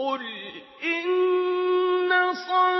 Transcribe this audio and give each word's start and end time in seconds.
قل 0.00 0.22
إن 0.84 2.10
صلاتي 2.34 2.79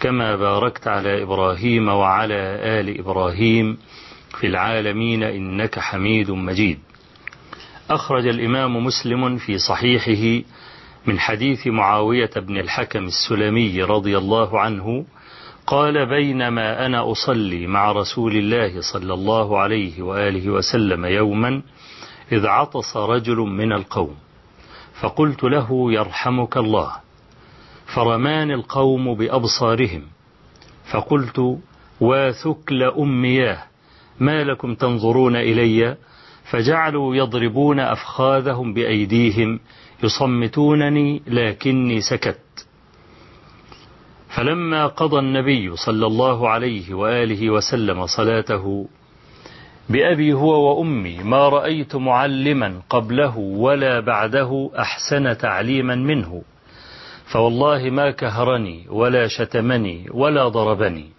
كما 0.00 0.36
باركت 0.36 0.88
على 0.88 1.22
إبراهيم 1.22 1.88
وعلى 1.88 2.34
آل 2.80 2.98
إبراهيم 2.98 3.78
في 4.40 4.46
العالمين 4.46 5.22
إنك 5.22 5.78
حميد 5.78 6.30
مجيد. 6.30 6.78
أخرج 7.90 8.26
الإمام 8.26 8.84
مسلم 8.84 9.36
في 9.36 9.58
صحيحه 9.58 10.44
من 11.06 11.18
حديث 11.18 11.66
معاوية 11.66 12.30
بن 12.36 12.56
الحكم 12.56 13.04
السلمي 13.04 13.82
رضي 13.82 14.18
الله 14.18 14.60
عنه 14.60 15.04
قال 15.66 16.06
بينما 16.08 16.86
أنا 16.86 17.12
أصلي 17.12 17.66
مع 17.66 17.92
رسول 17.92 18.36
الله 18.36 18.80
صلى 18.92 19.14
الله 19.14 19.58
عليه 19.58 20.02
وآله 20.02 20.50
وسلم 20.50 21.04
يوما 21.06 21.62
إذ 22.32 22.46
عطس 22.46 22.96
رجل 22.96 23.36
من 23.36 23.72
القوم 23.72 24.14
فقلت 25.00 25.44
له 25.44 25.92
يرحمك 25.92 26.56
الله 26.56 26.92
فرماني 27.94 28.54
القوم 28.54 29.14
بأبصارهم. 29.14 30.02
فقلت 30.92 31.58
واثكل 32.00 32.82
أمياه 32.82 33.62
ما 34.20 34.44
لكم 34.44 34.74
تنظرون 34.74 35.36
إلي؟ 35.36 35.96
فجعلوا 36.50 37.16
يضربون 37.16 37.80
أفخاذهم 37.80 38.74
بأيديهم 38.74 39.60
يصمتونني 40.02 41.22
لكني 41.26 42.00
سكت. 42.00 42.66
فلما 44.28 44.86
قضى 44.86 45.18
النبي 45.18 45.76
صلى 45.76 46.06
الله 46.06 46.48
عليه 46.48 46.94
وآله 46.94 47.50
وسلم 47.50 48.06
صلاته 48.06 48.88
بأبي 49.88 50.32
هو 50.32 50.78
وأمي 50.78 51.18
ما 51.18 51.48
رأيت 51.48 51.96
معلما 51.96 52.80
قبله 52.90 53.38
ولا 53.38 54.00
بعده 54.00 54.70
أحسن 54.78 55.38
تعليما 55.38 55.94
منه. 55.94 56.42
فوالله 57.32 57.90
ما 57.90 58.10
كهرني 58.10 58.86
ولا 58.88 59.26
شتمني 59.28 60.06
ولا 60.10 60.48
ضربني. 60.48 61.10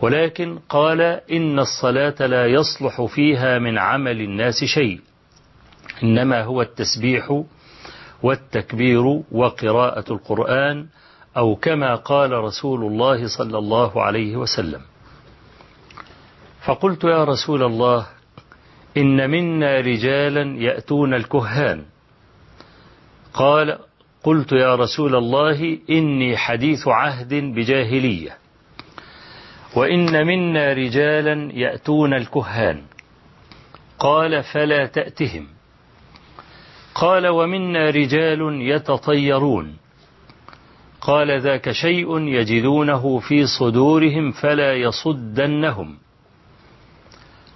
ولكن 0.00 0.58
قال 0.68 1.00
إن 1.32 1.58
الصلاة 1.58 2.26
لا 2.26 2.46
يصلح 2.46 3.02
فيها 3.02 3.58
من 3.58 3.78
عمل 3.78 4.20
الناس 4.20 4.64
شيء 4.64 5.00
إنما 6.02 6.42
هو 6.42 6.62
التسبيح 6.62 7.42
والتكبير 8.22 9.22
وقراءة 9.32 10.12
القرآن 10.12 10.86
أو 11.36 11.54
كما 11.56 11.94
قال 11.94 12.32
رسول 12.32 12.84
الله 12.84 13.26
صلى 13.38 13.58
الله 13.58 14.02
عليه 14.02 14.36
وسلم. 14.36 14.80
فقلت 16.64 17.04
يا 17.04 17.24
رسول 17.24 17.62
الله 17.62 18.06
إن 18.96 19.30
منا 19.30 19.80
رجالا 19.80 20.58
يأتون 20.58 21.14
الكهان. 21.14 21.82
قال 23.34 23.78
قلت 24.24 24.52
يا 24.52 24.74
رسول 24.74 25.16
الله 25.16 25.78
إني 25.90 26.36
حديث 26.36 26.88
عهد 26.88 27.34
بجاهلية. 27.34 28.36
وإن 29.76 30.26
منا 30.26 30.72
رجالا 30.72 31.52
يأتون 31.54 32.14
الكهان. 32.14 32.82
قال 33.98 34.42
فلا 34.42 34.86
تأتهم. 34.86 35.46
قال 36.94 37.26
ومنا 37.26 37.90
رجال 37.90 38.62
يتطيرون. 38.62 39.76
قال 41.00 41.40
ذاك 41.40 41.70
شيء 41.70 42.18
يجدونه 42.18 43.18
في 43.18 43.46
صدورهم 43.46 44.30
فلا 44.30 44.74
يصدنهم. 44.74 45.98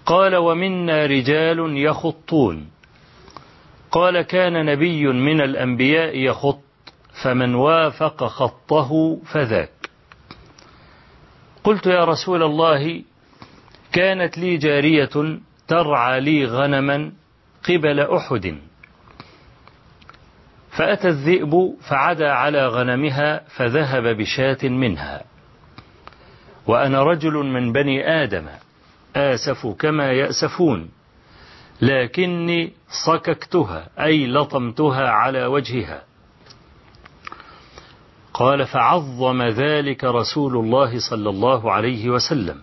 قال 0.07 0.37
ومنا 0.37 1.07
رجال 1.07 1.77
يخطون. 1.77 2.76
قال 3.91 4.23
كان 4.23 4.67
نبي 4.67 5.07
من 5.07 5.41
الأنبياء 5.41 6.19
يخط 6.19 6.61
فمن 7.23 7.55
وافق 7.55 8.25
خطه 8.25 9.21
فذاك. 9.25 9.71
قلت 11.65 11.87
يا 11.87 12.05
رسول 12.05 12.43
الله 12.43 13.03
كانت 13.93 14.39
لي 14.39 14.57
جارية 14.57 15.39
ترعى 15.69 16.21
لي 16.21 16.45
غنما 16.45 17.13
قبل 17.69 18.01
أحد. 18.01 18.59
فأتى 20.71 21.09
الذئب 21.09 21.75
فعدا 21.91 22.33
على 22.33 22.67
غنمها 22.67 23.41
فذهب 23.49 24.17
بشاة 24.17 24.69
منها. 24.69 25.25
وأنا 26.67 27.03
رجل 27.03 27.33
من 27.33 27.73
بني 27.73 28.23
آدم 28.23 28.47
آسف 29.17 29.67
كما 29.67 30.13
يأسفون. 30.13 30.89
لكني 31.83 32.73
صككتها 33.07 33.89
أي 34.05 34.27
لطمتها 34.27 35.09
على 35.09 35.47
وجهها. 35.47 36.03
قال 38.35 38.67
فعظم 38.67 39.43
ذلك 39.43 40.05
رسول 40.05 40.57
الله 40.57 40.99
صلى 41.11 41.31
الله 41.31 41.73
عليه 41.73 42.11
وسلم 42.11 42.63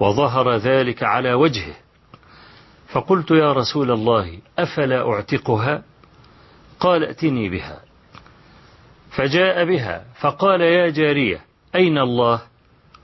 وظهر 0.00 0.56
ذلك 0.56 1.02
على 1.02 1.34
وجهه. 1.34 1.74
فقلت 2.88 3.30
يا 3.30 3.52
رسول 3.52 3.90
الله 3.90 4.38
أفلا 4.58 5.08
أعتقها؟ 5.12 5.82
قال 6.80 7.04
ائتني 7.04 7.48
بها. 7.48 7.80
فجاء 9.10 9.64
بها 9.64 10.04
فقال 10.20 10.60
يا 10.60 10.90
جارية 10.90 11.44
أين 11.74 11.98
الله؟ 11.98 12.40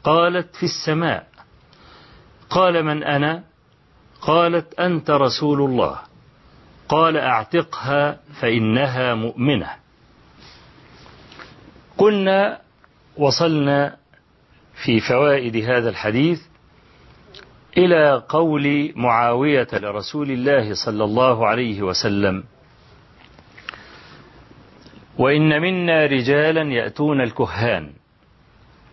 قالت 0.05 0.57
في 0.57 0.63
السماء. 0.63 1.27
قال 2.51 2.85
من 2.85 3.03
أنا؟ 3.03 3.45
قالت 4.27 4.81
أنت 4.81 5.11
رسول 5.11 5.71
الله. 5.71 5.99
قال 6.89 7.17
أعتقها 7.17 8.21
فإنها 8.41 9.15
مؤمنة. 9.15 9.71
كنا 11.97 12.61
وصلنا 13.17 13.97
في 14.85 15.01
فوائد 15.01 15.57
هذا 15.57 15.89
الحديث 15.89 16.43
إلى 17.79 18.23
قول 18.29 18.93
معاوية 18.97 19.69
لرسول 19.73 20.31
الله 20.31 20.75
صلى 20.75 21.05
الله 21.05 21.47
عليه 21.47 21.83
وسلم. 21.83 22.45
وإن 25.19 25.63
منا 25.63 26.07
رجالا 26.07 26.63
يأتون 26.63 27.21
الكهان. 27.21 27.93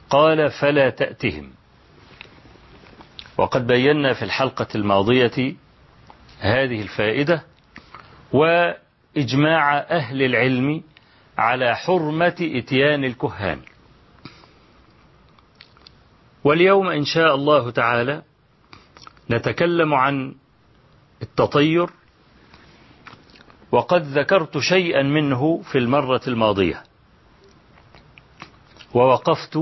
قال 0.10 0.52
فلا 0.52 0.90
تأتهم. 0.90 1.63
وقد 3.44 3.68
بينا 3.68 4.14
في 4.14 4.22
الحلقة 4.26 4.68
الماضية 4.76 5.56
هذه 6.40 6.82
الفائدة 6.82 7.44
وإجماع 8.34 9.78
أهل 9.78 10.22
العلم 10.22 10.84
على 11.38 11.76
حرمة 11.76 12.36
إتيان 12.42 13.04
الكهان. 13.04 13.60
واليوم 16.44 16.88
إن 16.88 17.06
شاء 17.06 17.36
الله 17.36 17.72
تعالى 17.72 18.24
نتكلم 19.32 19.94
عن 19.94 20.36
التطير 21.22 21.90
وقد 23.72 24.02
ذكرت 24.04 24.58
شيئا 24.58 25.04
منه 25.04 25.62
في 25.62 25.78
المرة 25.78 26.22
الماضية 26.28 26.84
ووقفت 28.94 29.60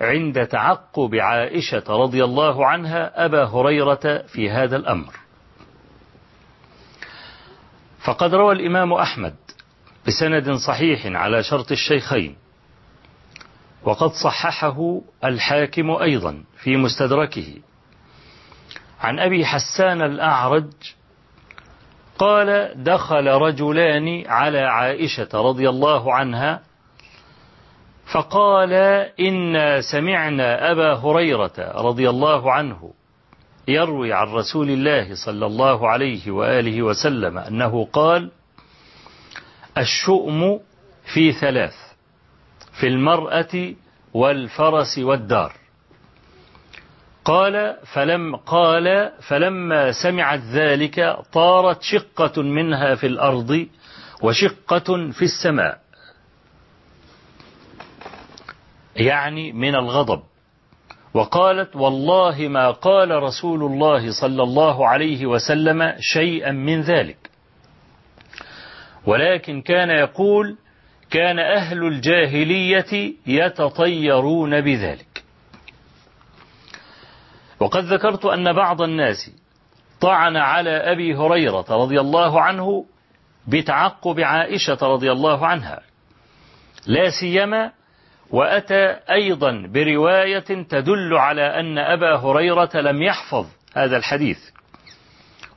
عند 0.00 0.46
تعقب 0.46 1.14
عائشة 1.14 1.84
رضي 1.88 2.24
الله 2.24 2.66
عنها 2.66 3.24
أبا 3.24 3.44
هريرة 3.44 4.22
في 4.26 4.50
هذا 4.50 4.76
الأمر. 4.76 5.14
فقد 8.04 8.34
روى 8.34 8.52
الإمام 8.54 8.92
أحمد 8.92 9.34
بسند 10.06 10.52
صحيح 10.52 11.06
على 11.06 11.42
شرط 11.42 11.72
الشيخين 11.72 12.36
وقد 13.82 14.10
صححه 14.10 15.00
الحاكم 15.24 15.90
أيضا 15.90 16.44
في 16.62 16.76
مستدركه. 16.76 17.54
عن 19.00 19.18
أبي 19.18 19.46
حسان 19.46 20.02
الأعرج 20.02 20.72
قال 22.18 22.72
دخل 22.84 23.26
رجلان 23.26 24.24
على 24.26 24.60
عائشة 24.60 25.28
رضي 25.34 25.68
الله 25.68 26.14
عنها 26.14 26.62
فقال 28.12 28.72
إنا 29.20 29.80
سمعنا 29.80 30.70
أبا 30.72 30.94
هريرة 30.94 31.52
رضي 31.58 32.10
الله 32.10 32.52
عنه 32.52 32.92
يروي 33.68 34.12
عن 34.12 34.26
رسول 34.26 34.70
الله 34.70 35.14
صلى 35.14 35.46
الله 35.46 35.88
عليه 35.88 36.30
وآله 36.30 36.82
وسلم 36.82 37.38
أنه 37.38 37.88
قال 37.92 38.30
الشؤم 39.78 40.60
في 41.14 41.32
ثلاث 41.32 41.74
في 42.80 42.86
المرأة 42.86 43.74
والفرس 44.14 44.98
والدار. 44.98 45.52
قال 47.24 47.76
فلم 47.92 48.36
قال 48.36 49.12
فلما 49.28 49.92
سمعت 49.92 50.40
ذلك 50.40 51.16
طارت 51.32 51.82
شقة 51.82 52.42
منها 52.42 52.94
في 52.94 53.06
الأرض 53.06 53.66
وشقة 54.22 55.10
في 55.10 55.22
السماء. 55.22 55.80
يعني 58.96 59.52
من 59.52 59.74
الغضب. 59.74 60.22
وقالت 61.14 61.76
والله 61.76 62.48
ما 62.48 62.70
قال 62.70 63.10
رسول 63.22 63.62
الله 63.62 64.20
صلى 64.20 64.42
الله 64.42 64.88
عليه 64.88 65.26
وسلم 65.26 65.94
شيئا 66.00 66.50
من 66.50 66.80
ذلك. 66.80 67.30
ولكن 69.06 69.62
كان 69.62 69.90
يقول 69.90 70.56
كان 71.10 71.38
أهل 71.38 71.84
الجاهلية 71.86 73.14
يتطيرون 73.26 74.60
بذلك. 74.60 75.24
وقد 77.60 77.84
ذكرت 77.84 78.24
أن 78.24 78.52
بعض 78.52 78.82
الناس 78.82 79.30
طعن 80.00 80.36
على 80.36 80.70
أبي 80.70 81.14
هريرة 81.14 81.64
رضي 81.70 82.00
الله 82.00 82.40
عنه 82.40 82.86
بتعقب 83.48 84.20
عائشة 84.20 84.78
رضي 84.82 85.12
الله 85.12 85.46
عنها. 85.46 85.80
لا 86.86 87.10
سيما 87.20 87.72
وأتى 88.30 88.96
أيضا 89.10 89.66
برواية 89.74 90.38
تدل 90.68 91.14
على 91.14 91.60
أن 91.60 91.78
أبا 91.78 92.16
هريرة 92.16 92.70
لم 92.74 93.02
يحفظ 93.02 93.46
هذا 93.76 93.96
الحديث. 93.96 94.38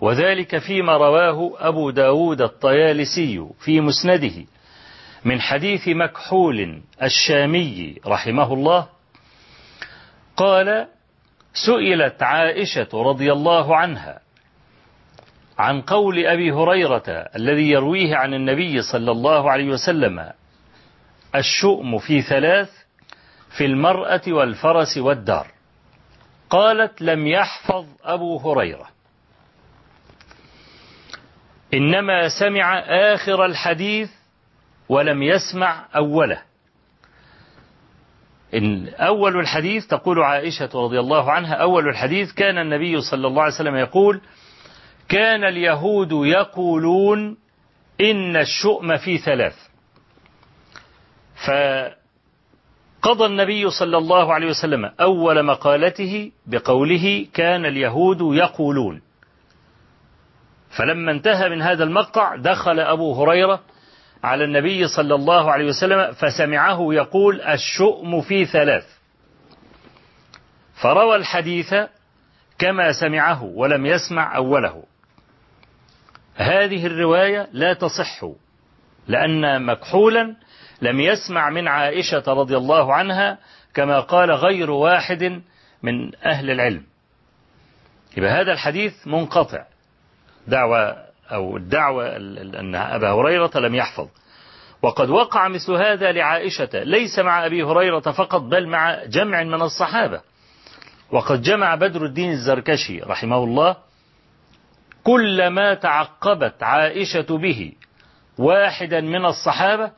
وذلك 0.02 0.58
فيما 0.58 0.98
رواه 0.98 1.52
أبو 1.58 1.90
داود 1.90 2.42
الطيالسي 2.42 3.48
في 3.60 3.82
مسنده 3.82 4.46
من 5.26 5.42
حديث 5.42 5.88
مكحول 5.88 6.82
الشامي 7.04 7.96
رحمه 8.08 8.54
الله. 8.54 8.88
قال 10.38 10.88
سئلت 11.54 12.24
عائشة 12.24 12.88
رضي 12.94 13.32
الله 13.32 13.76
عنها 13.76 14.20
عن 15.58 15.82
قول 15.82 16.26
أبي 16.26 16.52
هريرة 16.52 17.04
الذي 17.36 17.70
يرويه 17.70 18.16
عن 18.16 18.34
النبي 18.34 18.82
صلى 18.82 19.12
الله 19.12 19.52
عليه 19.52 19.70
وسلم 19.70 20.32
الشؤم 21.36 21.98
في 21.98 22.22
ثلاث 22.22 22.70
في 23.58 23.66
المرأة 23.66 24.22
والفرس 24.28 24.98
والدار. 24.98 25.48
قالت 26.50 27.02
لم 27.02 27.28
يحفظ 27.28 27.86
أبو 28.04 28.38
هريرة. 28.38 28.88
إنما 31.74 32.30
سمع 32.40 32.80
آخر 32.80 33.46
الحديث 33.46 34.12
ولم 34.90 35.24
يسمع 35.24 35.86
أوله. 35.96 36.42
إن 38.54 38.88
أول 38.88 39.40
الحديث 39.40 39.88
تقول 39.88 40.20
عائشة 40.20 40.70
رضي 40.74 41.00
الله 41.00 41.32
عنها 41.32 41.54
أول 41.54 41.90
الحديث 41.90 42.34
كان 42.34 42.58
النبي 42.58 43.02
صلى 43.02 43.28
الله 43.28 43.44
عليه 43.44 43.54
وسلم 43.54 43.76
يقول 43.76 44.22
كان 45.10 45.44
اليهود 45.44 46.12
يقولون 46.12 47.38
إن 48.02 48.38
الشؤم 48.38 48.98
في 48.98 49.18
ثلاث. 49.18 49.69
فقضى 51.46 53.26
النبي 53.26 53.70
صلى 53.70 53.98
الله 53.98 54.34
عليه 54.34 54.48
وسلم 54.48 54.86
أول 54.86 55.44
مقالته 55.44 56.32
بقوله 56.46 57.28
كان 57.34 57.66
اليهود 57.66 58.22
يقولون. 58.22 59.02
فلما 60.78 61.12
انتهى 61.12 61.50
من 61.50 61.62
هذا 61.62 61.84
المقطع 61.84 62.36
دخل 62.36 62.80
أبو 62.80 63.24
هريرة 63.24 63.60
على 64.24 64.44
النبي 64.44 64.88
صلى 64.88 65.16
الله 65.16 65.52
عليه 65.52 65.66
وسلم 65.66 66.12
فسمعه 66.12 66.94
يقول 66.94 67.42
الشؤم 67.42 68.22
في 68.22 68.46
ثلاث. 68.46 68.86
فروى 70.82 71.16
الحديث 71.16 71.76
كما 72.60 72.92
سمعه 72.92 73.44
ولم 73.44 73.86
يسمع 73.86 74.36
أوله. 74.36 74.84
هذه 76.36 76.86
الرواية 76.86 77.50
لا 77.54 77.74
تصح 77.74 78.26
لأن 79.08 79.66
مكحولا 79.66 80.36
لم 80.82 81.00
يسمع 81.00 81.50
من 81.50 81.68
عائشة 81.68 82.24
رضي 82.28 82.58
الله 82.58 82.94
عنها 82.94 83.38
كما 83.74 84.00
قال 84.00 84.32
غير 84.32 84.72
واحد 84.72 85.42
من 85.84 86.16
أهل 86.26 86.52
العلم. 86.52 86.84
يبقى 88.18 88.32
هذا 88.32 88.52
الحديث 88.52 89.08
منقطع. 89.08 89.66
دعوة 90.48 90.96
أو 91.32 91.58
الدعوة 91.58 92.16
أن 92.60 92.76
أبا 92.76 93.12
هريرة 93.12 93.52
لم 93.56 93.76
يحفظ. 93.76 94.08
وقد 94.82 95.10
وقع 95.10 95.48
مثل 95.48 95.74
هذا 95.74 96.12
لعائشة 96.12 96.70
ليس 96.74 97.20
مع 97.20 97.46
أبي 97.46 97.64
هريرة 97.64 98.00
فقط 98.00 98.42
بل 98.42 98.68
مع 98.68 99.04
جمع 99.06 99.44
من 99.44 99.62
الصحابة. 99.62 100.22
وقد 101.12 101.42
جمع 101.42 101.76
بدر 101.76 102.06
الدين 102.06 102.32
الزركشي 102.32 103.00
رحمه 103.00 103.44
الله 103.44 103.76
كل 105.04 105.48
ما 105.48 105.74
تعقبت 105.74 106.64
عائشة 106.64 107.38
به 107.38 107.74
واحدا 108.38 109.02
من 109.02 109.26
الصحابة 109.26 109.92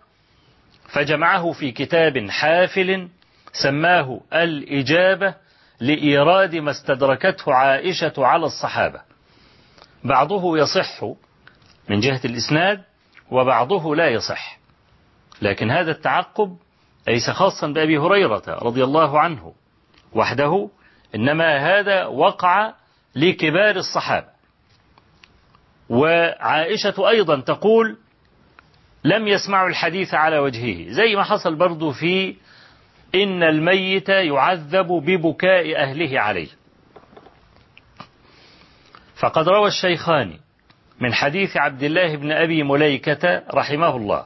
فجمعه 0.92 1.52
في 1.52 1.72
كتاب 1.72 2.30
حافل 2.30 3.10
سماه 3.54 4.22
الإجابة 4.34 5.36
لإيراد 5.80 6.56
ما 6.56 6.72
استدركته 6.72 7.54
عائشة 7.54 8.14
على 8.18 8.46
الصحابة. 8.46 9.02
بعضه 10.04 10.58
يصح 10.58 11.04
من 11.90 12.00
جهة 12.00 12.22
الإسناد 12.26 12.82
وبعضه 13.32 13.96
لا 13.96 14.10
يصح. 14.10 14.60
لكن 15.42 15.72
هذا 15.72 15.92
التعقب 15.92 16.58
ليس 17.08 17.30
خاصا 17.30 17.68
بأبي 17.68 17.98
هريرة 17.98 18.44
رضي 18.48 18.84
الله 18.84 19.20
عنه 19.20 19.54
وحده 20.14 20.70
إنما 21.16 21.58
هذا 21.58 22.06
وقع 22.06 22.74
لكبار 23.16 23.76
الصحابة. 23.76 24.28
وعائشة 25.90 27.10
أيضا 27.10 27.42
تقول 27.42 27.98
لم 29.04 29.28
يسمعوا 29.28 29.70
الحديث 29.70 30.14
على 30.14 30.40
وجهه. 30.40 30.92
زي 30.92 31.16
ما 31.16 31.24
حصل 31.24 31.56
برضو 31.56 31.92
في 31.92 32.36
إن 33.16 33.44
الميت 33.44 34.10
يعذب 34.10 34.88
ببكاء 34.88 35.76
أهله 35.76 36.20
عليه. 36.20 36.48
فقد 39.16 39.50
روى 39.50 39.68
الشيخان 39.68 40.40
من 41.00 41.14
حديث 41.14 41.58
عبد 41.58 41.84
الله 41.84 42.16
بن 42.16 42.32
أبي 42.32 42.64
مليكة 42.64 43.44
رحمه 43.54 43.96
الله. 43.96 44.26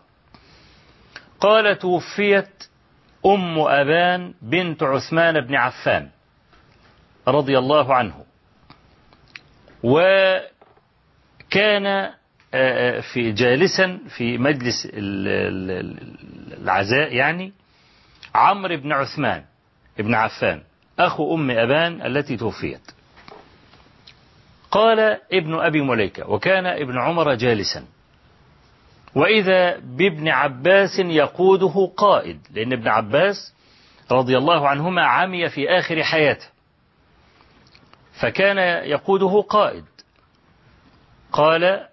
قال 1.39 1.79
توفيت 1.79 2.63
أم 3.25 3.59
أبان 3.59 4.33
بنت 4.41 4.83
عثمان 4.83 5.41
بن 5.41 5.55
عفان 5.55 6.09
رضي 7.27 7.57
الله 7.57 7.95
عنه. 7.95 8.25
وكان 9.83 10.45
في 13.13 13.31
جالسا 13.31 13.99
في 14.09 14.37
مجلس 14.37 14.87
العزاء 16.61 17.15
يعني 17.15 17.53
عمرو 18.35 18.77
بن 18.77 18.91
عثمان 18.91 19.43
بن 19.97 20.13
عفان 20.13 20.61
أخو 20.99 21.35
أم 21.35 21.51
أبان 21.51 22.01
التي 22.01 22.37
توفيت. 22.37 22.91
قال 24.71 24.99
ابن 25.33 25.59
أبي 25.59 25.81
مليكة 25.81 26.29
وكان 26.29 26.65
ابن 26.65 26.99
عمر 26.99 27.33
جالسا. 27.33 27.85
وإذا 29.15 29.77
بابن 29.77 30.27
عباس 30.27 30.99
يقوده 30.99 31.91
قائد 31.97 32.39
لأن 32.51 32.73
ابن 32.73 32.87
عباس 32.87 33.53
رضي 34.11 34.37
الله 34.37 34.69
عنهما 34.69 35.05
عمي 35.05 35.49
في 35.49 35.69
آخر 35.69 36.03
حياته. 36.03 36.45
فكان 38.19 38.57
يقوده 38.89 39.41
قائد. 39.41 39.85
قال 41.31 41.87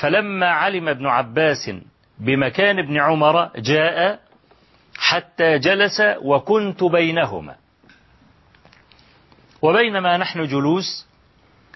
فلما 0.00 0.46
علم 0.46 0.88
ابن 0.88 1.06
عباس 1.06 1.70
بمكان 2.18 2.78
ابن 2.78 3.00
عمر 3.00 3.50
جاء 3.56 4.20
حتى 4.98 5.58
جلس 5.58 6.00
وكنت 6.22 6.84
بينهما. 6.84 7.56
وبينما 9.62 10.16
نحن 10.16 10.46
جلوس 10.46 11.06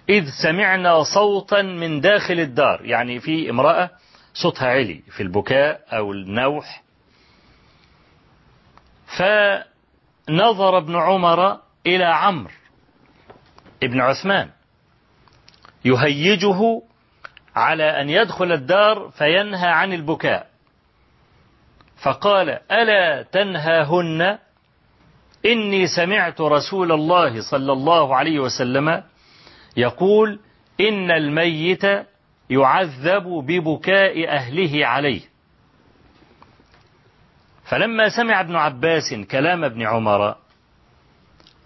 إذ 0.08 0.28
سمعنا 0.42 1.02
صوتا 1.02 1.62
من 1.62 2.00
داخل 2.00 2.40
الدار 2.40 2.84
يعني 2.84 3.20
في 3.20 3.50
امرأة 3.50 3.90
صوتها 4.34 4.68
علي 4.68 5.02
في 5.10 5.22
البكاء 5.22 5.80
أو 5.92 6.12
النوح. 6.12 6.82
فنظر 9.16 10.78
ابن 10.78 10.96
عمر 10.96 11.58
إلى 11.86 12.04
عمرو 12.04 12.52
ابن 13.82 14.00
عثمان 14.00 14.50
يهيجه 15.84 16.82
على 17.58 18.00
أن 18.00 18.10
يدخل 18.10 18.52
الدار 18.52 19.10
فينهى 19.10 19.68
عن 19.68 19.92
البكاء. 19.92 20.46
فقال 22.02 22.48
ألا 22.72 23.22
تنهاهن؟ 23.22 24.38
إني 25.46 25.86
سمعت 25.86 26.40
رسول 26.40 26.92
الله 26.92 27.50
صلى 27.50 27.72
الله 27.72 28.16
عليه 28.16 28.38
وسلم 28.38 29.02
يقول 29.76 30.40
إن 30.80 31.10
الميت 31.10 31.84
يعذب 32.50 33.24
ببكاء 33.24 34.28
أهله 34.28 34.86
عليه. 34.86 35.20
فلما 37.64 38.08
سمع 38.08 38.40
ابن 38.40 38.56
عباس 38.56 39.14
كلام 39.30 39.64
ابن 39.64 39.82
عمر 39.86 40.36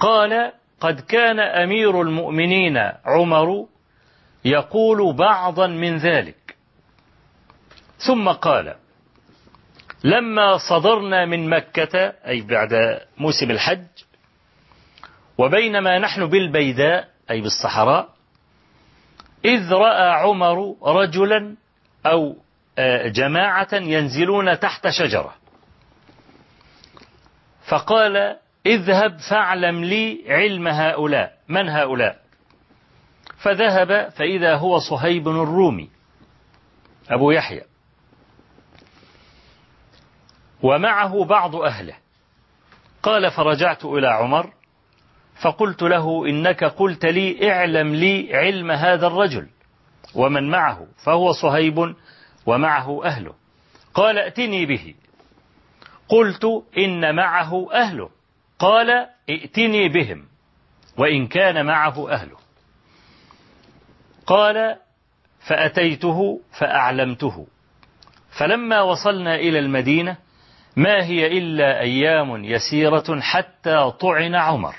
قال 0.01 0.53
قد 0.81 1.01
كان 1.01 1.41
أمير 1.41 2.03
المؤمنين 2.03 2.77
عمر 3.05 3.67
يقول 4.45 5.17
بعضا 5.17 5.67
من 5.67 5.97
ذلك. 5.97 6.57
ثم 7.99 8.29
قال 8.29 8.75
لما 10.05 10.59
صدرنا 10.59 11.27
من 11.27 11.51
مكة 11.51 11.99
أي 12.27 12.41
بعد 12.41 13.01
موسم 13.19 13.51
الحج 13.51 13.87
وبينما 15.39 15.99
نحن 15.99 16.27
بالبيداء 16.27 17.09
أي 17.31 17.41
بالصحراء 17.41 18.09
إذ 19.45 19.73
رأى 19.73 20.11
عمر 20.11 20.77
رجلا 20.83 21.57
أو 22.07 22.37
جماعة 23.07 23.69
ينزلون 23.73 24.59
تحت 24.59 24.89
شجرة. 24.89 25.35
فقال 27.69 28.37
اذهب 28.67 29.19
فاعلم 29.31 29.85
لي 29.85 30.25
علم 30.29 30.69
هؤلاء 30.69 31.33
من 31.49 31.69
هؤلاء؟ 31.69 32.22
فذهب 33.43 34.09
فإذا 34.09 34.57
هو 34.57 34.79
صهيب 34.79 35.29
الرومي 35.29 35.91
أبو 37.11 37.31
يحيى. 37.31 37.63
ومعه 40.63 41.25
بعض 41.25 41.57
أهله. 41.57 41.95
قال 43.03 43.31
فرجعت 43.31 43.85
إلى 43.85 44.09
عمر 44.09 44.53
فقلت 45.43 45.83
له 45.83 46.27
إنك 46.27 46.65
قلت 46.65 47.07
لي 47.07 47.53
اعلم 47.53 47.95
لي 47.95 48.37
علم 48.37 48.71
هذا 48.71 49.07
الرجل 49.07 49.49
ومن 50.15 50.51
معه 50.51 50.87
فهو 51.05 51.33
صهيب 51.33 51.95
ومعه 52.47 53.05
أهله. 53.05 53.35
قال 53.95 54.19
ائتني 54.19 54.67
به. 54.67 54.95
قلت 56.09 56.45
إن 56.79 57.15
معه 57.15 57.73
أهله. 57.73 58.11
قال 58.59 58.91
ائتني 59.31 59.89
بهم 59.89 60.27
وإن 60.99 61.27
كان 61.27 61.67
معه 61.67 62.11
أهله. 62.11 62.42
قال 64.27 64.77
فأتيته 65.41 66.41
فأعلمته. 66.59 67.47
فلما 68.31 68.83
وصلنا 68.83 69.35
إلى 69.35 69.59
المدينة 69.59 70.17
ما 70.77 71.05
هي 71.05 71.39
إلا 71.39 71.81
أيام 71.81 72.45
يسيرة 72.45 73.21
حتى 73.21 73.93
طعن 74.01 74.35
عمر. 74.35 74.75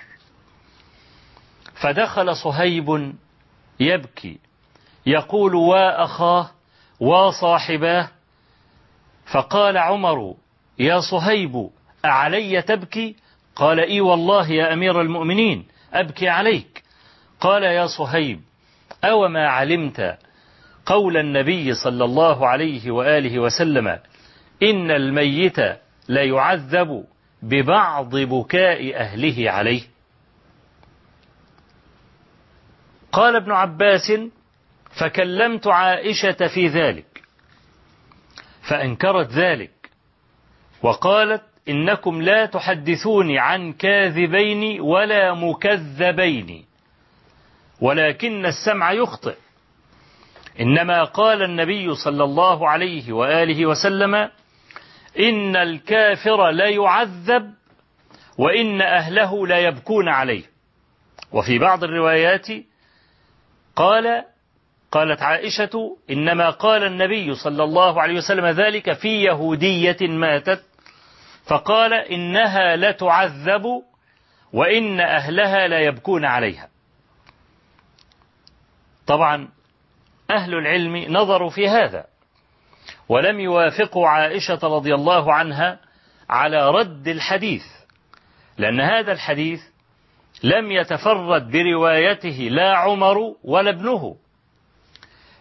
فدخل 1.73 2.35
صهيب 2.35 3.13
يبكي 3.79 4.39
يقول 5.05 5.55
وأخاه 5.55 6.49
وصاحباه 6.99 8.09
فقال 9.25 9.77
عمر 9.77 10.35
يا 10.79 10.99
صهيب 10.99 11.69
أعلي 12.05 12.61
تبكي؟ 12.61 13.15
قال 13.55 13.79
إي 13.79 14.01
والله 14.01 14.51
يا 14.51 14.73
أمير 14.73 15.01
المؤمنين 15.01 15.67
أبكي 15.93 16.29
عليك. 16.29 16.83
قال 17.39 17.63
يا 17.63 17.87
صهيب 17.87 18.41
أو 19.03 19.27
ما 19.27 19.47
علمت 19.47 20.17
قول 20.85 21.17
النبي 21.17 21.73
صلى 21.73 22.05
الله 22.05 22.47
عليه 22.47 22.91
وآله 22.91 23.39
وسلم 23.39 23.87
إن 24.63 24.91
الميت 24.91 25.57
ليعذب 26.09 27.05
ببعض 27.41 28.15
بكاء 28.15 28.95
أهله 28.95 29.51
عليه. 29.51 29.81
قال 33.11 33.35
ابن 33.35 33.51
عباس 33.51 34.11
فكلمت 34.99 35.67
عائشة 35.67 36.47
في 36.53 36.67
ذلك 36.67 37.23
فأنكرت 38.69 39.31
ذلك 39.31 39.89
وقالت 40.81 41.43
إنكم 41.69 42.21
لا 42.21 42.45
تحدثوني 42.45 43.39
عن 43.39 43.73
كاذبين 43.73 44.81
ولا 44.81 45.33
مكذبين. 45.33 46.65
ولكن 47.83 48.45
السمع 48.45 48.91
يخطئ. 48.91 49.35
إنما 50.59 51.03
قال 51.03 51.43
النبي 51.43 51.95
صلى 51.95 52.23
الله 52.23 52.69
عليه 52.69 53.13
وآله 53.13 53.65
وسلم 53.65 54.15
إن 55.19 55.55
الكافر 55.55 56.49
لا 56.51 56.69
يعذب 56.69 57.53
وإن 58.37 58.81
أهله 58.81 59.47
لا 59.47 59.59
يبكون 59.59 60.09
عليه. 60.09 60.43
وفي 61.31 61.59
بعض 61.59 61.83
الروايات 61.83 62.47
قال 63.75 64.23
قالت 64.91 65.21
عائشة 65.21 65.97
إنما 66.09 66.49
قال 66.49 66.83
النبي 66.83 67.33
صلى 67.33 67.63
الله 67.63 68.01
عليه 68.01 68.17
وسلم 68.17 68.45
ذلك 68.45 68.93
في 68.93 69.23
يهودية 69.23 69.97
ماتت 70.01 70.63
فقال 71.47 71.93
إنها 71.93 72.75
لتعذب 72.75 73.65
وإن 74.53 74.99
أهلها 74.99 75.67
لا 75.67 75.79
يبكون 75.79 76.25
عليها. 76.25 76.72
طبعا 79.07 79.47
أهل 80.31 80.53
العلم 80.53 81.13
نظروا 81.13 81.49
في 81.49 81.67
هذا 81.67 82.05
ولم 83.09 83.39
يوافقوا 83.39 84.07
عائشة 84.07 84.59
رضي 84.63 84.95
الله 84.95 85.33
عنها 85.33 85.79
على 86.29 86.69
رد 86.69 87.07
الحديث 87.07 87.63
لأن 88.57 88.81
هذا 88.81 89.11
الحديث 89.11 89.61
لم 90.43 90.71
يتفرد 90.71 91.51
بروايته 91.51 92.47
لا 92.51 92.77
عمر 92.77 93.17
ولا 93.43 93.69
ابنه 93.69 94.15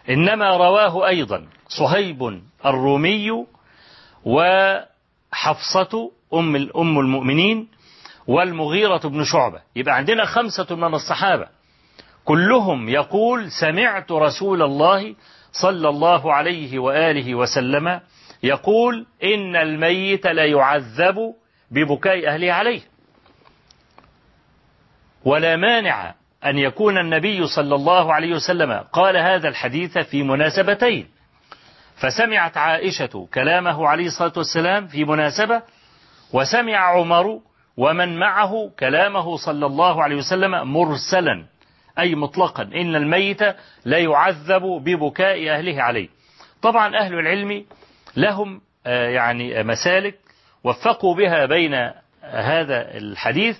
إنما 0.09 0.57
رواه 0.57 1.07
أيضا 1.07 1.47
صهيب 1.67 2.41
الرومي 2.65 3.45
وحفصة 4.25 6.11
أم 6.33 6.55
أم 6.55 6.99
المؤمنين 6.99 7.67
والمغيرة 8.27 8.97
بن 8.97 9.23
شعبة. 9.23 9.61
يبقى 9.75 9.95
عندنا 9.95 10.25
خمسة 10.25 10.75
من 10.75 10.93
الصحابة. 10.93 11.47
كلهم 12.25 12.89
يقول 12.89 13.51
سمعت 13.51 14.11
رسول 14.11 14.61
الله 14.61 15.15
صلى 15.51 15.89
الله 15.89 16.33
عليه 16.33 16.79
وآله 16.79 17.35
وسلم 17.35 17.99
يقول 18.43 19.05
إن 19.23 19.55
الميت 19.55 20.27
لا 20.27 20.45
يعذب 20.45 21.33
ببكاء 21.71 22.27
أهله 22.27 22.51
عليه. 22.53 22.81
ولا 25.25 25.55
مانع 25.55 26.15
أن 26.45 26.57
يكون 26.57 26.97
النبي 26.97 27.47
صلى 27.47 27.75
الله 27.75 28.13
عليه 28.13 28.33
وسلم 28.35 28.71
قال 28.71 29.17
هذا 29.17 29.49
الحديث 29.49 29.97
في 29.97 30.23
مناسبتين. 30.23 31.07
فسمعت 31.95 32.57
عائشة 32.57 33.27
كلامه 33.33 33.87
عليه 33.87 34.05
الصلاة 34.05 34.33
والسلام 34.37 34.87
في 34.87 35.05
مناسبة 35.05 35.61
وسمع 36.33 36.77
عمر 36.77 37.39
ومن 37.77 38.19
معه 38.19 38.71
كلامه 38.79 39.37
صلى 39.37 39.65
الله 39.65 40.03
عليه 40.03 40.15
وسلم 40.15 40.73
مرسلا. 40.73 41.45
أي 41.99 42.15
مطلقا. 42.15 42.63
إن 42.63 42.95
الميت 42.95 43.41
لا 43.85 43.97
يعذب 43.97 44.63
ببكاء 44.63 45.49
أهله 45.49 45.81
عليه. 45.81 46.09
طبعا 46.61 46.97
أهل 46.97 47.13
العلم 47.13 47.65
لهم 48.17 48.61
يعني 48.85 49.63
مسالك 49.63 50.19
وفقوا 50.63 51.15
بها 51.15 51.45
بين 51.45 51.73
هذا 52.23 52.97
الحديث 52.97 53.59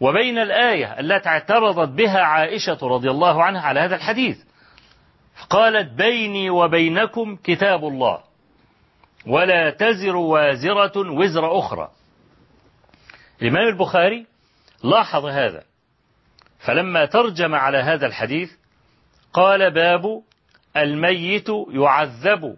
وبين 0.00 0.38
الآية 0.38 1.00
التي 1.00 1.28
اعترضت 1.28 1.88
بها 1.88 2.20
عائشة 2.20 2.78
رضي 2.82 3.10
الله 3.10 3.44
عنها 3.44 3.62
على 3.62 3.80
هذا 3.80 3.96
الحديث. 3.96 4.38
قالت 5.50 5.92
بيني 5.92 6.50
وبينكم 6.50 7.36
كتاب 7.36 7.84
الله 7.84 8.20
ولا 9.26 9.70
تزر 9.70 10.16
وازرة 10.16 11.12
وزر 11.12 11.58
أخرى. 11.58 11.90
الإمام 13.42 13.68
البخاري 13.68 14.26
لاحظ 14.84 15.26
هذا. 15.26 15.62
فلما 16.66 17.04
ترجم 17.04 17.54
على 17.54 17.78
هذا 17.78 18.06
الحديث 18.06 18.52
قال 19.32 19.70
باب 19.70 20.22
الميت 20.76 21.48
يعذب 21.68 22.56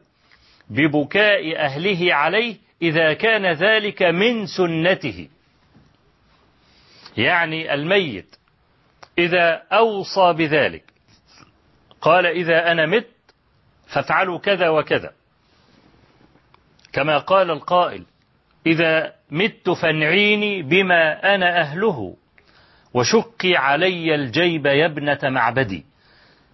ببكاء 0.70 1.56
أهله 1.56 2.14
عليه 2.14 2.56
إذا 2.82 3.12
كان 3.12 3.46
ذلك 3.46 4.02
من 4.02 4.46
سنته. 4.46 5.28
يعني 7.16 7.74
الميت 7.74 8.36
إذا 9.18 9.62
أوصى 9.72 10.32
بذلك 10.32 10.84
قال 12.00 12.26
إذا 12.26 12.72
أنا 12.72 12.86
مت 12.86 13.06
فافعلوا 13.86 14.38
كذا 14.38 14.68
وكذا. 14.68 15.12
كما 16.92 17.18
قال 17.18 17.50
القائل 17.50 18.04
إذا 18.66 19.14
مت 19.30 19.70
فانعيني 19.70 20.62
بما 20.62 21.34
أنا 21.34 21.60
أهله. 21.60 22.16
وشقي 22.94 23.56
علي 23.56 24.14
الجيب 24.14 24.66
يا 24.66 24.86
ابنة 24.86 25.18
معبدي. 25.22 25.84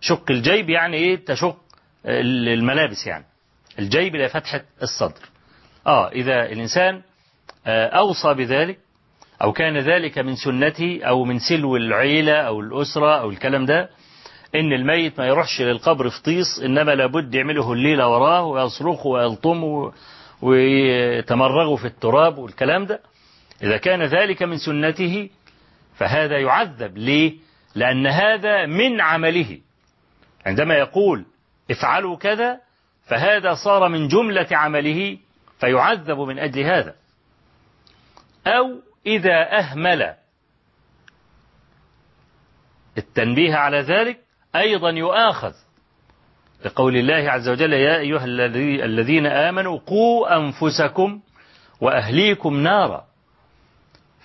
شق 0.00 0.30
الجيب 0.30 0.70
يعني 0.70 0.96
إيه؟ 0.96 1.24
تشق 1.24 1.56
الملابس 2.06 3.06
يعني. 3.06 3.24
الجيب 3.78 4.14
إلى 4.14 4.28
فتحة 4.28 4.62
الصدر. 4.82 5.20
آه 5.86 6.08
إذا 6.08 6.46
الإنسان 6.52 7.02
أوصى 7.66 8.34
بذلك 8.34 8.78
أو 9.42 9.52
كان 9.52 9.78
ذلك 9.78 10.18
من 10.18 10.36
سنته 10.36 11.00
أو 11.02 11.24
من 11.24 11.38
سلو 11.38 11.76
العيلة 11.76 12.32
أو 12.32 12.60
الأسرة 12.60 13.20
أو 13.20 13.30
الكلام 13.30 13.66
ده 13.66 13.90
إن 14.54 14.72
الميت 14.72 15.18
ما 15.20 15.26
يروحش 15.26 15.60
للقبر 15.62 16.08
في 16.10 16.22
طيس 16.22 16.60
إنما 16.64 16.94
لابد 16.94 17.34
يعمله 17.34 17.72
الليلة 17.72 18.08
وراه 18.08 18.44
ويصرخ 18.44 19.06
ويلطم 19.06 19.90
ويتمرغ 20.42 21.76
في 21.76 21.84
التراب 21.84 22.38
والكلام 22.38 22.86
ده. 22.86 23.00
إذا 23.62 23.76
كان 23.76 24.02
ذلك 24.02 24.42
من 24.42 24.56
سنته 24.58 25.28
فهذا 25.96 26.38
يعذب. 26.38 26.98
ليه؟ 26.98 27.34
لأن 27.74 28.06
هذا 28.06 28.66
من 28.66 29.00
عمله. 29.00 29.60
عندما 30.46 30.74
يقول 30.74 31.24
افعلوا 31.70 32.16
كذا 32.16 32.60
فهذا 33.06 33.54
صار 33.54 33.88
من 33.88 34.08
جملة 34.08 34.46
عمله 34.52 35.18
فيعذب 35.60 36.18
من 36.18 36.38
أجل 36.38 36.62
هذا. 36.62 36.94
أو 38.46 38.80
إذا 39.06 39.58
أهمل 39.58 40.14
التنبيه 42.98 43.54
على 43.54 43.80
ذلك 43.80 44.18
أيضا 44.56 44.90
يؤاخذ. 44.90 45.52
لقول 46.64 46.96
الله 46.96 47.30
عز 47.30 47.48
وجل 47.48 47.72
يا 47.72 47.98
أيها 47.98 48.24
الذين 48.84 49.26
آمنوا 49.26 49.78
قوا 49.86 50.36
أنفسكم 50.36 51.20
وأهليكم 51.80 52.56
نارا. 52.60 53.04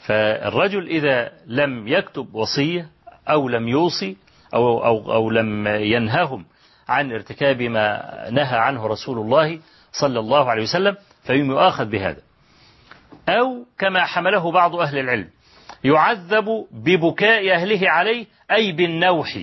فالرجل 0.09 0.87
إذا 0.87 1.31
لم 1.47 1.87
يكتب 1.87 2.35
وصية 2.35 2.89
أو 3.29 3.49
لم 3.49 3.67
يوصي 3.67 4.17
أو, 4.53 4.85
أو, 4.85 5.13
أو 5.13 5.29
لم 5.29 5.67
ينههم 5.67 6.45
عن 6.87 7.11
ارتكاب 7.11 7.61
ما 7.61 8.13
نهى 8.31 8.57
عنه 8.57 8.87
رسول 8.87 9.17
الله 9.19 9.59
صلى 9.91 10.19
الله 10.19 10.49
عليه 10.49 10.63
وسلم 10.63 10.95
فيم 11.23 11.51
يؤاخذ 11.51 11.85
بهذا. 11.85 12.21
أو 13.29 13.65
كما 13.77 14.05
حمله 14.05 14.51
بعض 14.51 14.75
أهل 14.75 14.97
العلم 14.97 15.29
يعذب 15.83 16.65
ببكاء 16.71 17.51
أهله 17.51 17.89
عليه 17.89 18.25
أي 18.51 18.71
بالنوح. 18.71 19.39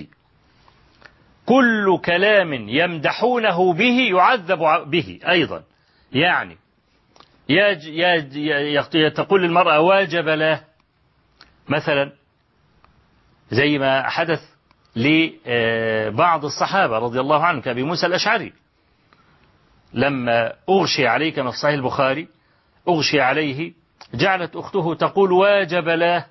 كل 1.45 1.99
كلام 2.05 2.53
يمدحونه 2.53 3.73
به 3.73 4.09
يعذب 4.11 4.89
به 4.91 5.19
أيضا. 5.29 5.63
يعني 6.11 6.57
يا 7.49 7.67
يا 8.93 9.09
تقول 9.09 9.45
المرأة 9.45 9.79
واجب 9.79 10.27
له. 10.29 10.63
مثلا 11.69 12.11
زي 13.51 13.77
ما 13.77 14.09
حدث 14.09 14.41
لبعض 14.95 16.45
الصحابة 16.45 16.97
رضي 16.99 17.19
الله 17.19 17.45
عنهم 17.45 17.61
كأبي 17.61 17.83
موسى 17.83 18.05
الأشعري. 18.05 18.53
لما 19.93 20.53
أغشي 20.69 21.07
عليه 21.07 21.33
كما 21.33 21.51
في 21.51 21.57
صحيح 21.57 21.73
البخاري 21.73 22.27
أغشي 22.87 23.21
عليه 23.21 23.73
جعلت 24.13 24.55
أخته 24.55 24.93
تقول 24.95 25.31
واجب 25.31 25.89
له. 25.89 26.25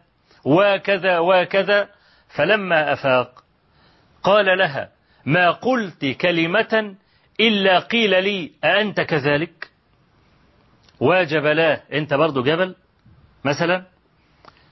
وكذا 0.45 1.19
وكذا. 1.19 1.89
فلما 2.29 2.93
أفاق 2.93 3.45
قال 4.23 4.59
لها 4.59 4.91
ما 5.25 5.51
قلت 5.51 6.05
كلمة 6.05 6.95
إلا 7.41 7.79
قيل 7.79 8.25
لي 8.25 8.53
أأنت 8.65 9.01
كذلك؟ 9.01 9.71
واجب 11.01 11.47
له 11.47 11.83
أنت 11.93 12.15
برضو 12.15 12.43
جبل 12.43 12.75
مثلا؟ 13.45 13.85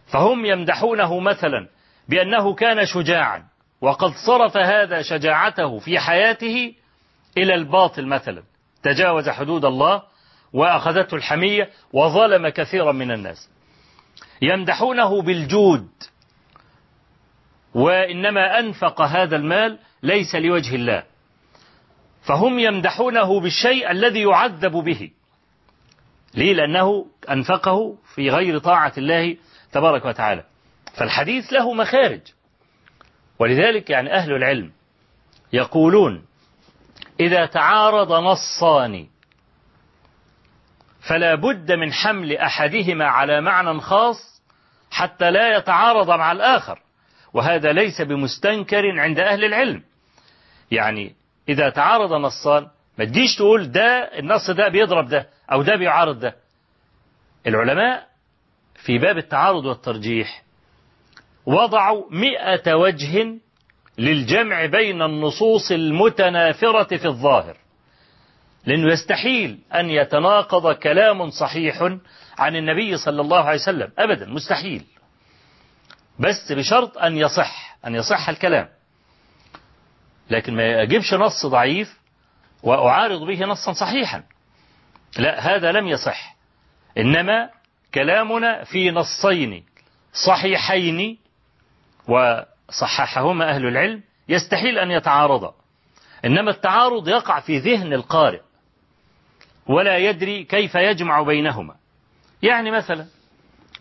فهم 0.07 0.45
يمدحونه 0.45 1.21
مثلا 1.21 1.69
بأنه 2.09 2.55
كان 2.55 2.87
شجاعا 2.87 3.45
وقد 3.81 4.13
صرف 4.27 4.57
هذا 4.57 5.03
شجاعته 5.03 5.79
في 5.79 5.99
حياته 5.99 6.75
إلى 7.39 7.55
الباطل 7.55 8.07
مثلا. 8.07 8.43
تجاوز 8.83 9.29
حدود 9.29 9.65
الله 9.65 10.03
وأخذته 10.53 11.15
الحمية 11.15 11.71
وظلم 11.93 12.49
كثيرا 12.49 12.93
من 12.93 13.11
الناس. 13.11 13.51
يمدحونه 14.43 15.23
بالجود 15.23 15.89
وإنما 17.75 18.59
أنفق 18.59 19.01
هذا 19.03 19.37
المال 19.37 19.79
ليس 20.03 20.35
لوجه 20.35 20.75
الله. 20.75 21.03
فهم 22.23 22.59
يمدحونه 22.59 23.41
بالشيء 23.41 23.91
الذي 23.91 24.23
يعذب 24.23 24.73
به. 24.73 25.11
ليه؟ 26.37 26.55
لأنه 26.55 27.07
أنفقه 27.31 27.97
في 28.15 28.31
غير 28.31 28.59
طاعة 28.59 28.93
الله 28.99 29.37
تبارك 29.73 30.05
وتعالى. 30.05 30.45
فالحديث 30.95 31.53
له 31.53 31.75
مخارج. 31.75 32.21
ولذلك 33.39 33.91
يعني 33.91 34.13
أهل 34.13 34.33
العلم 34.33 34.73
يقولون 35.53 36.25
إذا 37.21 37.47
تعارض 37.47 38.13
نصان 38.13 39.07
فلا 41.09 41.35
بد 41.35 41.73
من 41.73 41.93
حمل 41.93 42.37
أحدهما 42.37 43.05
على 43.05 43.41
معنى 43.41 43.81
خاص 43.81 44.43
حتى 44.91 45.31
لا 45.31 45.57
يتعارض 45.57 46.11
مع 46.11 46.33
الآخر. 46.33 46.79
وهذا 47.35 47.73
ليس 47.73 48.01
بمستنكر 48.01 49.01
عند 49.01 49.19
أهل 49.21 49.45
العلم. 49.45 49.83
يعني 50.71 51.15
إذا 51.49 51.69
تعارض 51.71 52.13
نصان 52.13 52.69
ما 52.99 53.05
تجيش 53.05 53.37
تقول 53.37 53.73
ده 53.73 54.19
النص 54.19 54.51
ده 54.51 54.69
بيضرب 54.69 55.09
ده. 55.09 55.29
أو 55.53 55.63
ده 55.63 55.77
بيعارض 55.77 56.19
ده. 56.19 56.35
العلماء 57.47 58.07
في 58.75 58.99
باب 58.99 59.19
التعارض 59.19 59.65
والترجيح 59.65 60.43
وضعوا 61.47 62.05
مئة 62.11 62.75
وجه 62.75 63.35
للجمع 63.99 64.67
بين 64.67 65.03
النصوص 65.03 65.71
المتنافرة 65.73 66.97
في 66.97 67.09
الظاهر 67.09 67.57
لأنه 68.67 68.93
يستحيل 68.93 69.59
أن 69.75 69.91
يتناقض 69.91 70.73
كلام 70.75 71.31
صحيح 71.31 71.83
عن 72.39 72.57
النبي 72.57 72.97
صلى 72.97 73.21
الله 73.21 73.45
عليه 73.45 73.59
وسلم. 73.61 73.91
أبدا 73.99 74.27
مستحيل. 74.27 74.85
بس 76.19 76.53
بشرط 76.53 76.99
أن 76.99 77.17
يصح 77.17 77.77
أن 77.87 77.95
يصح 77.95 78.29
الكلام. 78.29 78.69
لكن 80.31 80.57
ما 80.57 80.83
أجيبش 80.83 81.15
نص 81.15 81.47
ضعيف 81.47 81.99
وأعارض 82.63 83.21
به 83.21 83.45
نصا 83.45 83.73
صحيحا. 83.73 84.23
لا 85.19 85.57
هذا 85.57 85.73
لم 85.73 85.89
يصح. 85.89 86.37
إنما 86.99 87.51
كلامنا 87.95 88.65
في 88.65 88.91
نصين 88.91 89.65
صحيحين 90.27 91.19
وصححهما 92.09 93.51
أهل 93.51 93.67
العلم 93.67 94.03
يستحيل 94.29 94.79
أن 94.79 94.91
يتعارضا. 94.91 95.55
إنما 96.25 96.51
التعارض 96.51 97.09
يقع 97.09 97.41
في 97.41 97.59
ذهن 97.59 97.93
القارئ 97.93 98.41
ولا 99.67 99.99
يدري 99.99 100.45
كيف 100.45 100.75
يجمع 100.75 101.23
بينهما. 101.23 101.75
يعني 102.43 102.71
مثلا 102.71 103.07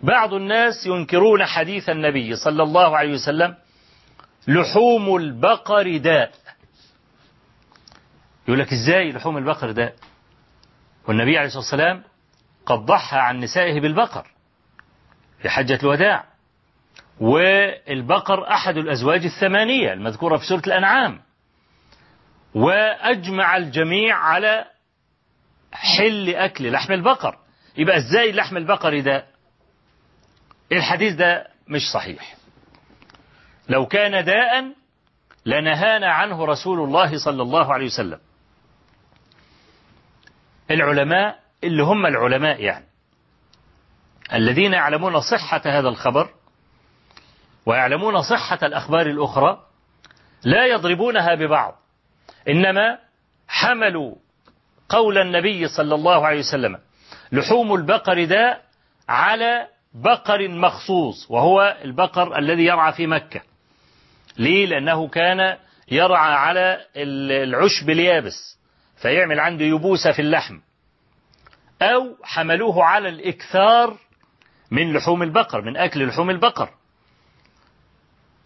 بعض 0.02 0.34
الناس 0.34 0.86
ينكرون 0.86 1.46
حديث 1.46 1.90
النبي 1.90 2.36
صلى 2.36 2.64
الله 2.64 2.98
عليه 2.98 3.14
وسلم 3.14 3.56
لحوم 4.48 5.16
البقر 5.16 5.98
داء. 5.98 6.32
يقول 8.48 8.60
لك 8.60 8.74
إزاي 8.74 9.12
لحوم 9.12 9.38
البقر 9.38 9.72
داء؟ 9.72 9.96
والنبي 11.08 11.38
عليه 11.38 11.48
الصلاة 11.48 11.62
والسلام 11.64 12.04
قد 12.66 12.80
ضحى 12.86 13.18
عن 13.18 13.40
نسائه 13.40 13.80
بالبقر 13.80 14.28
في 15.42 15.50
حجة 15.50 15.80
الوداع. 15.84 16.24
والبقر 17.20 18.48
أحد 18.52 18.78
الأزواج 18.78 19.26
الثمانية 19.26 19.94
المذكورة 19.94 20.38
في 20.38 20.46
سورة 20.46 20.62
الأنعام. 20.68 21.22
وأجمع 22.56 23.58
الجميع 23.58 24.16
على 24.18 24.66
حل 25.72 26.30
أكل 26.36 26.72
لحم 26.72 26.94
البقر. 26.94 27.38
يبقى 27.78 27.98
إزاي 27.98 28.32
لحم 28.32 28.58
البقر 28.58 29.00
ده؟ 29.00 29.26
الحديث 30.72 31.14
ده 31.16 31.48
مش 31.68 31.82
صحيح. 31.94 32.36
لو 33.70 33.86
كان 33.86 34.26
داء 34.26 34.74
لنهانا 35.46 36.12
عنه 36.14 36.46
رسول 36.46 36.80
الله 36.80 37.18
صلى 37.26 37.42
الله 37.42 37.74
عليه 37.74 37.86
وسلم. 37.86 38.20
العلماء 40.72 41.40
اللي 41.64 41.84
هم 41.84 42.06
العلماء 42.06 42.62
يعني 42.62 42.86
الذين 44.34 44.74
يعلمون 44.74 45.20
صحة 45.20 45.62
هذا 45.66 45.90
الخبر 45.90 46.30
ويعلمون 47.66 48.22
صحة 48.22 48.60
الأخبار 48.64 49.08
الأخرى 49.08 49.64
لا 50.44 50.66
يضربونها 50.66 51.36
ببعض 51.36 51.76
إنما 52.50 52.98
حملوا 53.48 54.16
قول 54.90 55.18
النبي 55.18 55.68
صلى 55.68 55.96
الله 55.96 56.28
عليه 56.28 56.40
وسلم 56.40 56.78
لحوم 57.32 57.76
البقر 57.76 58.24
داء 58.24 58.62
على 59.10 59.68
بقر 59.94 60.48
مخصوص 60.48 61.32
وهو 61.32 61.78
البقر 61.84 62.38
الذي 62.38 62.66
يرعى 62.66 62.94
في 62.94 63.08
مكة. 63.08 63.42
ليه؟ 64.38 64.66
لأنه 64.66 65.08
كان 65.08 65.58
يرعى 65.92 66.34
على 66.34 66.86
العشب 66.96 67.90
اليابس. 67.90 68.60
فيعمل 69.04 69.40
عنده 69.40 69.66
يبوسة 69.66 70.12
في 70.12 70.22
اللحم. 70.22 70.60
أو 71.82 72.16
حملوه 72.24 72.84
على 72.84 73.10
الإكثار 73.10 73.98
من 74.72 74.94
لحوم 74.94 75.24
البقر 75.24 75.62
من 75.62 75.78
أكل 75.78 76.08
لحوم 76.08 76.30
البقر. 76.30 76.70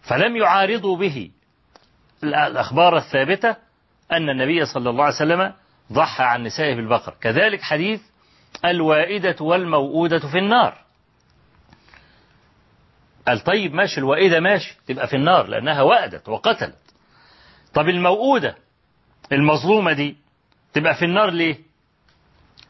فلم 0.02 0.36
يعارضوا 0.36 0.96
به. 0.96 1.30
الأخبار 2.24 2.96
الثابتة 2.96 3.56
أن 4.12 4.30
النبي 4.30 4.64
صلى 4.64 4.90
الله 4.90 5.04
عليه 5.04 5.14
وسلم 5.14 5.52
ضحى 5.92 6.24
عن 6.24 6.42
نسائه 6.42 6.74
بالبقر. 6.74 7.14
كذلك 7.20 7.62
حديث 7.62 8.00
الوائدة 8.64 9.36
والموؤودة 9.40 10.18
في 10.18 10.38
النار. 10.38 10.78
قال 13.28 13.40
طيب 13.40 13.74
ماشي 13.74 14.00
الوائدة 14.00 14.40
ماشي 14.40 14.76
تبقى 14.86 15.06
في 15.08 15.16
النار 15.16 15.46
لأنها 15.46 15.82
وأدت 15.82 16.28
وقتلت. 16.28 16.78
طب 17.74 17.88
الموؤودة 17.88 18.56
المظلومة 19.32 19.92
دي 19.92 20.16
تبقى 20.72 20.94
في 20.94 21.04
النار 21.04 21.30
ليه؟ 21.30 21.58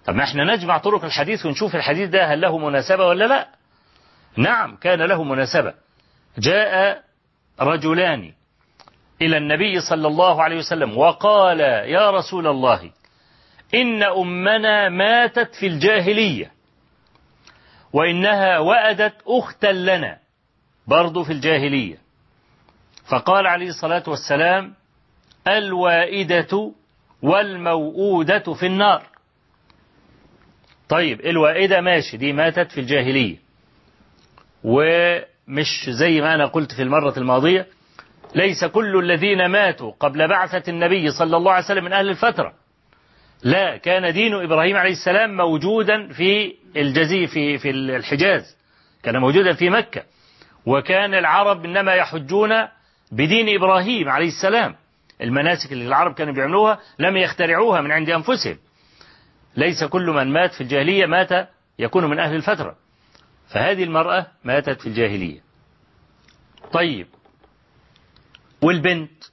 طب 0.06 0.14
ما 0.14 0.24
إحنا 0.24 0.44
نجمع 0.54 0.78
طرق 0.78 1.04
الحديث 1.04 1.46
ونشوف 1.46 1.76
الحديث 1.76 2.08
ده 2.10 2.24
هل 2.34 2.40
له 2.40 2.58
مناسبة 2.58 3.06
ولا 3.06 3.24
لا. 3.24 3.48
نعم 4.36 4.76
كان 4.76 5.02
له 5.02 5.22
مناسبة. 5.24 5.74
جاء 6.38 7.02
رجلان 7.60 8.32
إلى 9.22 9.36
النبي 9.36 9.80
صلى 9.80 10.08
الله 10.08 10.42
عليه 10.42 10.56
وسلم 10.56 10.98
وقال 10.98 11.60
يا 11.60 12.10
رسول 12.10 12.46
الله 12.46 12.90
إن 13.74 14.02
أمنا 14.02 14.88
ماتت 14.88 15.54
في 15.54 15.66
الجاهلية 15.66 16.52
وإنها 17.92 18.58
وأدت 18.58 19.14
أختا 19.26 19.72
لنا 19.72 20.18
برضو 20.86 21.24
في 21.24 21.32
الجاهلية. 21.32 21.98
فقال 23.10 23.46
عليه 23.46 23.68
الصلاة 23.68 24.02
والسلام 24.06 24.74
الوائدة 25.48 26.72
والموؤودة 27.22 28.54
في 28.54 28.66
النار. 28.66 29.02
طيب 30.88 31.20
الوائدة 31.20 31.80
ماشي 31.80 32.16
دي 32.16 32.32
ماتت 32.32 32.72
في 32.72 32.80
الجاهلية. 32.80 33.36
ومش 34.64 35.90
زي 35.90 36.20
ما 36.20 36.34
أنا 36.34 36.46
قلت 36.46 36.72
في 36.72 36.82
المرة 36.82 37.14
الماضية 37.16 37.66
ليس 38.34 38.64
كل 38.64 38.98
الذين 38.98 39.46
ماتوا 39.46 39.92
قبل 40.00 40.28
بعثة 40.28 40.70
النبي 40.70 41.10
صلى 41.10 41.36
الله 41.36 41.52
عليه 41.52 41.64
وسلم 41.64 41.84
من 41.84 41.92
أهل 41.92 42.08
الفترة. 42.08 42.54
لا 43.42 43.76
كان 43.76 44.12
دين 44.12 44.34
إبراهيم 44.34 44.76
عليه 44.76 44.92
السلام 44.92 45.36
موجودا 45.36 46.08
في 46.08 46.54
الجزيرة 46.76 47.26
في 47.26 47.58
في 47.58 47.70
الحجاز. 47.70 48.56
كان 49.02 49.16
موجودا 49.16 49.52
في 49.52 49.70
مكة. 49.70 50.02
وكان 50.66 51.14
العرب 51.14 51.64
إنما 51.64 51.94
يحجون 51.94 52.50
بدين 53.12 53.56
إبراهيم 53.56 54.08
عليه 54.08 54.28
السلام. 54.28 54.74
المناسك 55.20 55.72
اللي 55.72 55.86
العرب 55.86 56.14
كانوا 56.14 56.34
بيعملوها 56.34 56.80
لم 56.98 57.16
يخترعوها 57.16 57.80
من 57.80 57.92
عند 57.92 58.10
أنفسهم. 58.10 58.58
ليس 59.56 59.84
كل 59.84 60.06
من 60.06 60.32
مات 60.32 60.52
في 60.54 60.60
الجاهلية 60.60 61.06
مات 61.06 61.48
يكون 61.78 62.04
من 62.04 62.18
أهل 62.18 62.34
الفترة. 62.34 62.76
فهذه 63.48 63.84
المرأة 63.84 64.26
ماتت 64.44 64.80
في 64.80 64.86
الجاهلية. 64.86 65.40
طيب. 66.72 67.06
والبنت 68.62 69.24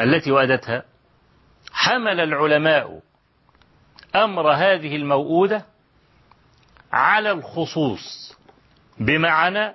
التي 0.00 0.30
وأدتها 0.30 0.84
حمل 1.72 2.20
العلماء 2.20 3.02
أمر 4.14 4.52
هذه 4.52 4.96
الموؤودة 4.96 5.66
على 6.92 7.30
الخصوص 7.30 8.36
بمعنى 8.98 9.74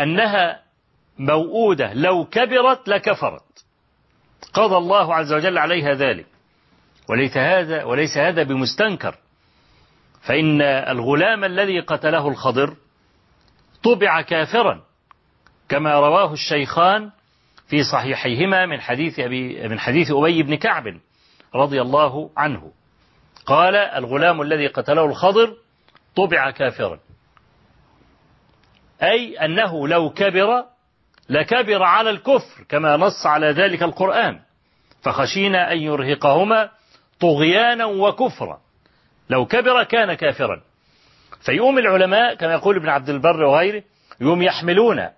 أنها 0.00 0.62
موؤودة 1.18 1.92
لو 1.92 2.24
كبرت 2.24 2.88
لكفرت. 2.88 3.49
قضى 4.52 4.76
الله 4.76 5.14
عز 5.14 5.32
وجل 5.32 5.58
عليها 5.58 5.94
ذلك. 5.94 6.26
وليس 7.10 7.36
هذا 7.36 7.84
وليس 7.84 8.16
هذا 8.16 8.42
بمستنكر. 8.42 9.14
فإن 10.20 10.62
الغلام 10.62 11.44
الذي 11.44 11.80
قتله 11.80 12.28
الخضر 12.28 12.76
طبع 13.82 14.22
كافرا 14.22 14.80
كما 15.68 15.94
رواه 15.94 16.32
الشيخان 16.32 17.10
في 17.68 17.82
صحيحيهما 17.82 18.66
من 18.66 18.80
حديث 18.80 19.18
أبي 19.18 19.68
من 19.68 19.78
حديث 19.78 20.10
أبي 20.10 20.42
بن 20.42 20.54
كعب 20.54 20.84
رضي 21.54 21.80
الله 21.82 22.30
عنه. 22.36 22.72
قال 23.46 23.76
الغلام 23.76 24.42
الذي 24.42 24.66
قتله 24.66 25.04
الخضر 25.04 25.56
طبع 26.16 26.50
كافرا. 26.50 26.98
أي 29.02 29.44
أنه 29.44 29.88
لو 29.88 30.10
كبر 30.10 30.64
لكبر 31.30 31.82
على 31.82 32.10
الكفر 32.10 32.64
كما 32.68 32.96
نص 32.96 33.26
على 33.26 33.46
ذلك 33.46 33.82
القرآن. 33.82 34.40
فخشينا 35.02 35.72
أن 35.72 35.78
يرهقهما 35.78 36.70
طغيانا 37.20 37.84
وكفرا. 37.84 38.60
لو 39.30 39.46
كبر 39.46 39.84
كان 39.84 40.14
كافرا. 40.14 40.60
فيقوم 41.40 41.78
العلماء 41.78 42.34
كما 42.34 42.52
يقول 42.52 42.76
ابن 42.76 42.88
عبد 42.88 43.08
البر 43.08 43.42
وغيره 43.42 43.82
يوم 44.20 44.42
يحملون 44.42 45.08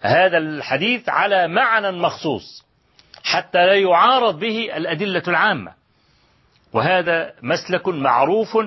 هذا 0.00 0.38
الحديث 0.38 1.08
على 1.08 1.48
معنى 1.48 1.90
مخصوص 1.90 2.66
حتى 3.24 3.66
لا 3.66 3.74
يعارض 3.74 4.38
به 4.38 4.76
الأدلة 4.76 5.22
العامة. 5.28 5.72
وهذا 6.72 7.32
مسلك 7.42 7.88
معروف 7.88 8.58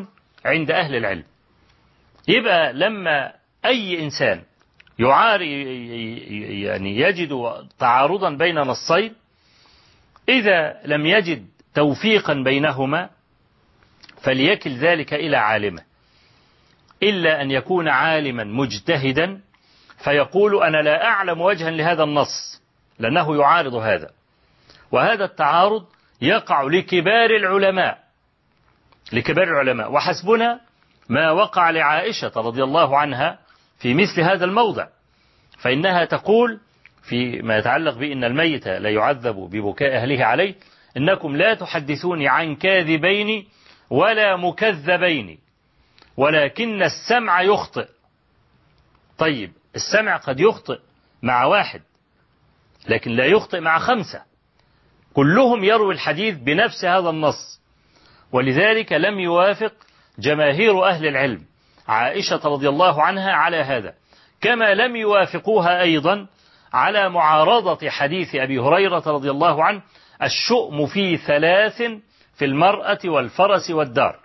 عند 0.45 0.71
أهل 0.71 0.95
العلم. 0.95 1.23
يبقى 2.27 2.73
لما 2.73 3.33
أي 3.65 4.03
إنسان 4.03 4.41
يعاري 4.99 6.61
يعني 6.63 6.99
يجد 6.99 7.29
تعارضا 7.79 8.29
بين 8.29 8.59
نصين 8.59 9.13
إذا 10.29 10.81
لم 10.85 11.05
يجد 11.05 11.47
توفيقا 11.75 12.33
بينهما 12.33 13.09
فليكل 14.21 14.77
ذلك 14.77 15.13
إلى 15.13 15.37
عالمه. 15.37 15.81
إلا 17.03 17.41
أن 17.41 17.51
يكون 17.51 17.87
عالما 17.87 18.43
مجتهدا 18.43 19.41
فيقول 20.03 20.63
أنا 20.63 20.77
لا 20.77 21.05
أعلم 21.05 21.41
وجها 21.41 21.71
لهذا 21.71 22.03
النص 22.03 22.61
لأنه 22.99 23.37
يعارض 23.37 23.75
هذا. 23.75 24.11
وهذا 24.91 25.25
التعارض 25.25 25.85
يقع 26.21 26.63
لكبار 26.63 27.29
العلماء 27.29 28.03
لكبار 29.13 29.43
العلماء. 29.43 29.91
وحسبنا 29.91 30.59
ما 31.09 31.31
وقع 31.31 31.69
لعائشة 31.69 32.31
رضي 32.35 32.63
الله 32.63 32.97
عنها 32.97 33.39
في 33.83 33.93
مثل 33.93 34.21
هذا 34.21 34.45
الموضع. 34.45 34.87
فإنها 35.59 36.05
تقول 36.05 36.59
في 37.09 37.41
ما 37.41 37.57
يتعلق 37.57 37.97
بأن 37.97 38.23
الميت 38.23 38.67
لا 38.67 38.89
يعذب 38.89 39.35
ببكاء 39.35 39.95
أهله 39.95 40.25
عليه 40.25 40.55
إنكم 40.97 41.35
لا 41.35 41.53
تحدثوني 41.53 42.27
عن 42.27 42.55
كاذبين 42.55 43.47
ولا 43.89 44.35
مكذبين 44.35 45.39
ولكن 46.17 46.83
السمع 46.83 47.41
يخطئ. 47.41 47.87
طيب 49.17 49.51
السمع 49.75 50.17
قد 50.17 50.39
يخطئ 50.39 50.79
مع 51.23 51.45
واحد 51.45 51.81
لكن 52.89 53.11
لا 53.11 53.25
يخطئ 53.25 53.59
مع 53.59 53.79
خمسة. 53.79 54.21
كلهم 55.13 55.63
يروي 55.63 55.93
الحديث 55.93 56.37
بنفس 56.37 56.85
هذا 56.85 57.09
النص 57.09 57.61
ولذلك 58.31 58.93
لم 58.93 59.19
يوافق 59.19 59.73
جماهير 60.19 60.85
أهل 60.85 61.07
العلم. 61.07 61.52
عائشة 61.87 62.41
رضي 62.45 62.69
الله 62.69 63.03
عنها 63.03 63.31
على 63.31 63.57
هذا. 63.57 63.93
كما 64.41 64.73
لم 64.73 64.95
يوافقوها 64.95 65.81
أيضا 65.81 66.27
على 66.73 67.09
معارضة 67.09 67.89
حديث 67.89 68.35
أبي 68.35 68.59
هريرة 68.59 69.03
رضي 69.07 69.31
الله 69.31 69.63
عنه 69.63 69.81
الشؤم 70.23 70.85
في 70.85 71.17
ثلاث 71.17 71.81
في 72.35 72.45
المرأة 72.45 72.99
والفرس 73.05 73.71
والدار. 73.71 74.19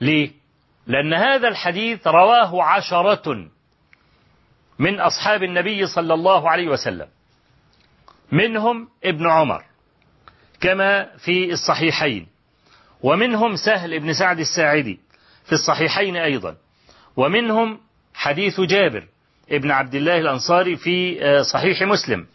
ليه؟ 0.00 0.30
لأن 0.86 1.14
هذا 1.14 1.48
الحديث 1.48 2.06
رواه 2.06 2.62
عشرة 2.62 3.48
من 4.78 5.00
أصحاب 5.00 5.42
النبي 5.42 5.86
صلى 5.86 6.14
الله 6.14 6.50
عليه 6.50 6.68
وسلم. 6.68 7.08
منهم 8.32 8.88
ابن 9.04 9.30
عمر 9.30 9.64
كما 10.60 11.16
في 11.16 11.52
الصحيحين. 11.52 12.26
ومنهم 13.02 13.56
سهل 13.56 14.00
بن 14.00 14.12
سعد 14.12 14.38
الساعدي. 14.38 15.00
في 15.44 15.52
الصحيحين 15.52 16.16
أيضا. 16.16 16.56
ومنهم 17.16 17.80
حديث 18.14 18.60
جابر 18.60 19.04
ابن 19.50 19.70
عبد 19.70 19.94
الله 19.94 20.18
الأنصاري 20.18 20.76
في 20.76 21.20
صحيح 21.52 21.82
مسلم. 21.82 22.26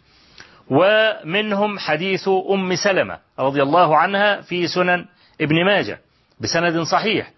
ومنهم 0.68 1.78
حديث 1.78 2.28
أم 2.50 2.74
سلمة 2.74 3.18
رضي 3.38 3.62
الله 3.62 3.96
عنها 3.96 4.40
في 4.40 4.68
سنن 4.68 5.06
ابن 5.40 5.64
ماجه 5.64 6.00
بسند 6.40 6.82
صحيح. 6.82 7.30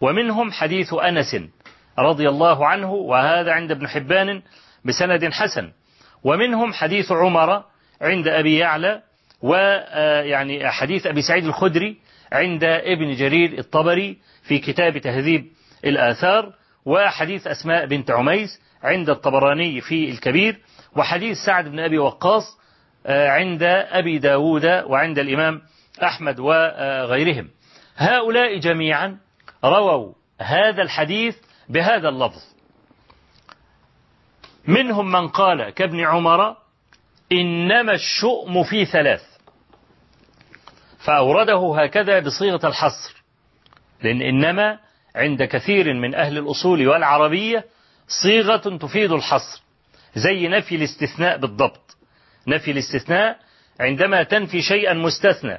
ومنهم 0.00 0.52
حديث 0.52 0.94
أنس 0.94 1.36
رضي 1.98 2.28
الله 2.28 2.66
عنه 2.66 2.92
وهذا 2.92 3.52
عند 3.52 3.70
ابن 3.70 3.88
حبان 3.88 4.42
بسند 4.84 5.32
حسن. 5.32 5.72
ومنهم 6.24 6.72
حديث 6.72 7.12
عمر 7.12 7.64
عند 8.00 8.28
أبي 8.28 8.56
يعلى 8.56 9.02
ويعني 9.42 10.68
حديث 10.70 11.06
أبي 11.06 11.22
سعيد 11.22 11.44
الخدري 11.44 11.96
عند 12.32 12.64
ابن 12.64 13.14
جرير 13.14 13.58
الطبري 13.58 14.18
في 14.42 14.58
كتاب 14.58 14.98
تهذيب 14.98 15.52
الآثار 15.84 16.52
وحديث 16.84 17.46
أسماء 17.46 17.86
بنت 17.86 18.10
عميس 18.10 18.60
عند 18.82 19.10
الطبراني 19.10 19.80
في 19.80 20.10
الكبير 20.10 20.60
وحديث 20.96 21.36
سعد 21.46 21.68
بن 21.68 21.80
أبي 21.80 21.98
وقاص 21.98 22.58
عند 23.06 23.62
أبي 23.62 24.18
داود 24.18 24.64
وعند 24.64 25.18
الإمام 25.18 25.62
أحمد 26.02 26.40
وغيرهم. 26.40 27.48
هؤلاء 27.96 28.58
جميعا 28.58 29.18
رووا 29.64 30.12
هذا 30.40 30.82
الحديث 30.82 31.36
بهذا 31.68 32.08
اللفظ. 32.08 32.42
منهم 34.66 35.12
من 35.12 35.28
قال 35.28 35.70
كابن 35.70 36.00
عمر 36.00 36.56
إنما 37.32 37.92
الشؤم 37.92 38.64
في 38.64 38.84
ثلاث. 38.84 39.37
فأورده 41.08 41.74
هكذا 41.82 42.20
بصيغة 42.20 42.68
الحصر. 42.68 43.22
لأن 44.02 44.22
إنما 44.22 44.78
عند 45.16 45.42
كثير 45.42 45.94
من 45.94 46.14
أهل 46.14 46.38
الأصول 46.38 46.88
والعربية 46.88 47.64
صيغة 48.22 48.76
تفيد 48.76 49.12
الحصر 49.12 49.62
زي 50.14 50.48
نفي 50.48 50.74
الاستثناء 50.74 51.38
بالضبط. 51.38 51.96
نفي 52.46 52.70
الاستثناء 52.70 53.38
عندما 53.80 54.22
تنفي 54.22 54.62
شيئا 54.62 54.92
مستثنى 54.92 55.58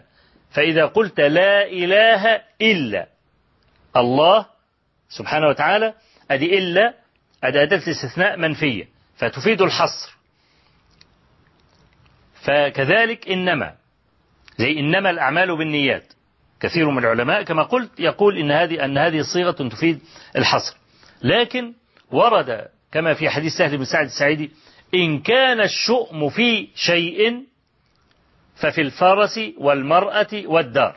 فإذا 0.51 0.85
قلت 0.85 1.19
لا 1.19 1.65
إله 1.67 2.41
إلا 2.61 3.07
الله 3.95 4.45
سبحانه 5.09 5.47
وتعالى 5.47 5.93
أدي 6.31 6.57
إلا 6.57 6.93
أدي 7.43 7.63
أداة 7.63 7.81
الاستثناء 7.87 8.37
منفية 8.37 8.87
فتفيد 9.17 9.61
الحصر. 9.61 10.17
فكذلك 12.41 13.29
إنما 13.29 13.78
زي 14.59 14.79
إنما 14.79 15.09
الأعمال 15.09 15.57
بالنيات. 15.57 16.13
كثير 16.59 16.89
من 16.89 16.97
العلماء 16.97 17.43
كما 17.43 17.63
قلت 17.63 17.99
يقول 17.99 18.37
إن 18.37 18.51
هذه 18.51 18.85
أن 18.85 18.97
هذه 18.97 19.21
صيغة 19.33 19.51
تفيد 19.51 19.99
الحصر. 20.35 20.77
لكن 21.23 21.73
ورد 22.11 22.67
كما 22.91 23.13
في 23.13 23.29
حديث 23.29 23.53
سهل 23.53 23.77
بن 23.77 23.85
سعد 23.85 24.05
السعيدي 24.05 24.51
إن 24.95 25.19
كان 25.19 25.61
الشؤم 25.61 26.29
في 26.29 26.67
شيء 26.75 27.43
ففي 28.55 28.81
الفرس 28.81 29.39
والمرأة 29.57 30.27
والدار. 30.45 30.95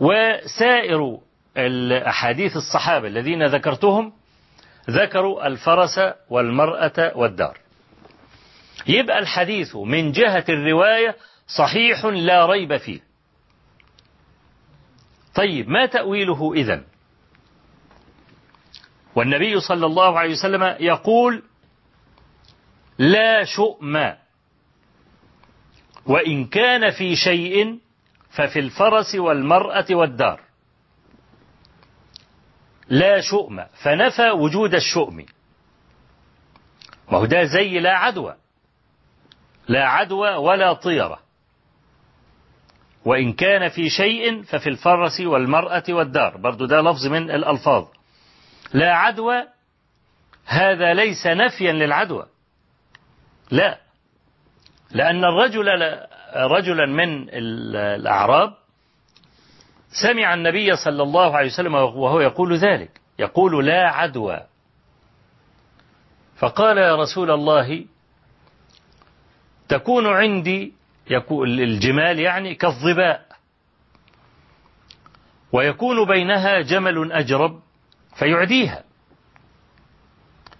وسائر 0.00 1.18
الأحاديث 1.56 2.56
الصحابة 2.56 3.08
الذين 3.08 3.46
ذكرتهم 3.46 4.12
ذكروا 4.90 5.46
الفرس 5.46 6.00
والمرأة 6.30 7.12
والدار. 7.14 7.63
يبقى 8.86 9.18
الحديث 9.18 9.76
من 9.76 10.12
جهة 10.12 10.44
الرواية 10.48 11.16
صحيح 11.46 12.04
لا 12.04 12.46
ريب 12.46 12.76
فيه. 12.76 13.00
طيب 15.34 15.68
ما 15.68 15.86
تأويله 15.86 16.52
إذن؟ 16.54 16.84
والنبي 19.14 19.60
صلى 19.60 19.86
الله 19.86 20.18
عليه 20.18 20.32
وسلم 20.32 20.76
يقول 20.80 21.42
لا 22.98 23.44
شؤم 23.44 24.12
وإن 26.06 26.44
كان 26.44 26.90
في 26.90 27.16
شيء 27.16 27.78
ففي 28.30 28.58
الفرس 28.58 29.14
والمرأة 29.14 29.86
والدار. 29.90 30.40
لا 32.88 33.20
شؤم 33.20 33.64
فنفى 33.82 34.30
وجود 34.30 34.74
الشؤم. 34.74 35.16
ما 37.12 37.18
هو 37.18 37.24
ده 37.24 37.44
زي 37.44 37.78
لا 37.80 37.96
عدوى. 37.98 38.36
لا 39.68 39.84
عدوى 39.84 40.34
ولا 40.34 40.72
طيرة. 40.72 41.18
وإن 43.04 43.32
كان 43.32 43.68
في 43.68 43.90
شيء 43.90 44.42
ففي 44.42 44.68
الفرس 44.68 45.20
والمرأة 45.20 45.82
والدار. 45.88 46.36
برضو 46.36 46.66
ده 46.66 46.80
لفظ 46.80 47.06
من 47.06 47.30
الألفاظ. 47.30 47.86
لا 48.72 48.94
عدوى 48.94 49.44
هذا 50.46 50.94
ليس 50.94 51.26
نفيا 51.26 51.72
للعدوى. 51.72 52.26
لا. 53.50 53.78
لأن 54.90 55.24
الرجل 55.24 55.66
رجلا 56.36 56.86
من 56.86 57.26
الأعراب 57.30 58.54
سمع 60.02 60.34
النبي 60.34 60.76
صلى 60.76 61.02
الله 61.02 61.36
عليه 61.36 61.48
وسلم 61.48 61.74
وهو 61.74 62.20
يقول 62.20 62.56
ذلك. 62.56 63.00
يقول 63.18 63.66
لا 63.66 63.88
عدوى. 63.88 64.40
فقال 66.36 66.78
يا 66.78 66.96
رسول 66.96 67.30
الله 67.30 67.84
تكون 69.78 70.06
عندي 70.06 70.72
يكون 71.10 71.48
الجمال 71.48 72.20
يعني 72.20 72.54
كالظباء. 72.54 73.26
ويكون 75.52 76.06
بينها 76.06 76.60
جمل 76.60 77.12
أجرب 77.12 77.60
فيعديها. 78.18 78.84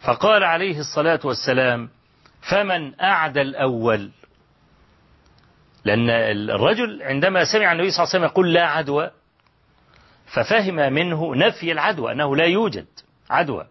فقال 0.00 0.44
عليه 0.44 0.79
الصلاة 0.79 1.20
والسلام 1.24 1.88
فمن 2.50 3.00
أعدى 3.00 3.42
الأول؟ 3.42 4.11
لأن 5.85 6.11
الرجل 6.50 7.03
عندما 7.03 7.44
سمع 7.44 7.72
النبي 7.72 7.90
صلى 7.90 8.03
الله 8.05 8.14
عليه 8.14 8.18
وسلم 8.18 8.24
يقول 8.24 8.53
لا 8.53 8.66
عدوى 8.66 9.11
ففهم 10.27 10.74
منه 10.74 11.37
نفي 11.37 11.72
العدوى 11.72 12.12
أنه 12.12 12.37
لا 12.37 12.44
يوجد 12.44 12.87
عدوى. 13.31 13.66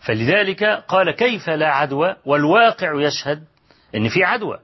فلذلك 0.00 0.64
قال 0.64 1.10
كيف 1.10 1.50
لا 1.50 1.68
عدوى؟ 1.68 2.16
والواقع 2.24 3.02
يشهد 3.06 3.44
أن 3.94 4.08
في 4.08 4.24
عدوى 4.24 4.58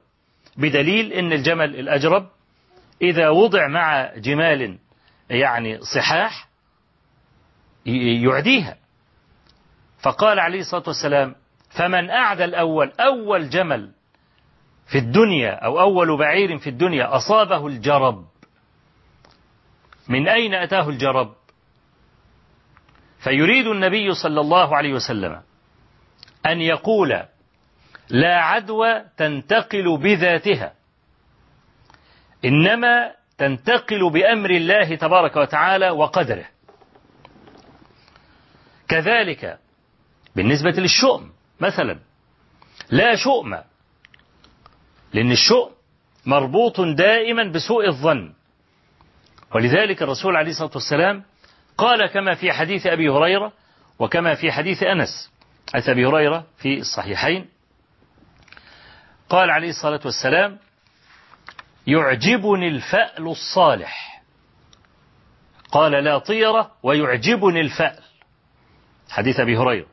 بدليل 0.57 1.13
أن 1.13 1.33
الجمل 1.33 1.77
الأجرب 1.77 2.29
إذا 3.03 3.29
وضع 3.29 3.69
مع 3.69 4.13
جمال 4.17 4.79
يعني 5.31 5.81
صحاح 5.81 6.49
يعديها. 7.87 8.77
فقال 10.03 10.39
عليه 10.39 10.61
الصلاة 10.61 10.83
والسلام 10.87 11.35
فمن 11.71 12.11
أعدى 12.11 12.45
الأول 12.45 12.93
أول 13.01 13.51
جمل 13.51 13.91
في 14.87 14.99
الدنيا 14.99 15.55
أو 15.65 15.81
أول 15.81 16.19
بعير 16.19 16.59
في 16.59 16.71
الدنيا 16.71 17.17
أصابه 17.17 17.67
الجرب. 17.67 18.25
من 20.09 20.29
أين 20.29 20.55
أتاه 20.55 20.89
الجرب؟ 20.89 21.35
فيريد 23.19 23.67
النبي 23.67 24.15
صلى 24.15 24.41
الله 24.41 24.77
عليه 24.77 24.93
وسلم 24.95 25.43
أن 26.47 26.61
يقول 26.61 27.23
لا 28.09 28.41
عدوى 28.41 29.03
تنتقل 29.17 29.99
بذاتها. 29.99 30.73
إنما 32.45 33.13
تنتقل 33.39 34.11
بأمر 34.11 34.51
الله 34.51 34.95
تبارك 34.95 35.37
وتعالى 35.37 35.91
وقدره. 35.91 36.45
كذلك 38.89 39.59
بالنسبة 40.37 40.71
للشؤم 40.71 41.33
مثلا 41.61 41.99
لا 42.91 43.17
شؤم 43.17 43.59
لأن 45.13 45.31
الشؤم 45.33 45.71
مربوط 46.27 46.81
دائما 46.81 47.45
بسوء 47.45 47.89
الظن. 47.89 48.33
ولذلك 49.55 50.03
الرسول 50.03 50.37
عليه 50.37 50.51
الصلاة 50.51 50.71
والسلام 50.75 51.25
قال 51.79 52.07
كما 52.07 52.35
في 52.35 52.53
حديث 52.53 52.87
أبي 52.87 53.09
هريرة 53.09 53.53
وكما 53.99 54.35
في 54.35 54.53
حديث 54.53 54.83
أنس 54.83 55.33
حديث 55.75 55.89
أبي 55.89 56.07
هريرة 56.07 56.47
في 56.57 56.79
الصحيحين 56.79 57.49
قال 59.29 59.51
عليه 59.51 59.71
الصلاة 59.71 60.01
والسلام 60.05 60.59
يعجبني 61.87 62.69
الفأل 62.69 63.27
الصالح. 63.27 64.23
قال 65.73 65.93
لا 65.93 66.19
طيرة 66.19 66.71
ويعجبني 66.83 67.61
الفأل. 67.61 68.03
حديث 69.11 69.41
أبي 69.41 69.57
هريرة. 69.57 69.87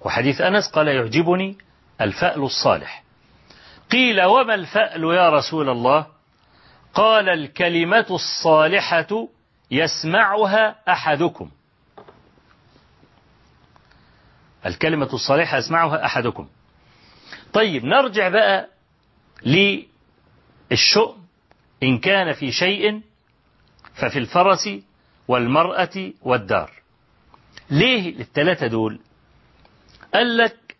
وحديث 0.00 0.40
أنس 0.40 0.70
قال 0.70 0.88
يعجبني 0.88 1.58
الفأل 2.00 2.42
الصالح. 2.42 3.04
قيل 3.92 4.22
وما 4.22 4.54
الفأل 4.54 5.04
يا 5.04 5.30
رسول 5.30 5.68
الله؟ 5.68 6.06
قال 6.94 7.28
الكلمة 7.28 8.06
الصالحة 8.10 9.28
يسمعها 9.70 10.76
أحدكم. 10.88 11.50
الكلمة 14.66 15.08
الصالحة 15.12 15.56
يسمعها 15.56 16.04
أحدكم. 16.04 16.48
طيب 17.52 17.84
نرجع 17.84 18.28
بقى 18.28 18.68
للشؤم. 20.70 21.20
إن 21.82 21.98
كان 21.98 22.32
في 22.32 22.52
شيء 22.52 23.00
ففي 23.94 24.18
الفرس 24.18 24.68
والمرأة 25.28 26.12
والدار. 26.22 26.70
ليه 27.70 28.20
الثلاثة 28.20 28.66
دول؟ 28.66 29.00
قال 30.14 30.36
لك 30.36 30.76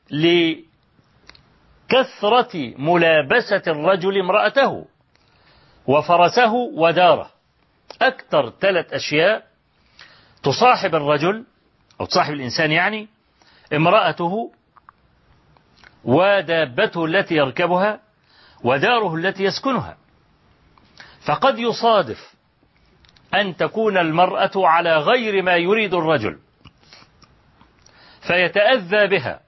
لكثرة 1.90 2.56
ملابسة 2.78 3.62
الرجل 3.66 4.18
امرأته 4.20 4.86
وفرسه 5.86 6.52
وداره. 6.54 7.30
أكثر 8.02 8.50
ثلاث 8.60 8.92
أشياء 8.92 9.46
تصاحب 10.42 10.94
الرجل 10.94 11.44
أو 12.00 12.06
تصاحب 12.06 12.32
الإنسان 12.34 12.70
يعني 12.72 13.08
امرأته 13.72 14.52
ودابته 16.04 17.04
التي 17.04 17.34
يركبها 17.34 18.00
وداره 18.64 19.14
التي 19.14 19.44
يسكنها. 19.44 19.96
فقد 21.26 21.58
يصادف 21.58 22.34
أن 23.34 23.56
تكون 23.56 23.98
المرأة 23.98 24.50
على 24.56 24.96
غير 24.96 25.42
ما 25.42 25.56
يريد 25.56 25.94
الرجل 25.94 26.38
فيتأذى 28.20 29.06
بها. 29.06 29.40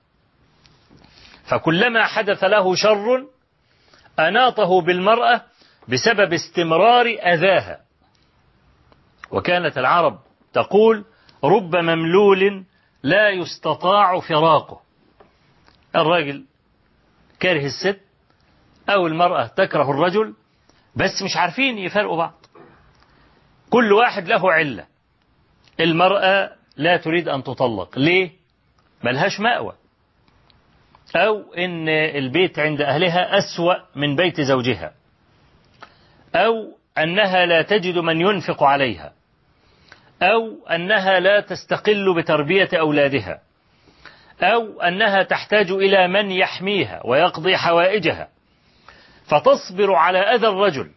فكلما 1.44 2.04
حدث 2.06 2.44
له 2.44 2.74
شر 2.74 3.26
أناطه 4.18 4.80
بالمرأة 4.80 5.42
بسبب 5.88 6.32
استمرار 6.32 7.06
أذاها. 7.06 7.80
وكانت 9.30 9.78
العرب 9.78 10.18
تقول 10.52 11.04
رب 11.44 11.76
مملول 11.76 12.64
لا 13.02 13.30
يستطاع 13.30 14.20
فراقه. 14.20 14.81
الراجل 15.96 16.44
كاره 17.40 17.66
الست 17.66 18.00
أو 18.88 19.06
المرأة 19.06 19.46
تكره 19.46 19.90
الرجل 19.90 20.34
بس 20.96 21.22
مش 21.22 21.36
عارفين 21.36 21.78
يفرقوا 21.78 22.16
بعض. 22.16 22.34
كل 23.70 23.92
واحد 23.92 24.28
له 24.28 24.52
علة. 24.52 24.86
المرأة 25.80 26.50
لا 26.76 26.96
تريد 26.96 27.28
أن 27.28 27.42
تطلق. 27.42 27.98
ليه؟ 27.98 28.30
ملهاش 29.04 29.40
مأوى. 29.40 29.72
أو 31.16 31.54
إن 31.54 31.88
البيت 31.88 32.58
عند 32.58 32.80
أهلها 32.80 33.38
أسوأ 33.38 33.74
من 33.96 34.16
بيت 34.16 34.40
زوجها. 34.40 34.92
أو 36.34 36.78
أنها 36.98 37.46
لا 37.46 37.62
تجد 37.62 37.98
من 37.98 38.20
ينفق 38.20 38.62
عليها. 38.62 39.12
أو 40.22 40.66
أنها 40.66 41.20
لا 41.20 41.40
تستقل 41.40 42.14
بتربية 42.14 42.68
أولادها. 42.72 43.40
أو 44.40 44.80
أنها 44.80 45.22
تحتاج 45.22 45.70
إلى 45.70 46.08
من 46.08 46.30
يحميها 46.30 47.00
ويقضي 47.04 47.56
حوائجها. 47.56 48.28
فتصبر 49.24 49.94
على 49.94 50.18
أذى 50.18 50.48
الرجل 50.48 50.90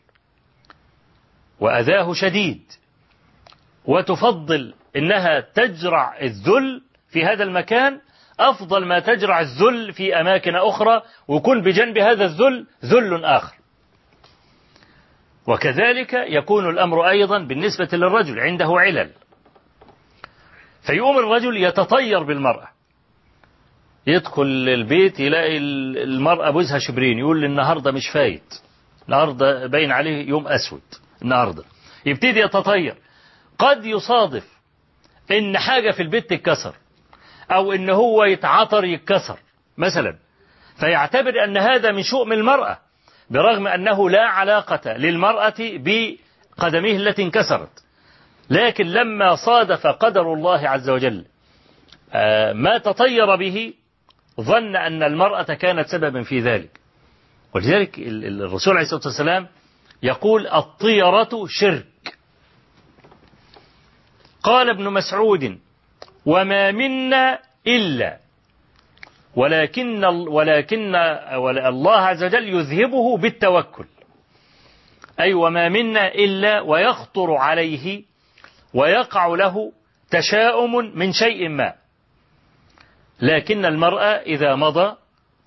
وأذاه 1.60 2.14
شديد 2.14 2.62
وتفضل 3.86 4.74
إنها 4.96 5.40
تجرع 5.40 6.18
الذل 6.22 6.82
في 7.10 7.26
هذا 7.26 7.44
المكان 7.44 8.00
أفضل 8.40 8.86
ما 8.86 9.00
تجرع 9.00 9.40
الذل 9.40 9.94
في 9.94 10.20
أماكن 10.20 10.56
أخرى 10.56 11.02
وكن 11.28 11.62
بجنب 11.62 11.98
هذا 11.98 12.26
الذل 12.26 12.68
ذل 12.86 13.26
آخر. 13.26 13.56
وكذلك 15.48 16.14
يكون 16.14 16.70
الأمر 16.70 17.10
أيضا 17.10 17.40
بالنسبة 17.40 17.90
للرجل 17.94 18.40
عنده 18.40 18.68
علل. 18.70 19.12
فيقوم 20.88 21.18
الرجل 21.18 21.58
يتطير 21.58 22.24
بالمرأة. 22.24 22.75
يدخل 24.08 24.44
البيت 24.68 25.20
يلاقي 25.20 25.58
المرأة 25.58 26.50
بوزها 26.52 26.80
شبرين 26.80 27.20
يقول 27.20 27.46
النهاردة 27.46 27.92
مش 27.92 28.10
فايت. 28.10 28.54
النهاردة 29.06 29.68
باين 29.68 29.92
عليه 29.92 30.30
يوم 30.30 30.48
أسود. 30.48 30.82
النهاردة. 31.22 31.64
يبتدي 32.06 32.40
يتطير. 32.40 32.96
قد 33.60 33.86
يصادف 33.86 34.44
إن 35.32 35.58
حاجة 35.58 35.92
في 35.92 36.02
البيت 36.02 36.30
تتكسر 36.30 36.76
أو 37.52 37.74
إن 37.74 37.90
هو 37.90 38.24
يتعطر 38.24 38.86
يتكسر 38.86 39.40
مثلا. 39.78 40.16
فيعتبر 40.80 41.44
أن 41.44 41.58
هذا 41.58 41.92
من 41.92 42.04
شؤم 42.04 42.34
المرأة 42.34 42.78
برغم 43.30 43.68
أنه 43.68 44.10
لا 44.10 44.28
علاقة 44.28 44.98
للمرأة 44.98 45.56
بقدميه 45.60 46.98
التي 46.98 47.24
انكسرت. 47.24 47.84
لكن 48.50 48.86
لما 48.88 49.36
صادف 49.36 49.88
قدر 49.88 50.34
الله 50.34 50.70
عز 50.70 50.90
وجل 50.90 51.26
ما 52.54 52.78
تطير 52.78 53.36
به 53.36 53.74
ظن 54.42 54.76
أن 54.76 55.04
المرأة 55.04 55.44
كانت 55.44 55.88
سببا 55.88 56.24
في 56.24 56.40
ذلك. 56.40 56.80
ولذلك 57.54 58.00
الرسول 58.00 58.74
عليه 58.74 58.86
الصلاة 58.86 59.02
والسلام 59.06 59.48
يقول 60.04 60.48
الطيرة 60.48 61.46
شرك. 61.48 62.18
قال 64.44 64.70
ابن 64.70 64.90
مسعود 64.90 65.60
وما 66.26 66.72
منا 66.72 67.40
إلا 67.68 68.20
ولكن 69.36 70.06
ولكن 70.06 70.96
الله 70.96 71.98
عز 71.98 72.24
وجل 72.24 72.50
يذهبه 72.50 73.18
بالتوكل. 73.18 73.86
أي 75.20 75.34
وما 75.34 75.70
منا 75.70 76.08
إلا 76.08 76.62
ويخطر 76.62 77.34
عليه 77.34 78.04
ويقع 78.74 79.28
له 79.28 79.72
تشاؤم 80.12 80.98
من 81.00 81.12
شيء 81.14 81.50
ما. 81.50 81.74
لكن 83.22 83.66
المرأة 83.66 84.22
إذا 84.22 84.56
مضى 84.56 84.96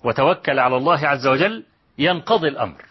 وتوكل 0.03 0.59
على 0.59 0.77
الله 0.77 1.07
عز 1.07 1.27
وجل 1.27 1.63
ينقضي 1.97 2.47
الأمر. 2.47 2.85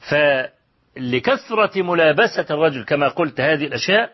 فلكثرة 0.00 1.82
ملابسة 1.82 2.46
الرجل 2.50 2.84
كما 2.84 3.08
قلت 3.08 3.40
هذه 3.40 3.66
الأشياء 3.66 4.12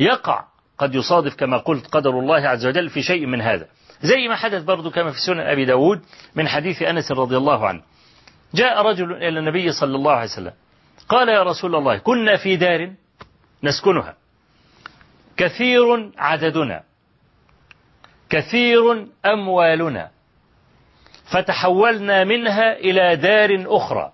يقع 0.00 0.44
قد 0.78 0.94
يصادف 0.94 1.34
كما 1.34 1.56
قلت 1.56 1.86
قدر 1.86 2.10
الله 2.10 2.48
عز 2.48 2.66
وجل 2.66 2.88
في 2.88 3.02
شيء 3.02 3.26
من 3.26 3.40
هذا. 3.40 3.66
زي 4.02 4.28
ما 4.28 4.36
حدث 4.36 4.62
برضو 4.62 4.90
كما 4.90 5.10
في 5.10 5.20
سنن 5.20 5.40
أبي 5.40 5.64
داود 5.64 6.00
من 6.34 6.48
حديث 6.48 6.82
أنس 6.82 7.12
رضي 7.12 7.36
الله 7.36 7.68
عنه. 7.68 7.82
جاء 8.54 8.82
رجل 8.82 9.12
إلى 9.12 9.38
النبي 9.38 9.72
صلى 9.72 9.96
الله 9.96 10.12
عليه 10.12 10.30
وسلم 10.30 10.52
قال 11.08 11.28
يا 11.28 11.42
رسول 11.42 11.74
الله 11.74 11.98
كنا 11.98 12.36
في 12.36 12.56
دار 12.56 12.92
نسكنها. 13.62 14.16
كثير 15.36 16.10
عددنا. 16.18 16.82
كثير 18.30 19.06
أموالنا. 19.26 20.10
فتحولنا 21.32 22.24
منها 22.24 22.72
إلى 22.72 23.16
دار 23.16 23.76
أخرى. 23.76 24.12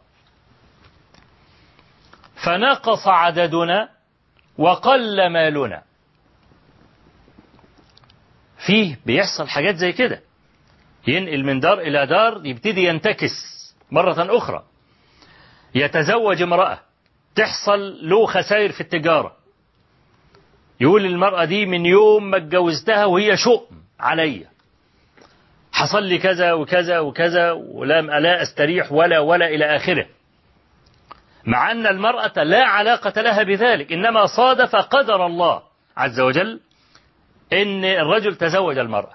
فنقص 2.44 3.08
عددنا 3.08 3.88
وقل 4.58 5.28
مالنا. 5.28 5.82
فيه 8.66 8.98
بيحصل 9.06 9.48
حاجات 9.48 9.74
زي 9.76 9.92
كده. 9.92 10.20
ينقل 11.06 11.44
من 11.44 11.60
دار 11.60 11.80
إلى 11.80 12.06
دار 12.06 12.46
يبتدي 12.46 12.84
ينتكس 12.84 13.30
مرة 13.90 14.36
أخرى. 14.38 14.64
يتزوج 15.74 16.42
امرأة 16.42 16.80
تحصل 17.34 18.08
له 18.08 18.26
خسائر 18.26 18.72
في 18.72 18.80
التجارة. 18.80 19.36
يقول 20.80 21.06
المرأة 21.06 21.44
دي 21.44 21.66
من 21.66 21.86
يوم 21.86 22.30
ما 22.30 22.36
اتجوزتها 22.36 23.04
وهي 23.04 23.36
شؤم. 23.36 23.81
عليا 24.02 24.52
حصل 25.72 26.02
لي 26.02 26.18
كذا 26.18 26.52
وكذا 26.52 26.98
وكذا 26.98 27.52
ولم 27.52 28.10
ألا 28.10 28.42
أستريح 28.42 28.92
ولا 28.92 29.18
ولا 29.18 29.46
إلى 29.46 29.76
آخره. 29.76 30.06
مع 31.44 31.70
أن 31.70 31.86
المرأة 31.86 32.42
لا 32.42 32.66
علاقة 32.66 33.22
لها 33.22 33.42
بذلك 33.42 33.92
إنما 33.92 34.26
صادف 34.26 34.76
قدر 34.76 35.26
الله 35.26 35.62
عز 35.96 36.20
وجل 36.20 36.60
إن 37.52 37.84
الرجل 37.84 38.36
تزوج 38.36 38.78
المرأة. 38.78 39.14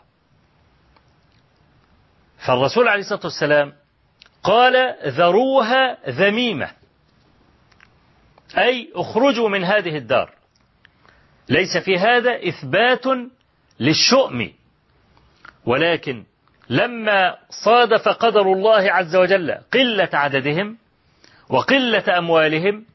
فالرسول 2.47 2.87
عليه 2.87 3.01
الصلاة 3.01 3.21
والسلام 3.23 3.73
قال 4.43 4.95
ذروها 5.07 6.09
ذميمة. 6.09 6.71
أي 8.57 8.91
اخرجوا 8.95 9.49
من 9.49 9.63
هذه 9.63 9.97
الدار. 9.97 10.33
ليس 11.49 11.77
في 11.77 11.97
هذا 11.97 12.47
إثبات 12.47 13.05
للشؤم. 13.79 14.56
ولكن 15.67 16.23
لما 16.69 17.35
صادف 17.65 18.07
قدر 18.09 18.41
الله 18.53 18.91
عز 18.91 19.15
وجل 19.15 19.51
قلة 19.73 20.09
عددهم 20.13 20.77
وقلة 21.49 22.17
أموالهم 22.17 22.85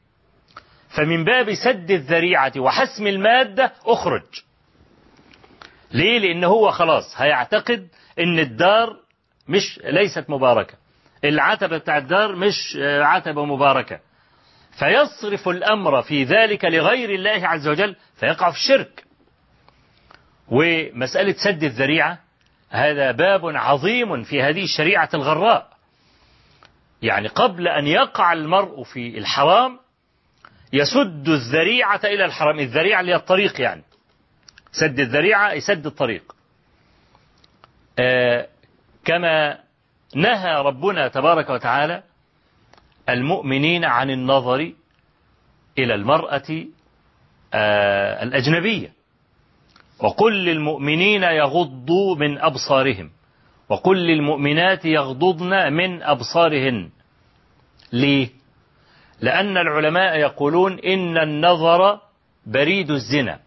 فمن 0.89 1.23
باب 1.23 1.53
سد 1.53 1.91
الذريعة 1.91 2.51
وحسم 2.57 3.07
المادة 3.07 3.73
أخرج. 3.85 4.23
ليه؟ 5.91 6.19
لأن 6.19 6.43
هو 6.43 6.71
خلاص 6.71 7.03
هيعتقد 7.17 7.87
أن 8.19 8.39
الدار 8.39 8.95
مش 9.47 9.79
ليست 9.83 10.25
مباركة. 10.29 10.73
العتبة 11.23 11.77
بتاع 11.77 11.97
الدار 11.97 12.35
مش 12.35 12.77
عتبة 12.83 13.45
مباركة. 13.45 13.99
فيصرف 14.79 15.49
الأمر 15.49 16.01
في 16.01 16.23
ذلك 16.23 16.65
لغير 16.65 17.09
الله 17.09 17.47
عز 17.47 17.67
وجل 17.67 17.95
فيقع 18.15 18.51
في 18.51 18.57
الشرك. 18.57 19.03
ومسألة 20.47 21.33
سد 21.33 21.63
الذريعة 21.63 22.19
هذا 22.73 23.11
باب 23.11 23.41
عظيم 23.45 24.23
في 24.23 24.41
هذه 24.41 24.63
الشريعة 24.63 25.09
الغراء. 25.13 25.69
يعني 27.01 27.27
قبل 27.27 27.67
أن 27.67 27.87
يقع 27.87 28.33
المرء 28.33 28.83
في 28.83 29.17
الحرام 29.17 29.79
يسد 30.73 31.29
الذريعة 31.29 32.01
إلى 32.03 32.25
الحرام. 32.25 32.59
الذريعة 32.59 33.01
اللي 33.01 33.11
هي 33.11 33.15
الطريق 33.15 33.61
يعني. 33.61 33.83
سد 34.71 34.99
الذريعة 34.99 35.51
يسد 35.51 35.85
الطريق. 35.85 36.35
آه 37.99 38.47
كما 39.05 39.59
نهى 40.15 40.55
ربنا 40.61 41.07
تبارك 41.07 41.49
وتعالى 41.49 42.03
المؤمنين 43.09 43.85
عن 43.85 44.09
النظر 44.09 44.73
إلى 45.79 45.95
المرأة 45.95 46.65
آه 47.53 48.23
الأجنبية. 48.23 48.93
وقل 49.99 50.33
للمؤمنين 50.45 51.23
يغضوا 51.23 52.15
من 52.15 52.37
أبصارهم 52.37 53.09
وقل 53.69 53.97
للمؤمنات 53.97 54.85
يغضضن 54.85 55.73
من 55.73 56.03
أبصارهن. 56.03 56.89
ليه؟ 57.93 58.29
لأن 59.21 59.57
العلماء 59.57 60.17
يقولون 60.17 60.79
إن 60.79 61.17
النظر 61.17 61.99
بريد 62.45 62.91
الزنا. 62.91 63.39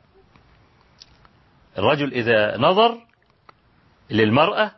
الرجل 1.78 2.12
إذا 2.12 2.58
نظر 2.58 2.98
للمرأة 4.10 4.70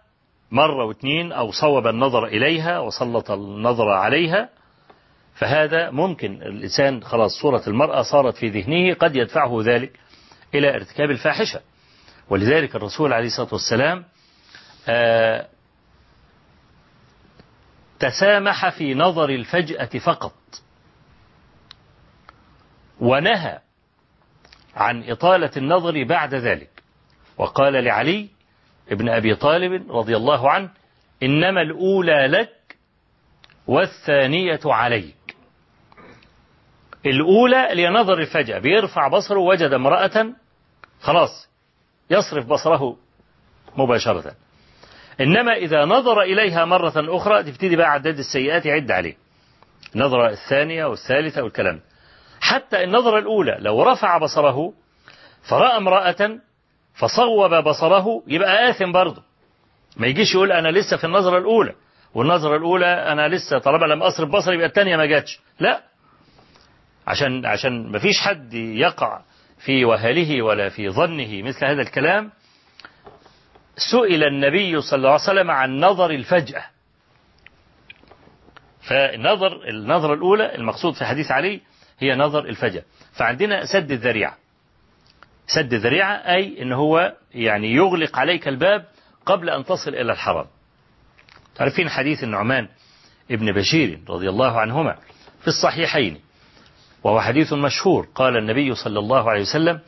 مرة 0.51 0.85
واثنين 0.85 1.33
أو 1.33 1.51
صوب 1.51 1.87
النظر 1.87 2.27
إليها 2.27 2.79
وسلط 2.79 3.31
النظر 3.31 3.89
عليها 3.89 4.49
فهذا 5.35 5.91
ممكن. 5.91 6.43
الإنسان 6.43 7.03
خلاص 7.03 7.31
صورة 7.43 7.63
المرأة 7.67 8.03
صارت 8.03 8.37
في 8.37 8.49
ذهنه 8.49 8.95
قد 8.95 9.17
يدفعه 9.17 9.63
ذلك. 9.63 9.99
إلى 10.55 10.75
ارتكاب 10.75 11.11
الفاحشة. 11.11 11.61
ولذلك 12.31 12.77
الرسول 12.77 13.13
عليه 13.13 13.27
الصلاة 13.27 13.49
والسلام 13.53 14.05
آه 14.89 15.47
تسامح 17.99 18.69
في 18.69 18.95
نظر 18.95 19.31
الفجأة 19.31 19.99
فقط. 19.99 20.35
ونهى 23.01 23.59
عن 24.77 25.03
إطالة 25.11 25.51
النظر 25.57 26.05
بعد 26.05 26.35
ذلك. 26.35 26.83
وقال 27.39 27.85
لعلي 27.85 28.29
ابن 28.91 29.09
أبي 29.09 29.35
طالب 29.35 29.93
رضي 29.93 30.17
الله 30.17 30.51
عنه 30.51 30.71
إنما 31.23 31.63
الأولى 31.63 32.27
لك 32.27 32.77
والثانية 33.67 34.61
عليك. 34.65 35.18
الأولى 37.07 37.69
لنظر 37.75 38.19
الفجأة 38.19 38.59
بيرفع 38.59 39.09
بصره 39.09 39.39
وجد 39.39 39.73
امرأة 39.73 40.33
خلاص 41.01 41.49
يصرف 42.11 42.47
بصره 42.47 42.97
مباشرة. 43.77 44.35
إنما 45.21 45.53
إذا 45.53 45.85
نظر 45.85 46.21
إليها 46.23 46.65
مرة 46.65 46.93
أخرى 46.97 47.43
تبتدي 47.43 47.77
بقى 47.77 47.91
عداد 47.93 48.19
السيئات 48.19 48.67
يعد 48.67 48.91
عليه. 48.91 49.17
النظرة 49.95 50.31
الثانية 50.31 50.85
والثالثة 50.85 51.43
والكلام. 51.43 51.81
حتى 52.41 52.85
النظرة 52.85 53.19
الأولى 53.19 53.57
لو 53.61 53.83
رفع 53.83 54.19
بصره 54.19 54.73
فرأى 55.49 55.77
امرأة 55.77 56.39
فصوب 56.95 57.55
بصره 57.55 58.23
يبقى 58.27 58.71
آثم 58.71 58.93
برضه. 58.93 59.23
ما 59.97 60.07
يجيش 60.07 60.35
يقول 60.35 60.53
أنا 60.53 60.69
لسه 60.69 60.97
في 60.97 61.05
النظرة 61.05 61.39
الأولى 61.39 61.75
والنظرة 62.15 62.57
الأولى 62.57 62.87
أنا 62.87 63.29
لسه 63.29 63.59
طالما 63.59 63.87
لم 63.87 64.03
أصرف 64.03 64.29
بصري 64.29 64.55
يبقى 64.55 64.67
الثانية 64.67 64.97
ما 64.97 65.07
جاتش. 65.07 65.41
لا 65.61 65.83
عشان 67.09 67.47
عشان 67.47 67.93
ما 67.93 67.99
فيش 67.99 68.21
حد 68.21 68.55
يقع 68.55 69.21
في 69.59 69.85
وهله 69.85 70.43
ولا 70.43 70.69
في 70.69 70.91
ظنه 70.91 71.43
مثل 71.43 71.65
هذا 71.65 71.83
الكلام. 71.83 72.31
سئل 73.77 74.25
النبي 74.25 74.81
صلى 74.81 74.97
الله 74.97 75.11
عليه 75.11 75.23
وسلم 75.23 75.51
عن 75.51 75.81
نظر 75.81 76.11
الفجأة. 76.11 76.65
فالنظر 78.89 79.69
النظرة 79.69 80.15
الأولى 80.15 80.55
المقصود 80.55 80.95
في 80.95 81.05
حديث 81.05 81.31
علي 81.31 81.61
هي 81.99 82.15
نظر 82.15 82.45
الفجأة. 82.45 82.83
فعندنا 83.13 83.65
سد 83.65 83.91
الذريعة. 83.91 84.37
سد 85.47 85.73
الذريعة 85.73 86.13
أي 86.13 86.63
إن 86.63 86.73
هو 86.73 87.15
يعني 87.35 87.73
يغلق 87.73 88.19
عليك 88.19 88.49
الباب 88.49 88.85
قبل 89.27 89.51
أن 89.51 89.65
تصل 89.65 89.91
إلى 89.95 90.13
الحرام 90.13 90.47
تعرفين 91.55 91.89
حديث 91.89 92.25
النعمان 92.25 92.69
ابن 93.31 93.53
بشير 93.53 94.01
رضي 94.09 94.29
الله 94.29 94.61
عنهما 94.61 94.97
في 95.41 95.49
الصحيحين. 95.49 96.21
وهو 97.05 97.21
حديث 97.21 97.53
مشهور. 97.53 98.09
قال 98.15 98.37
النبي 98.37 98.75
صلى 98.75 98.99
الله 98.99 99.31
عليه 99.31 99.41
وسلم 99.41 99.81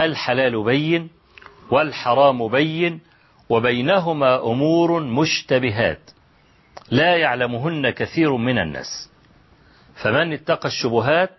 الحلال 0.00 0.64
بين 0.64 1.10
والحرام 1.70 2.48
بين 2.48 3.00
وبينهما 3.48 4.42
أمور 4.42 5.00
مشتبهات. 5.00 6.10
لا 6.90 7.16
يعلمهن 7.16 7.90
كثير 7.90 8.36
من 8.36 8.58
الناس. 8.58 9.10
فمن 9.94 10.32
اتقى 10.32 10.68
الشبهات 10.68 11.30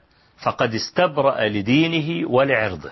فقد 0.44 0.74
استبرأ 0.74 1.48
لدينه 1.48 2.30
ولعرضه. 2.30 2.92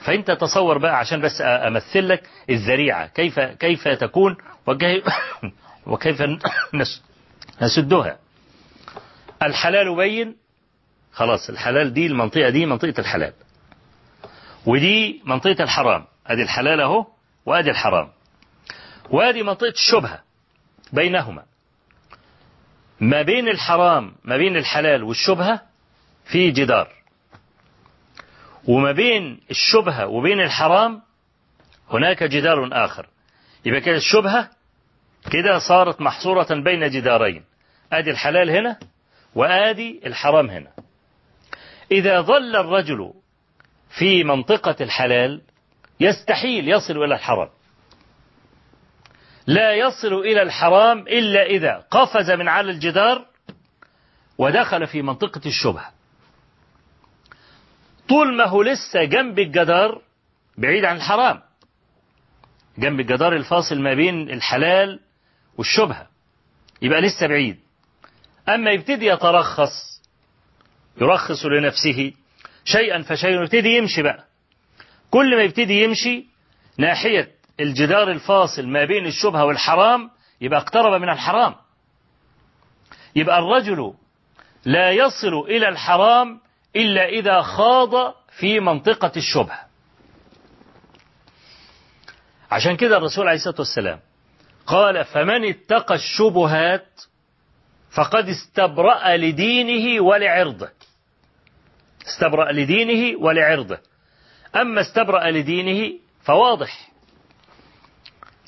فانت 0.00 0.30
تصور 0.30 0.78
بقى 0.78 0.98
عشان 0.98 1.20
بس 1.20 1.40
أمثل 1.40 2.08
لك 2.08 2.28
الذريعة 2.50 3.06
كيف 3.06 3.40
كيف 3.40 3.88
تكون 3.88 4.36
وكيف 5.86 6.22
نسدها. 7.62 8.18
الحلال 9.42 9.96
بين 9.96 10.36
خلاص 11.16 11.50
الحلال 11.50 11.92
دي 11.92 12.06
المنطقة 12.06 12.48
دي 12.50 12.66
منطقة 12.66 12.94
الحلال. 13.00 13.32
ودي 14.66 15.22
منطقة 15.24 15.62
الحرام. 15.62 16.04
أدي 16.26 16.42
الحلال 16.42 16.80
أهو 16.80 17.06
وأدي 17.46 17.70
الحرام. 17.70 18.08
وادي 19.10 19.42
منطقة 19.42 19.68
الشبهة 19.68 20.22
بينهما. 20.92 21.42
ما 23.00 23.22
بين 23.22 23.48
الحرام 23.48 24.14
ما 24.24 24.36
بين 24.36 24.56
الحلال 24.56 25.02
والشبهة 25.02 25.60
في 26.24 26.50
جدار. 26.50 26.88
وما 28.68 28.92
بين 28.92 29.40
الشبهة 29.50 30.06
وبين 30.06 30.40
الحرام 30.40 31.02
هناك 31.90 32.22
جدار 32.22 32.84
آخر. 32.84 33.06
يبقى 33.64 33.80
كده 33.80 33.96
الشبهة 33.96 34.50
كده 35.30 35.58
صارت 35.58 36.00
محصورة 36.00 36.54
بين 36.54 36.90
جدارين. 36.90 37.44
آدي 37.92 38.10
الحلال 38.10 38.50
هنا 38.50 38.78
وآدي 39.34 40.00
الحرام 40.06 40.50
هنا. 40.50 40.70
إذا 41.90 42.20
ظل 42.20 42.56
الرجل 42.56 43.12
في 43.98 44.24
منطقة 44.24 44.76
الحلال 44.80 45.42
يستحيل 46.00 46.68
يصل 46.68 46.96
إلى 47.04 47.14
الحرام. 47.14 47.48
لا 49.46 49.74
يصل 49.74 50.14
إلى 50.14 50.42
الحرام 50.42 50.98
إلا 50.98 51.46
إذا 51.46 51.84
قفز 51.90 52.30
من 52.30 52.48
على 52.48 52.70
الجدار 52.70 53.26
ودخل 54.38 54.86
في 54.86 55.02
منطقة 55.02 55.40
الشبهة. 55.46 55.90
طول 58.08 58.36
ما 58.36 58.44
هو 58.44 58.62
لسه 58.62 59.04
جنب 59.04 59.38
الجدار 59.38 60.02
بعيد 60.58 60.84
عن 60.84 60.96
الحرام 60.96 61.40
جنب 62.78 63.00
الجدار 63.00 63.36
الفاصل 63.36 63.80
ما 63.80 63.94
بين 63.94 64.30
الحلال 64.30 65.00
والشبهة 65.58 66.06
يبقى 66.82 67.00
لسه 67.00 67.26
بعيد. 67.26 67.58
أما 68.48 68.70
يبتدي 68.70 69.06
يترخص 69.06 69.95
يرخص 71.00 71.46
لنفسه 71.46 72.12
شيئا 72.64 73.02
فشيئا 73.02 73.42
يبتدي 73.42 73.76
يمشي 73.76 74.02
بقى. 74.02 74.24
كل 75.10 75.36
ما 75.36 75.42
يبتدي 75.42 75.82
يمشي 75.84 76.24
ناحية 76.78 77.30
الجدار 77.60 78.10
الفاصل 78.10 78.66
ما 78.66 78.84
بين 78.84 79.06
الشبهة 79.06 79.44
والحرام 79.44 80.10
يبقى 80.40 80.58
اقترب 80.60 81.00
من 81.00 81.08
الحرام. 81.08 81.54
يبقى 83.16 83.38
الرجل 83.38 83.94
لا 84.64 84.90
يصل 84.90 85.34
إلى 85.48 85.68
الحرام 85.68 86.40
إلا 86.76 87.08
إذا 87.08 87.42
خاض 87.42 88.14
في 88.38 88.60
منطقة 88.60 89.12
الشبهة. 89.16 89.66
عشان 92.50 92.76
كده 92.76 92.96
الرسول 92.96 93.26
عليه 93.28 93.36
الصلاة 93.38 93.54
والسلام 93.58 94.00
قال 94.66 95.04
فمن 95.04 95.44
اتقى 95.48 95.94
الشبهات 95.94 97.00
فقد 97.90 98.28
استبرأ 98.28 99.16
لدينه 99.16 100.02
ولعرضه. 100.02 100.68
استبرأ 102.06 102.52
لدينه 102.52 103.20
ولعرضه. 103.20 103.78
أما 104.56 104.80
استبرأ 104.80 105.30
لدينه 105.30 105.92
فواضح. 106.22 106.88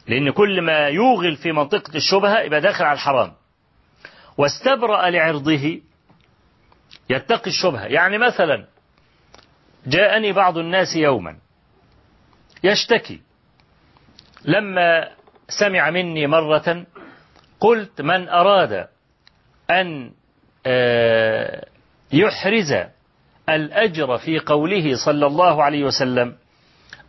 لأن 0.06 0.30
كل 0.30 0.62
ما 0.62 0.78
يوغل 0.78 1.36
في 1.36 1.52
منطقة 1.52 1.96
الشبهة 1.96 2.40
يبقى 2.40 2.60
داخل 2.60 2.84
على 2.84 2.94
الحرام. 2.94 3.32
واستبرأ 4.38 5.10
لعرضه 5.10 5.80
يتقي 7.10 7.50
الشبهة. 7.50 7.84
يعني 7.84 8.18
مثلا 8.18 8.66
جاءني 9.86 10.32
بعض 10.32 10.58
الناس 10.58 10.96
يوما 10.96 11.36
يشتكي. 12.64 13.20
لما 14.44 15.08
سمع 15.48 15.90
مني 15.90 16.26
مرة 16.26 16.86
قلت 17.60 18.00
من 18.00 18.28
أراد 18.28 18.88
أن 19.70 20.12
يحرز 22.12 22.74
الأجر 23.48 24.18
في 24.18 24.38
قوله 24.38 24.96
صلى 25.04 25.26
الله 25.26 25.62
عليه 25.62 25.84
وسلم 25.84 26.34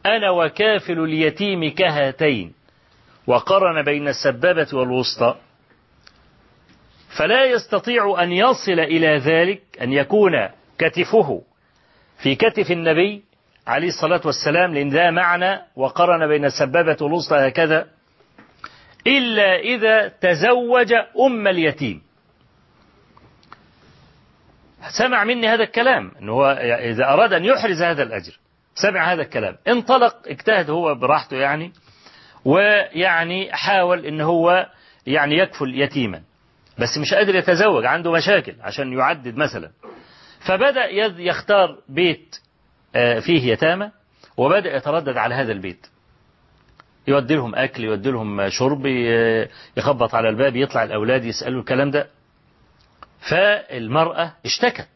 أنا 0.05 0.29
وكافل 0.29 0.99
اليتيم 0.99 1.69
كهاتين 1.75 2.53
وقرن 3.27 3.83
بين 3.83 4.07
السبابة 4.07 4.67
والوسطى 4.73 5.35
فلا 7.17 7.45
يستطيع 7.45 8.23
أن 8.23 8.31
يصل 8.31 8.79
إلى 8.79 9.17
ذلك 9.17 9.61
أن 9.81 9.93
يكون 9.93 10.31
كتفه. 10.77 11.41
في 12.23 12.35
كتف 12.35 12.71
النبي 12.71 13.23
عليه 13.67 13.87
الصلاة 13.87 14.21
والسلام 14.25 14.73
لأن 14.73 14.89
ده 14.89 15.11
معنى 15.11 15.61
وقرن 15.75 16.27
بين 16.27 16.45
السبابة 16.45 16.97
والوسطى 17.01 17.35
هكذا 17.37 17.87
إلا 19.07 19.59
إذا 19.59 20.07
تزوج 20.07 20.93
أم 21.25 21.47
اليتيم. 21.47 22.01
سمع 24.87 25.23
مني 25.23 25.47
هذا 25.47 25.63
الكلام 25.63 26.11
إن 26.21 26.29
هو 26.29 26.51
إذا 26.81 27.05
أراد 27.05 27.33
أن 27.33 27.45
يحرز 27.45 27.81
هذا 27.81 28.03
الأجر 28.03 28.39
سمع 28.75 29.13
هذا 29.13 29.21
الكلام. 29.21 29.55
انطلق 29.67 30.15
اجتهد 30.27 30.69
هو 30.69 30.95
براحته 30.95 31.37
يعني 31.37 31.71
ويعني 32.45 33.53
حاول 33.53 34.05
إن 34.05 34.21
هو 34.21 34.67
يعني 35.07 35.37
يكفل 35.37 35.81
يتيما. 35.81 36.21
بس 36.79 36.97
مش 36.97 37.13
قادر 37.13 37.35
يتزوج 37.35 37.85
عنده 37.85 38.11
مشاكل 38.11 38.55
عشان 38.61 38.93
يعدد 38.93 39.37
مثلا. 39.37 39.71
فبدأ 40.39 40.85
يختار 41.17 41.77
بيت 41.89 42.35
فيه 42.93 43.51
يتامى 43.51 43.91
وبدأ 44.37 44.75
يتردد 44.75 45.17
على 45.17 45.35
هذا 45.35 45.51
البيت. 45.51 45.87
يودي 47.07 47.35
لهم 47.35 47.55
أكل 47.55 47.83
يودي 47.83 48.11
لهم 48.11 48.49
شرب 48.49 48.85
يخبط 49.77 50.15
على 50.15 50.29
الباب 50.29 50.55
يطلع 50.55 50.83
الأولاد 50.83 51.25
يسألوا 51.25 51.59
الكلام 51.59 51.91
ده. 51.91 52.07
فالمرأة 53.19 54.33
اشتكت. 54.45 54.87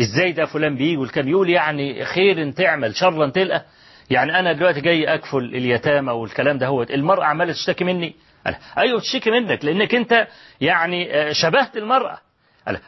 إزاي 0.00 0.32
ده 0.32 0.44
فلان 0.44 0.76
بيجي 0.76 0.96
والكلام 0.96 1.28
يقول 1.28 1.50
يعني 1.50 2.04
خير 2.04 2.50
تعمل 2.52 2.96
شرا 2.96 3.26
تلقى. 3.30 3.64
يعني 4.10 4.38
أنا 4.38 4.52
دلوقتي 4.52 4.80
جاي 4.80 5.14
أكفل 5.14 5.38
اليتامى 5.44 6.12
والكلام 6.12 6.58
ده 6.58 6.66
هو 6.66 6.82
المرأة 6.82 7.24
عمالة 7.24 7.52
تشتكي 7.52 7.84
مني. 7.84 8.14
أنا 8.46 8.58
أيوه 8.78 9.00
تشتكي 9.00 9.30
منك 9.30 9.64
لأنك 9.64 9.94
أنت 9.94 10.26
يعني 10.60 11.08
شبهت 11.34 11.76
المرأة. 11.76 12.18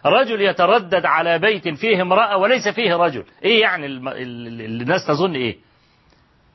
رجل 0.06 0.40
يتردد 0.40 1.06
على 1.06 1.38
بيت 1.38 1.68
فيه 1.68 2.02
امرأة 2.02 2.36
وليس 2.36 2.68
فيه 2.68 2.94
رجل. 2.96 3.24
إيه 3.44 3.60
يعني 3.60 3.86
الناس 3.86 5.06
تظن 5.06 5.34
إيه؟ 5.34 5.56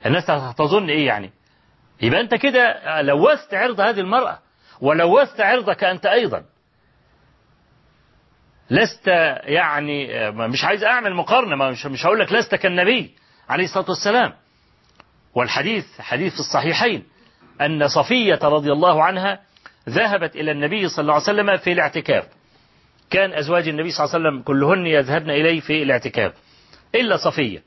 الناس 0.05 0.25
تظن 0.57 0.89
إيه 0.89 1.05
يعني؟ 1.07 1.31
يبقى 2.01 2.21
أنت 2.21 2.35
كده 2.35 3.01
لوثت 3.01 3.53
عرض 3.53 3.79
هذه 3.81 3.99
المرأة 3.99 4.39
ولوثت 4.81 5.41
عرضك 5.41 5.83
أنت 5.83 6.05
أيضا. 6.05 6.43
لست 8.69 9.07
يعني 9.43 10.29
مش 10.31 10.63
عايز 10.65 10.83
أعمل 10.83 11.13
مقارنة 11.13 11.55
مش 11.69 11.85
مش 11.85 12.05
هقول 12.05 12.19
لك 12.19 12.31
لست 12.33 12.55
كالنبي 12.55 13.11
عليه 13.49 13.63
الصلاة 13.63 13.85
والسلام. 13.89 14.33
والحديث 15.35 15.85
حديث 15.99 16.33
في 16.33 16.39
الصحيحين 16.39 17.03
أن 17.61 17.87
صفية 17.87 18.39
رضي 18.43 18.71
الله 18.71 19.03
عنها 19.03 19.39
ذهبت 19.89 20.35
إلى 20.35 20.51
النبي 20.51 20.87
صلى 20.89 21.01
الله 21.01 21.13
عليه 21.13 21.23
وسلم 21.23 21.57
في 21.57 21.71
الاعتكاف. 21.71 22.25
كان 23.09 23.33
أزواج 23.33 23.67
النبي 23.67 23.91
صلى 23.91 24.05
الله 24.05 24.15
عليه 24.15 24.27
وسلم 24.27 24.41
كلهن 24.43 24.85
يذهبن 24.87 25.29
إليه 25.29 25.59
في 25.59 25.83
الاعتكاف. 25.83 26.33
إلا 26.95 27.17
صفية. 27.17 27.63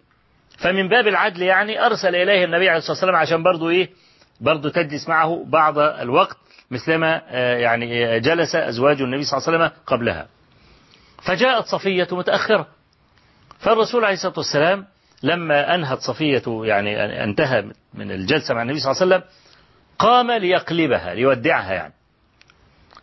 فمن 0.58 0.88
باب 0.88 1.06
العدل 1.06 1.42
يعني 1.42 1.86
أرسل 1.86 2.16
إليه 2.16 2.44
النبي 2.44 2.68
عليه 2.68 2.78
الصلاة 2.78 2.92
والسلام 2.92 3.16
عشان 3.16 3.42
برضو 3.42 3.70
إيه؟ 3.70 3.90
برضو 4.40 4.68
تجلس 4.68 5.08
معه 5.08 5.44
بعض 5.46 5.78
الوقت 5.78 6.36
مثلما 6.70 7.22
يعني 7.58 8.20
جلس 8.20 8.54
أزواج 8.56 9.02
النبي 9.02 9.24
صلى 9.24 9.38
الله 9.38 9.48
عليه 9.48 9.58
وسلم 9.58 9.80
قبلها. 9.86 10.28
فجاءت 11.22 11.66
صفية 11.66 12.08
متأخرة. 12.12 12.66
فالرسول 13.58 14.04
عليه 14.04 14.14
الصلاة 14.14 14.34
والسلام 14.36 14.86
لما 15.22 15.74
أنهت 15.74 15.98
صفية 15.98 16.42
يعني 16.46 17.24
انتهى 17.24 17.70
من 17.94 18.10
الجلسة 18.10 18.54
مع 18.54 18.62
النبي 18.62 18.80
صلى 18.80 18.92
الله 18.92 19.02
عليه 19.02 19.16
وسلم 19.16 19.30
قام 19.98 20.30
ليقلبها 20.30 21.14
ليودعها 21.14 21.72
يعني. 21.74 21.94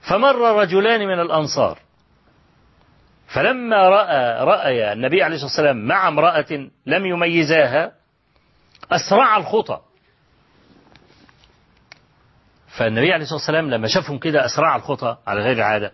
فمر 0.02 0.62
رجلان 0.62 1.08
من 1.08 1.20
الأنصار. 1.20 1.80
فلما 3.28 3.90
رأى 3.90 4.46
رأي 4.46 4.94
النبي 4.94 5.24
عليه 5.24 5.36
الصلاة 5.36 5.50
والسلام 5.52 5.88
مع 5.88 6.08
امرأة 6.08 6.70
لم 6.86 7.06
يميزاها 7.06 7.92
أسرع 8.92 9.38
الخطى. 9.38 9.80
فالنبي 12.78 13.14
عليه 13.14 13.24
الصلاة 13.24 13.40
والسلام 13.40 13.70
لما 13.70 13.88
شافهم 13.88 14.18
كده 14.20 14.46
أسرع 14.46 14.76
الخطى 14.76 15.18
على 15.28 15.42
غير 15.42 15.58
العادة 15.58 15.92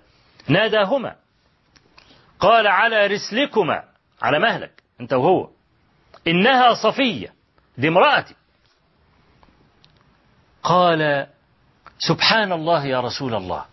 ناداهما. 0.47 1.15
قال 2.41 2.67
على 2.67 3.07
رسلكما 3.07 3.83
على 4.21 4.39
مهلك 4.39 4.83
أنت 5.01 5.13
وهو. 5.13 5.49
إنها 6.27 6.73
صفية 6.73 7.33
دي 7.77 7.87
امرأتي. 7.87 8.35
قال 10.63 11.27
سبحان 11.99 12.51
الله 12.51 12.85
يا 12.85 12.99
رسول 13.01 13.35
الله 13.35 13.65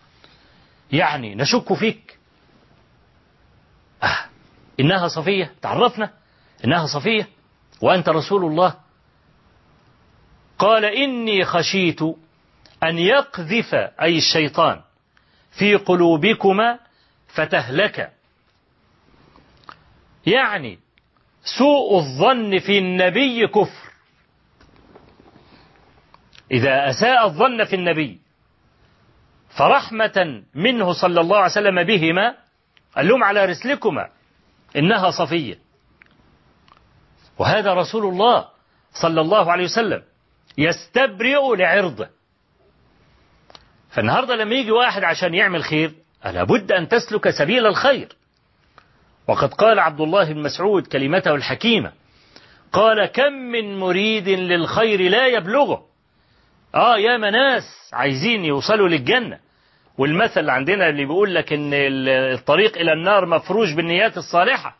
يعني 0.91 1.35
نشك 1.35 1.73
فيك. 1.73 2.19
آه 4.03 4.25
إنها 4.79 5.07
صفية 5.07 5.53
تعرفنا 5.61 6.13
إنها 6.65 6.85
صفية 6.85 7.27
وأنت 7.81 8.09
رسول 8.09 8.45
الله. 8.45 8.75
قال 10.59 10.85
إني 10.85 11.45
خشيت 11.45 12.01
أن 12.83 12.97
يقذف 12.97 13.75
أي 14.01 14.17
الشيطان 14.17 14.81
في 15.51 15.75
قلوبكما 15.75 16.79
فتهلك. 17.27 18.18
يعني 20.29 20.79
سوء 21.57 21.97
الظن 21.97 22.59
في 22.59 22.77
النبي 22.77 23.47
كفر. 23.47 23.89
إذا 26.51 26.89
أساء 26.89 27.25
الظن 27.25 27.65
في 27.65 27.75
النبي 27.75 28.19
فرحمة 29.57 30.43
منه 30.55 30.93
صلى 30.93 31.21
الله 31.21 31.37
عليه 31.37 31.51
وسلم 31.51 31.83
بهما 31.83 32.35
قال 32.95 33.07
لهم 33.07 33.23
على 33.23 33.45
رسلكما 33.45 34.09
إنها 34.75 35.11
صفية. 35.11 35.59
وهذا 37.37 37.73
رسول 37.73 38.05
الله 38.05 38.47
صلى 39.01 39.21
الله 39.21 39.51
عليه 39.51 39.63
وسلم 39.63 40.03
يستبرئ 40.57 41.55
لعرضه. 41.55 42.09
فالنهاردة 43.89 44.35
لما 44.35 44.55
يجي 44.55 44.71
واحد 44.71 45.03
عشان 45.03 45.33
يعمل 45.33 45.63
خير 45.63 45.93
لابد 46.25 46.71
أن 46.71 46.87
تسلك 46.87 47.29
سبيل 47.29 47.65
الخير. 47.65 48.18
وقد 49.29 49.53
قال 49.53 49.79
عبد 49.79 50.01
الله 50.01 50.33
بن 50.33 50.41
مسعود 50.41 50.87
كلمته 50.87 51.35
الحكيمة 51.35 51.91
قال 52.73 53.05
كم 53.05 53.33
من 53.33 53.79
مريد 53.79 54.29
للخير 54.29 55.01
لا 55.01 55.27
يبلغه. 55.27 55.85
آه 56.75 56.97
يا 56.97 57.17
ناس 57.17 57.63
عايزين 57.93 58.45
يوصلوا 58.45 58.89
للجنة. 58.89 59.39
والمثل 59.97 60.49
عندنا 60.49 60.89
اللي 60.89 61.05
بيقول 61.05 61.35
لك 61.35 61.53
إن 61.53 61.71
الطريق 62.33 62.77
إلى 62.77 62.93
النار 62.93 63.25
مفروش 63.25 63.73
بالنيات 63.73 64.17
الصالحة. 64.17 64.77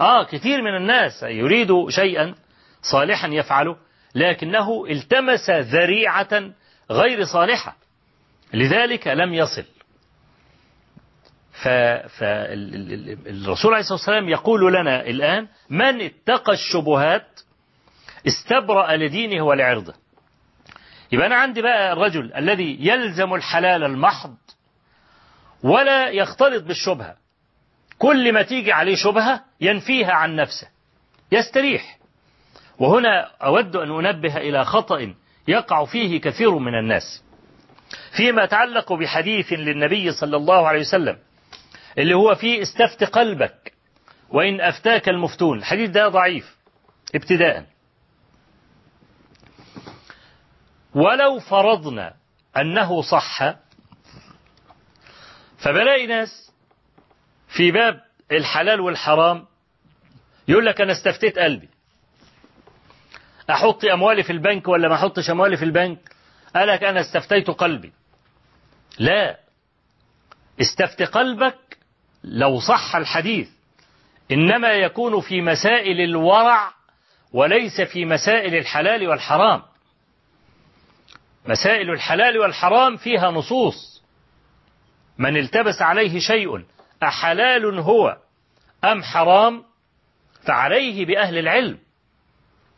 آه 0.00 0.24
كثير 0.24 0.62
من 0.62 0.76
الناس 0.76 1.22
يريد 1.22 1.88
شيئا 1.88 2.34
صالحا 2.82 3.28
يفعله 3.28 3.76
لكنه 4.14 4.86
التمس 4.86 5.50
ذريعة 5.50 6.50
غير 6.90 7.24
صالحة. 7.24 7.76
لذلك 8.54 9.06
لم 9.08 9.34
يصل. 9.34 9.64
فالرسول 12.08 13.72
عليه 13.72 13.80
الصلاة 13.80 13.98
والسلام 13.98 14.28
يقول 14.28 14.72
لنا 14.74 15.00
الآن 15.06 15.48
من 15.70 16.00
اتقى 16.00 16.52
الشبهات 16.52 17.40
استبرأ 18.26 18.96
لدينه 18.96 19.42
ولعرضه. 19.42 19.94
يبقى 21.12 21.26
أنا 21.26 21.34
عندي 21.36 21.62
بقى 21.62 21.92
الرجل 21.92 22.32
الذي 22.34 22.76
يلزم 22.80 23.34
الحلال 23.34 23.84
المحض 23.84 24.34
ولا 25.62 26.08
يختلط 26.08 26.64
بالشبهة. 26.64 27.16
كل 27.98 28.32
ما 28.32 28.42
تيجي 28.42 28.72
عليه 28.72 28.94
شبهة 28.94 29.44
ينفيها 29.60 30.12
عن 30.12 30.36
نفسه 30.36 30.68
يستريح. 31.32 31.98
وهنا 32.78 33.30
أود 33.42 33.76
أن 33.76 34.06
أنبه 34.06 34.36
إلى 34.36 34.64
خطأ 34.64 35.14
يقع 35.48 35.84
فيه 35.84 36.20
كثير 36.20 36.58
من 36.58 36.74
الناس 36.78 37.24
فيما 38.16 38.44
يتعلق 38.44 38.92
بحديث 38.92 39.52
للنبي 39.52 40.12
صلى 40.12 40.36
الله 40.36 40.68
عليه 40.68 40.80
وسلم. 40.80 41.18
اللي 41.98 42.14
هو 42.14 42.34
فيه 42.34 42.62
استفت 42.62 43.04
قلبك 43.04 43.72
وإن 44.30 44.60
أفتاك 44.60 45.08
المفتون. 45.08 45.58
الحديث 45.58 45.90
ده 45.90 46.08
ضعيف 46.08 46.56
ابتداء. 47.14 47.66
ولو 50.94 51.38
فرضنا 51.38 52.14
أنه 52.56 53.02
صح 53.02 53.54
فبلاقي 55.58 56.06
ناس 56.06 56.52
في 57.48 57.70
باب 57.70 58.00
الحلال 58.32 58.80
والحرام 58.80 59.46
يقول 60.48 60.66
لك 60.66 60.80
أنا 60.80 60.92
استفتيت 60.92 61.38
قلبي. 61.38 61.68
أحط 63.50 63.84
أموالي 63.84 64.22
في 64.22 64.32
البنك 64.32 64.68
ولا 64.68 64.88
ما 64.88 64.94
أحطش 64.94 65.30
أموالي 65.30 65.56
في 65.56 65.64
البنك؟ 65.64 65.98
قال 66.56 66.68
لك 66.68 66.84
أنا 66.84 67.00
استفتيت 67.00 67.50
قلبي. 67.50 67.92
لا 68.98 69.40
استفت 70.60 71.02
قلبك 71.02 71.71
لو 72.24 72.60
صح 72.60 72.96
الحديث 72.96 73.48
إنما 74.32 74.72
يكون 74.72 75.20
في 75.20 75.40
مسائل 75.40 76.00
الورع 76.00 76.72
وليس 77.32 77.80
في 77.80 78.04
مسائل 78.04 78.54
الحلال 78.54 79.08
والحرام. 79.08 79.62
مسائل 81.46 81.90
الحلال 81.90 82.38
والحرام 82.38 82.96
فيها 82.96 83.30
نصوص. 83.30 84.02
من 85.18 85.36
التبس 85.36 85.82
عليه 85.82 86.18
شيء 86.18 86.64
أحلال 87.02 87.78
هو 87.78 88.16
أم 88.84 89.02
حرام؟ 89.02 89.62
فعليه 90.46 91.06
بأهل 91.06 91.38
العلم. 91.38 91.78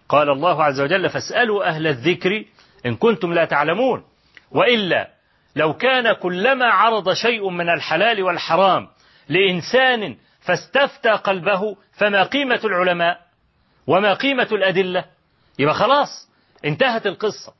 قال 0.08 0.30
الله 0.30 0.64
عز 0.64 0.80
وجل 0.80 1.10
فاسألوا 1.10 1.68
أهل 1.68 1.86
الذكر 1.86 2.44
إن 2.86 2.96
كنتم 2.96 3.32
لا 3.32 3.44
تعلمون. 3.44 4.04
وإلا 4.50 5.10
لو 5.56 5.74
كان 5.74 6.12
كلما 6.12 6.66
عرض 6.66 7.12
شيء 7.12 7.48
من 7.48 7.68
الحلال 7.68 8.22
والحرام 8.22 8.88
لإنسان 9.28 10.16
فاستفتى 10.40 11.10
قلبه 11.10 11.76
فما 11.92 12.22
قيمة 12.22 12.60
العلماء؟ 12.64 13.20
وما 13.86 14.14
قيمة 14.14 14.48
الأدلة؟ 14.52 15.04
يبقى 15.58 15.74
خلاص 15.74 16.30
انتهت 16.64 17.06
القصة. 17.06 17.54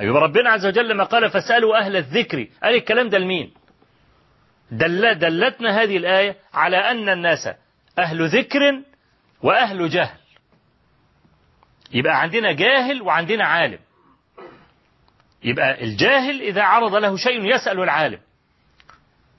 أيوة 0.00 0.20
ربنا 0.20 0.50
عز 0.50 0.66
وجل 0.66 0.88
لما 0.88 1.04
قال 1.04 1.30
فاسألوا 1.30 1.78
أهل 1.78 1.96
الذكر. 1.96 2.46
قال 2.62 2.74
الكلام 2.74 3.08
ده 3.08 3.18
لمين؟ 3.18 3.54
دل 4.70 5.18
دلتنا 5.18 5.82
هذه 5.82 5.96
الآية 5.96 6.36
على 6.54 6.76
أن 6.76 7.08
الناس 7.08 7.48
أهل 7.98 8.28
ذكر 8.28 8.82
وأهل 9.42 9.88
جهل. 9.88 10.18
يبقى 11.92 12.20
عندنا 12.20 12.52
جاهل 12.52 13.02
وعندنا 13.02 13.44
عالم. 13.44 13.78
يبقى 15.44 15.84
الجاهل 15.84 16.40
إذا 16.40 16.62
عرض 16.62 16.94
له 16.94 17.16
شيء 17.16 17.54
يسأل 17.54 17.80
العالم. 17.80 18.18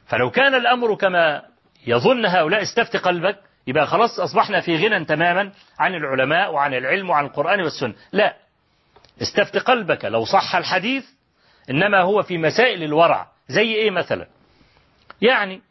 فلو 0.08 0.32
كان 0.32 0.56
الأمر 0.56 0.96
كما 0.96 1.51
يظن 1.88 2.26
هؤلاء 2.26 2.62
استفت 2.62 2.98
قلبك؟ 2.98 3.40
يبقى 3.68 3.88
خلاص 3.88 4.20
أصبحنا 4.20 4.62
في 4.62 4.76
غنى 4.76 5.06
تماما 5.06 5.52
عن 5.80 5.96
العلماء 5.96 6.54
وعن 6.54 6.74
العلم 6.74 7.10
وعن 7.10 7.26
القرآن 7.26 7.62
والسنة. 7.62 7.94
لا. 8.12 8.36
استفت 9.22 9.58
قلبك. 9.58 10.06
لو 10.06 10.26
صح 10.26 10.56
الحديث 10.56 11.06
إنما 11.70 12.02
هو 12.02 12.22
في 12.22 12.38
مسائل 12.38 12.84
الورع. 12.84 13.28
زي 13.48 13.74
إيه 13.74 13.92
مثلا؟ 13.92 14.28
يعني 15.22 15.62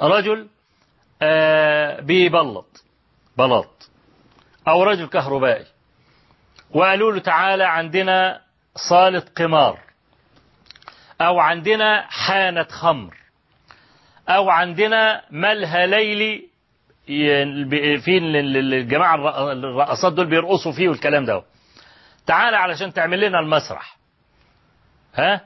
رجل 0.00 0.48
آه 1.22 2.00
بيبلط 2.00 2.84
بلاط 3.38 3.90
أو 4.68 4.82
رجل 4.82 5.06
كهربائي. 5.06 5.66
وقالوا 6.70 7.12
له 7.12 7.20
تعالى 7.20 7.64
عندنا 7.64 8.40
صالة 8.88 9.22
قمار 9.36 9.78
أو 11.20 11.40
عندنا 11.40 12.06
حانة 12.08 12.62
خمر. 12.62 13.21
أو 14.36 14.50
عندنا 14.50 15.22
ملهى 15.30 15.86
ليلي 15.86 16.48
في 18.04 18.18
الجماعة 18.18 19.14
الرقصات 19.52 20.12
دول 20.12 20.26
بيرقصوا 20.26 20.72
فيه 20.72 20.88
والكلام 20.88 21.24
ده. 21.24 21.42
تعالى 22.26 22.56
علشان 22.56 22.92
تعمل 22.92 23.20
لنا 23.20 23.40
المسرح. 23.40 23.96
ها؟ 25.14 25.40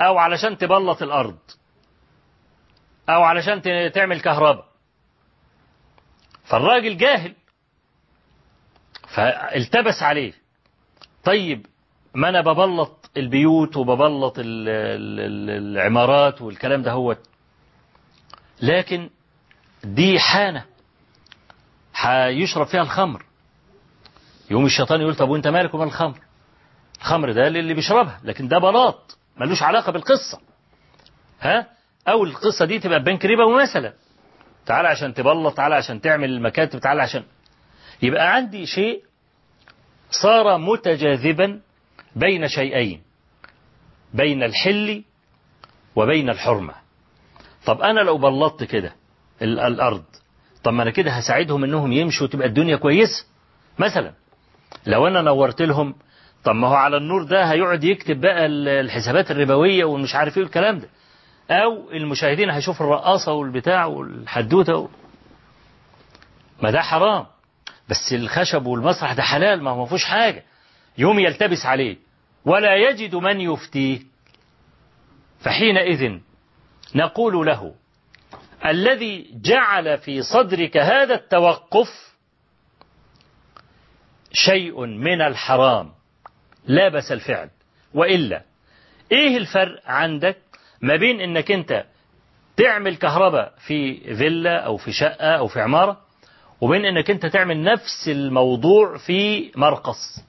أو 0.00 0.18
علشان 0.18 0.58
تبلط 0.58 1.02
الأرض. 1.02 1.38
أو 3.08 3.22
علشان 3.22 3.62
تعمل 3.92 4.20
كهرباء. 4.20 4.64
فالراجل 6.44 6.96
جاهل. 6.96 7.34
فالتبس 9.14 10.02
عليه. 10.02 10.32
طيب 11.24 11.66
ما 12.14 12.28
أنا 12.28 12.40
ببلط 12.40 13.10
البيوت 13.16 13.76
وببلط 13.76 14.38
ال 14.38 14.68
ال 14.68 15.50
العمارات 15.50 16.42
والكلام 16.42 16.82
ده 16.82 16.92
هو 16.92 17.16
لكن 18.64 19.10
دي 19.84 20.18
حانة. 20.20 20.64
هيشرب 21.96 22.66
فيها 22.66 22.82
الخمر. 22.82 23.24
يوم 24.50 24.66
الشيطان 24.66 25.00
يقول 25.00 25.14
طب 25.14 25.28
وانت 25.28 25.48
مالك 25.48 25.74
ومال 25.74 25.86
الخمر؟ 25.86 26.18
الخمر 27.00 27.32
ده 27.32 27.46
اللي 27.46 27.74
بيشربها 27.74 28.20
لكن 28.24 28.48
ده 28.48 28.58
بلاط 28.58 29.18
ملوش 29.36 29.62
علاقة 29.62 29.92
بالقصة. 29.92 30.40
ها؟ 31.40 31.66
أو 32.08 32.24
القصة 32.24 32.64
دي 32.64 32.78
تبقى 32.78 33.02
بنك 33.02 33.24
ربا 33.24 33.62
مثلا 33.62 33.92
تعالى 34.66 34.88
عشان 34.88 35.14
تبلط 35.14 35.56
تعالى 35.56 35.74
عشان 35.74 36.00
تعمل 36.00 36.30
المكاتب 36.30 36.78
تعالى 36.78 37.02
عشان. 37.02 37.24
يبقى 38.02 38.34
عندي 38.34 38.66
شيء 38.66 39.02
صار 40.10 40.58
متجاذبا 40.58 41.60
بين 42.16 42.48
شيئين 42.48 43.02
بين 44.14 44.42
الحل 44.42 45.04
وبين 45.96 46.30
الحرمة. 46.30 46.83
طب 47.66 47.80
أنا 47.80 48.00
لو 48.00 48.18
بلطت 48.18 48.64
كده 48.64 48.92
الأرض 49.42 50.04
طب 50.64 50.72
ما 50.72 50.82
أنا 50.82 50.90
كده 50.90 51.10
هساعدهم 51.10 51.64
إنهم 51.64 51.92
يمشوا 51.92 52.26
وتبقى 52.26 52.48
الدنيا 52.48 52.76
كويسة. 52.76 53.26
مثلا 53.78 54.12
لو 54.86 55.06
أنا 55.06 55.22
نورت 55.22 55.62
لهم 55.62 55.94
طب 56.44 56.54
ما 56.54 56.68
هو 56.68 56.74
على 56.74 56.96
النور 56.96 57.22
ده 57.22 57.44
هيقعد 57.44 57.84
يكتب 57.84 58.20
بقى 58.20 58.46
الحسابات 58.46 59.30
الربوية 59.30 59.84
ومش 59.84 60.14
عارف 60.14 60.36
إيه 60.38 60.42
الكلام 60.44 60.78
ده. 60.78 60.88
أو 61.50 61.90
المشاهدين 61.90 62.50
هيشوفوا 62.50 62.86
الرقاصة 62.86 63.32
والبتاع 63.32 63.84
والحدوتة 63.86 64.76
و... 64.76 64.88
ما 66.62 66.70
ده 66.70 66.82
حرام. 66.82 67.26
بس 67.88 68.12
الخشب 68.12 68.66
والمسرح 68.66 69.12
ده 69.12 69.22
حلال 69.22 69.62
ما 69.62 69.70
هو 69.70 69.78
ما 69.80 69.86
فيهوش 69.86 70.04
حاجة. 70.04 70.44
يوم 70.98 71.18
يلتبس 71.18 71.66
عليه 71.66 71.96
ولا 72.44 72.76
يجد 72.76 73.14
من 73.14 73.40
يفتيه. 73.40 74.00
فحينئذ 75.40 76.18
نقول 76.94 77.46
له 77.46 77.74
الذي 78.66 79.30
جعل 79.42 79.98
في 79.98 80.22
صدرك 80.22 80.76
هذا 80.76 81.14
التوقف 81.14 82.14
شيء 84.32 84.86
من 84.86 85.20
الحرام 85.22 85.90
لا 86.66 86.88
بس 86.88 87.12
الفعل. 87.12 87.50
وإلا 87.94 88.42
إيه 89.12 89.36
الفرق 89.36 89.80
عندك 89.86 90.36
ما 90.80 90.96
بين 90.96 91.20
إنك 91.20 91.50
أنت 91.50 91.84
تعمل 92.56 92.96
كهرباء 92.96 93.54
في 93.66 94.00
فيلا 94.16 94.58
أو 94.60 94.76
في 94.76 94.92
شقة 94.92 95.36
أو 95.36 95.46
في 95.46 95.60
عمارة 95.60 96.00
وبين 96.60 96.84
إنك 96.84 97.10
أنت 97.10 97.26
تعمل 97.26 97.62
نفس 97.62 98.08
الموضوع 98.08 98.96
في 98.98 99.50
مرقص؟ 99.56 100.20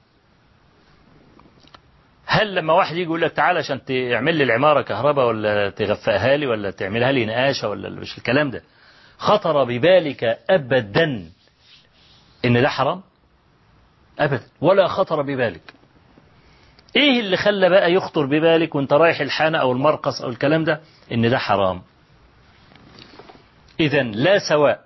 هل 2.26 2.54
لما 2.54 2.72
واحد 2.72 2.92
يجي 2.96 3.02
يقول 3.02 3.20
لك 3.20 3.32
تعالى 3.32 3.58
عشان 3.58 3.84
تعمل 3.84 4.34
لي 4.36 4.44
العمارة 4.44 4.82
كهرباء 4.82 5.26
ولا 5.26 5.70
تغفقها 5.70 6.36
لي 6.36 6.46
ولا 6.46 6.70
تعملها 6.70 7.12
لي 7.12 7.26
نقاشة 7.26 7.68
ولا 7.68 7.90
مش 7.90 8.18
الكلام 8.18 8.50
ده. 8.50 8.62
خطر 9.18 9.64
ببالك 9.64 10.24
أبدا 10.50 11.30
إن 12.44 12.62
ده 12.62 12.68
حرام؟ 12.68 13.02
أبدا. 14.18 14.42
ولا 14.60 14.88
خطر 14.88 15.22
ببالك. 15.22 15.74
إيه 16.96 17.20
اللي 17.20 17.36
خلى 17.36 17.70
بقى 17.70 17.92
يخطر 17.92 18.26
ببالك 18.26 18.74
وأنت 18.74 18.92
رايح 18.92 19.20
الحانة 19.20 19.58
أو 19.58 19.72
المرقص 19.72 20.22
أو 20.22 20.28
الكلام 20.28 20.64
ده؟ 20.64 20.80
إن 21.12 21.30
ده 21.30 21.38
حرام. 21.38 21.82
إذا 23.80 24.02
لا 24.02 24.38
سواء 24.38 24.80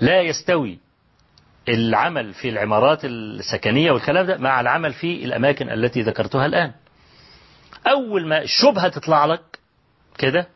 لا 0.00 0.20
يستوي 0.20 0.78
العمل 1.68 2.34
في 2.34 2.48
العمارات 2.48 3.04
السكنية 3.04 3.90
والكلام 3.90 4.26
ده 4.26 4.36
مع 4.38 4.60
العمل 4.60 4.92
في 4.92 5.24
الأماكن 5.24 5.70
التي 5.70 6.02
ذكرتها 6.02 6.46
الآن. 6.46 6.72
أول 7.86 8.26
ما 8.28 8.42
الشبهة 8.42 8.88
تطلع 8.88 9.24
لك 9.24 9.58
كده 10.18 10.48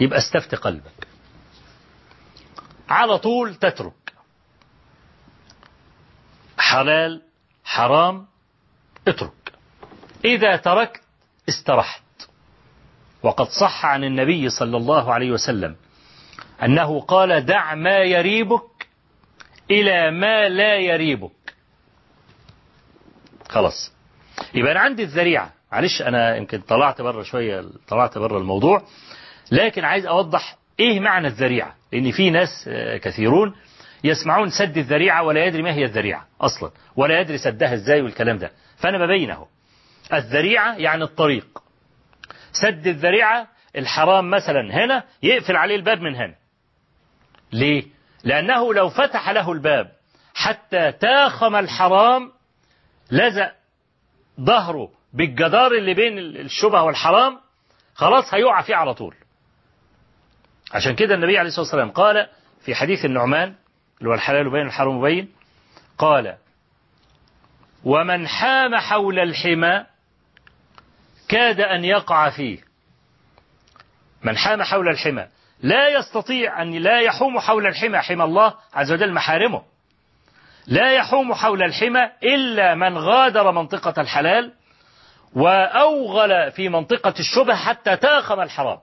يبقى 0.00 0.18
استفت 0.18 0.54
قلبك. 0.54 1.06
على 2.88 3.18
طول 3.18 3.54
تترك. 3.54 4.12
حلال 6.58 7.22
حرام 7.64 8.26
اترك. 9.08 9.52
إذا 10.24 10.56
تركت 10.56 11.00
استرحت. 11.48 12.02
وقد 13.22 13.46
صح 13.48 13.86
عن 13.86 14.04
النبي 14.04 14.48
صلى 14.48 14.76
الله 14.76 15.12
عليه 15.12 15.30
وسلم 15.30 15.76
أنه 16.62 17.00
قال 17.00 17.46
دع 17.46 17.74
ما 17.74 17.96
يريبك 17.98 18.62
إلى 19.70 20.10
ما 20.10 20.48
لا 20.48 20.76
يريبك. 20.76 21.30
خلاص. 23.48 23.92
يبقى 24.54 24.72
أنا 24.72 24.80
عندي 24.80 25.02
الذريعة. 25.02 25.52
معلش 25.72 26.02
أنا 26.02 26.36
يمكن 26.36 26.60
طلعت 26.60 27.00
بره 27.00 27.22
شوية 27.22 27.64
طلعت 27.88 28.18
بره 28.18 28.38
الموضوع. 28.38 28.82
لكن 29.52 29.84
عايز 29.84 30.06
أوضح 30.06 30.56
إيه 30.80 31.00
معنى 31.00 31.26
الذريعة. 31.26 31.74
لأن 31.92 32.10
في 32.10 32.30
ناس 32.30 32.70
كثيرون 33.02 33.54
يسمعون 34.04 34.50
سد 34.50 34.76
الذريعة 34.78 35.22
ولا 35.22 35.44
يدري 35.44 35.62
ما 35.62 35.74
هي 35.74 35.84
الذريعة 35.84 36.26
أصلا 36.40 36.70
ولا 36.96 37.20
يدري 37.20 37.38
سدها 37.38 37.74
إزاي 37.74 38.02
والكلام 38.02 38.38
ده. 38.38 38.50
فأنا 38.76 39.06
ببينه 39.06 39.46
الذريعة 40.12 40.76
يعني 40.76 41.04
الطريق. 41.04 41.62
سد 42.52 42.86
الذريعة 42.86 43.48
الحرام 43.76 44.30
مثلا 44.30 44.84
هنا 44.84 45.04
يقفل 45.22 45.56
عليه 45.56 45.76
الباب 45.76 46.00
من 46.00 46.14
هنا. 46.16 46.34
ليه؟ 47.52 47.95
لأنه 48.26 48.74
لو 48.74 48.88
فتح 48.88 49.30
له 49.30 49.52
الباب 49.52 49.92
حتى 50.34 50.92
تاخم 50.92 51.56
الحرام 51.56 52.32
لزق 53.10 53.52
ظهره 54.40 54.90
بالجدار 55.12 55.72
اللي 55.72 55.94
بين 55.94 56.18
الشبهة 56.18 56.82
والحرام 56.82 57.40
خلاص 57.94 58.34
هيقع 58.34 58.62
فيه 58.62 58.74
على 58.74 58.94
طول. 58.94 59.14
عشان 60.72 60.94
كده 60.94 61.14
النبي 61.14 61.38
عليه 61.38 61.48
الصلاة 61.48 61.64
والسلام 61.64 61.90
قال 61.90 62.28
في 62.60 62.74
حديث 62.74 63.04
النعمان 63.04 63.54
اللي 63.98 64.10
هو 64.10 64.14
الحلال 64.14 64.50
بين 64.50 64.66
الحرام 64.66 65.02
بين 65.02 65.32
قال 65.98 66.36
ومن 67.84 68.28
حام 68.28 68.76
حول 68.76 69.18
الحمى 69.18 69.84
كاد 71.28 71.60
أن 71.60 71.84
يقع 71.84 72.30
فيه. 72.30 72.58
من 74.22 74.36
حام 74.36 74.62
حول 74.62 74.88
الحمى. 74.88 75.26
لا 75.66 75.88
يستطيع 75.88 76.62
أن 76.62 76.70
لا 76.74 77.00
يحوم 77.00 77.38
حول 77.40 77.66
الحمى 77.66 77.98
حمى 77.98 78.24
الله 78.24 78.54
عز 78.74 78.92
وجل 78.92 79.12
محارمه. 79.12 79.62
لا 80.66 80.92
يحوم 80.92 81.34
حول 81.34 81.62
الحمى 81.62 82.10
إلا 82.22 82.74
من 82.74 82.98
غادر 82.98 83.52
منطقة 83.52 84.00
الحلال 84.02 84.52
وأوغل 85.34 86.50
في 86.52 86.68
منطقة 86.68 87.14
الشبه 87.18 87.54
حتى 87.54 87.96
تاخم 87.96 88.40
الحرام. 88.40 88.78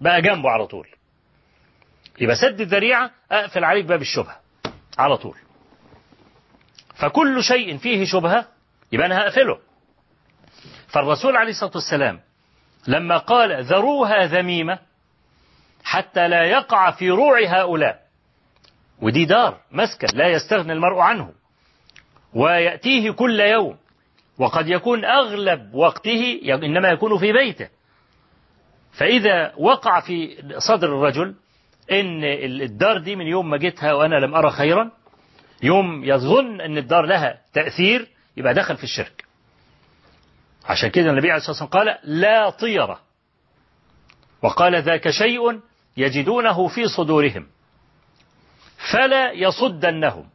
بقى 0.00 0.22
جنبه 0.22 0.50
على 0.50 0.66
طول. 0.66 0.88
يبقى 2.20 2.36
سد 2.36 2.60
الذريعة 2.60 3.10
أقفل 3.32 3.64
عليك 3.64 3.84
باب 3.84 4.00
الشبهة 4.00 4.36
على 4.98 5.16
طول. 5.16 5.36
فكل 6.94 7.42
شيء 7.44 7.76
فيه 7.76 8.04
شبهة 8.04 8.46
يبقى 8.92 9.06
أنا 9.06 9.18
هقفله. 9.22 9.58
فالرسول 10.88 11.36
عليه 11.36 11.50
الصلاة 11.50 11.72
والسلام 11.74 12.20
لما 12.88 13.16
قال 13.18 13.64
ذروها 13.64 14.26
ذميمة 14.26 14.78
حتى 15.88 16.28
لا 16.28 16.44
يقع 16.44 16.90
في 16.90 17.10
روع 17.10 17.38
هؤلاء. 17.46 18.00
ودي 19.02 19.24
دار 19.24 19.60
مسكن 19.72 20.18
لا 20.18 20.28
يستغني 20.28 20.72
المرء 20.72 20.98
عنه. 20.98 21.32
ويأتيه 22.34 23.10
كل 23.10 23.40
يوم. 23.40 23.76
وقد 24.38 24.68
يكون 24.68 25.04
أغلب 25.04 25.74
وقته 25.74 26.40
إنما 26.44 26.88
يكون 26.88 27.18
في 27.18 27.32
بيته. 27.32 27.68
فإذا 28.92 29.52
وقع 29.56 30.00
في 30.00 30.36
صدر 30.58 30.88
الرجل 30.88 31.34
إن 31.92 32.24
الدار 32.62 32.98
دي 32.98 33.16
من 33.16 33.26
يوم 33.26 33.50
ما 33.50 33.56
جيتها 33.56 33.92
وأنا 33.92 34.14
لم 34.14 34.34
أرى 34.34 34.50
خيرا 34.50 34.90
يوم 35.62 36.04
يظن 36.04 36.60
أن 36.60 36.78
الدار 36.78 37.06
لها 37.06 37.40
تأثير 37.52 38.08
يبقى 38.36 38.54
دخل 38.54 38.76
في 38.76 38.84
الشرك. 38.84 39.24
عشان 40.64 40.90
كده 40.90 41.10
النبي 41.10 41.30
عليه 41.30 41.40
الصلاة 41.40 41.50
والسلام 41.50 41.70
قال 41.70 41.98
لا 42.20 42.50
طيرة. 42.50 43.00
وقال 44.42 44.82
ذاك 44.82 45.10
شيء 45.10 45.60
يجدونه 45.98 46.68
في 46.68 46.88
صدورهم. 46.88 47.46
فلا 48.92 49.32
يصدنهم. 49.32 50.28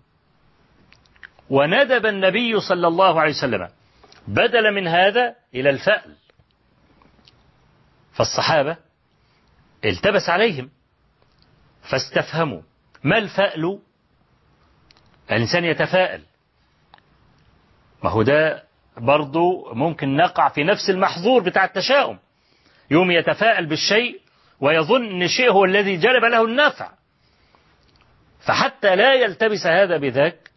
وندب 1.49 2.05
النبي 2.05 2.59
صلى 2.59 2.88
الله 2.88 3.22
عليه 3.22 3.32
وسلم. 3.32 3.70
بدل 4.28 4.74
من 4.74 4.88
هذا 4.88 5.36
إلى 5.55 5.70
الفأل. 5.70 6.16
فالصحابة 8.14 8.78
التبس 9.86 10.30
عليهم. 10.30 10.70
فاستفهموا. 11.91 12.61
ما 13.03 13.18
الفأل؟ 13.18 13.80
الإنسان 15.32 15.64
يتفاءل. 15.66 16.22
ما 18.03 18.09
هو 18.09 18.22
ده 18.22 18.64
برضو 18.97 19.74
ممكن 19.74 20.16
نقع 20.16 20.49
في 20.49 20.64
نفس 20.64 20.89
المحظور 20.89 21.43
بتاع 21.43 21.66
التشاؤم. 21.66 22.20
يوم 22.91 23.11
يتفاءل 23.11 23.66
بالشيء 23.66 24.22
ويظن 24.60 25.24
الشيء 25.24 25.51
هو 25.51 25.66
الذي 25.66 25.97
جلب 25.97 26.26
له 26.26 26.45
النفع 26.45 26.91
فحتى 28.39 28.95
لا 28.95 29.14
يلتبس 29.14 29.66
هذا 29.66 29.97
بذاك 29.97 30.51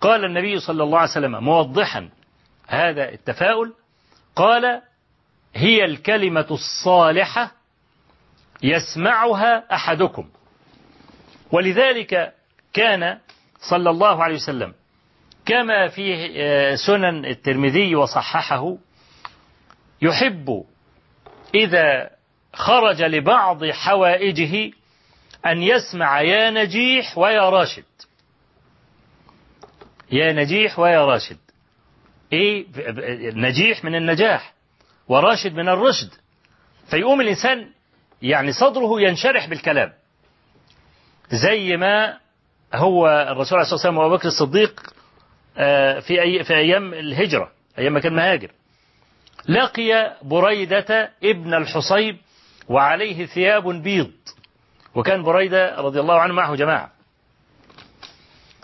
قال 0.00 0.24
النبي 0.24 0.60
صلى 0.60 0.82
الله 0.82 0.98
عليه 0.98 1.10
وسلم 1.10 1.44
موضحا 1.44 2.08
هذا 2.66 3.08
التفاؤل 3.08 3.74
قال 4.36 4.82
هي 5.54 5.84
الكلمة 5.84 6.46
الصالحة 6.50 7.52
يسمعها 8.62 9.74
أحدكم 9.74 10.28
ولذلك 11.52 12.34
كان 12.72 13.18
صلى 13.70 13.90
الله 13.90 14.24
عليه 14.24 14.34
وسلم 14.34 14.74
كما 15.46 15.88
في 15.88 16.28
سنن 16.86 17.24
الترمذي 17.26 17.94
وصححه 17.94 18.76
يحب 20.02 20.64
إذا 21.54 22.10
خرج 22.52 23.02
لبعض 23.02 23.64
حوائجه 23.64 24.72
أن 25.46 25.62
يسمع 25.62 26.20
يا 26.20 26.50
نجيح 26.50 27.18
ويا 27.18 27.50
راشد. 27.50 27.84
يا 30.12 30.32
نجيح 30.32 30.78
ويا 30.78 31.04
راشد. 31.04 31.38
إيه 32.32 32.66
نجيح 33.34 33.84
من 33.84 33.94
النجاح 33.94 34.52
وراشد 35.08 35.54
من 35.54 35.68
الرشد. 35.68 36.10
فيقوم 36.90 37.20
الإنسان 37.20 37.70
يعني 38.22 38.52
صدره 38.52 39.00
ينشرح 39.00 39.46
بالكلام. 39.48 39.92
زي 41.30 41.76
ما 41.76 42.18
هو 42.74 43.08
الرسول 43.08 43.58
عليه 43.58 43.62
الصلاة 43.62 43.74
والسلام 43.74 43.98
وأبو 43.98 44.16
بكر 44.16 44.28
الصديق 44.28 44.80
في 46.06 46.22
أي 46.22 46.44
في 46.44 46.54
أيام 46.54 46.94
الهجرة 46.94 47.52
أيام 47.78 47.92
ما 47.92 48.00
كان 48.00 48.14
مهاجر. 48.14 48.50
لقي 49.48 50.16
بريدة 50.22 51.10
ابن 51.24 51.54
الحصيب 51.54 52.16
وعليه 52.68 53.26
ثياب 53.26 53.68
بيض. 53.68 54.12
وكان 54.94 55.22
بريدة 55.22 55.76
رضي 55.80 56.00
الله 56.00 56.20
عنه 56.20 56.34
معه 56.34 56.54
جماعة. 56.54 56.90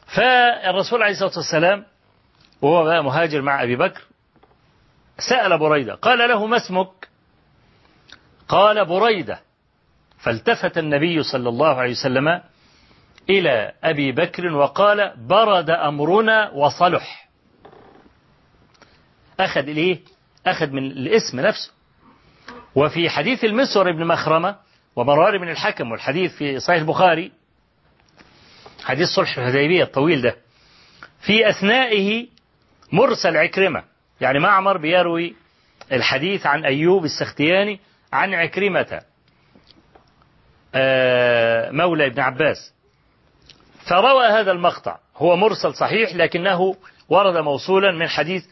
فالرسول 0.07 1.03
عليه 1.03 1.13
الصلاة 1.13 1.33
والسلام 1.37 1.85
وهو 2.63 2.85
بقى 2.85 3.05
مهاجر 3.05 3.43
مع 3.43 3.63
أبي 3.63 3.77
بكر 3.77 4.03
سأل 5.29 5.59
بريدة 5.59 5.95
قال 5.95 6.19
له 6.19 6.47
ما 6.47 6.57
اسمك؟ 6.57 7.09
قال 8.49 8.85
بريدة. 8.85 9.41
فالتفت 10.19 10.79
النبي 10.79 11.23
صلى 11.23 11.49
الله 11.49 11.75
عليه 11.75 11.91
وسلم 11.91 12.43
إلى 13.31 13.73
أبي 13.85 14.13
بكر 14.13 14.47
وقال 14.47 15.15
برد 15.17 15.71
أمرنا 15.71 16.51
وصلح. 16.51 17.29
أخذ 19.41 19.61
إليه 19.61 19.99
أخذ 20.47 20.71
من 20.71 20.85
الاسم 20.87 21.41
نفسه. 21.41 21.73
وفي 22.75 23.11
حديث 23.11 23.45
المسور 23.45 23.93
بن 23.93 24.05
مخرمة 24.07 24.57
ومرار 24.97 25.39
بن 25.39 25.49
الحكم 25.49 25.93
والحديث 25.93 26.37
في 26.37 26.61
صحيح 26.61 26.79
البخاري 26.81 27.33
حديث 28.85 29.09
صلح 29.09 29.39
الحديبية 29.39 29.83
الطويل 29.85 30.23
ده 30.23 30.37
في 31.21 31.49
أثنائه 31.49 32.27
مرسل 32.93 33.37
عكرمة 33.37 33.83
يعني 34.21 34.39
معمر 34.39 34.77
بيروي 34.77 35.35
الحديث 35.93 36.47
عن 36.47 36.65
أيوب 36.65 37.05
السختياني 37.05 37.81
عن 38.13 38.35
عكرمة 38.35 39.01
مولى 41.73 42.07
ابن 42.07 42.21
عباس. 42.21 42.75
فروى 43.91 44.27
هذا 44.27 44.53
المقطع 44.53 44.99
هو 45.17 45.37
مرسل 45.37 45.75
صحيح 45.75 46.15
لكنه 46.15 46.77
ورد 47.09 47.37
موصولا 47.37 47.93
من 47.93 48.09
حديث 48.09 48.45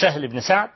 شهل 0.00 0.28
بن 0.28 0.40
سعد 0.40 0.68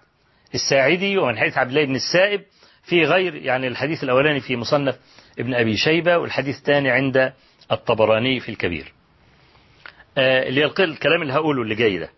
الساعدي 0.56 1.18
ومن 1.18 1.38
حديث 1.38 1.58
عبد 1.58 1.68
الله 1.70 1.84
بن 1.84 1.94
السائب 1.94 2.42
في 2.82 3.04
غير 3.04 3.34
يعني 3.34 3.66
الحديث 3.66 4.04
الأولاني 4.04 4.40
في 4.40 4.56
مصنف 4.56 4.98
ابن 5.38 5.54
أبي 5.54 5.76
شيبة 5.76 6.16
والحديث 6.18 6.58
الثاني 6.58 6.90
عند 6.90 7.32
الطبراني 7.72 8.40
في 8.40 8.48
الكبير. 8.48 8.92
اللي 10.18 10.60
يلقي 10.60 10.84
الكلام 10.84 11.22
اللي 11.22 11.32
هقوله 11.32 11.62
اللي 11.62 11.74
جاي 11.74 11.98
ده. 11.98 12.10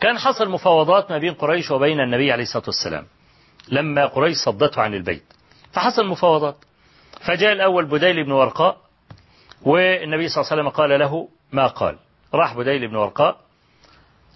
كان 0.00 0.18
حصل 0.18 0.48
مفاوضات 0.48 1.10
ما 1.10 1.18
بين 1.18 1.34
قريش 1.34 1.70
وبين 1.70 2.00
النبي 2.00 2.32
عليه 2.32 2.42
الصلاة 2.42 2.64
والسلام 2.66 3.06
لما 3.68 4.06
قريش 4.06 4.36
صدته 4.36 4.82
عن 4.82 4.94
البيت. 4.94 5.22
فحصل 5.72 6.06
مفاوضات. 6.06 6.56
فجاء 7.20 7.52
الأول 7.52 7.84
بديل 7.86 8.24
بن 8.24 8.32
ورقاء 8.32 8.76
والنبي 9.62 10.28
صلى 10.28 10.40
الله 10.40 10.52
عليه 10.52 10.62
وسلم 10.62 10.68
قال 10.68 11.00
له 11.00 11.28
ما 11.52 11.66
قال. 11.66 11.98
راح 12.34 12.56
بديل 12.56 12.88
بن 12.88 12.96
ورقاء 12.96 13.40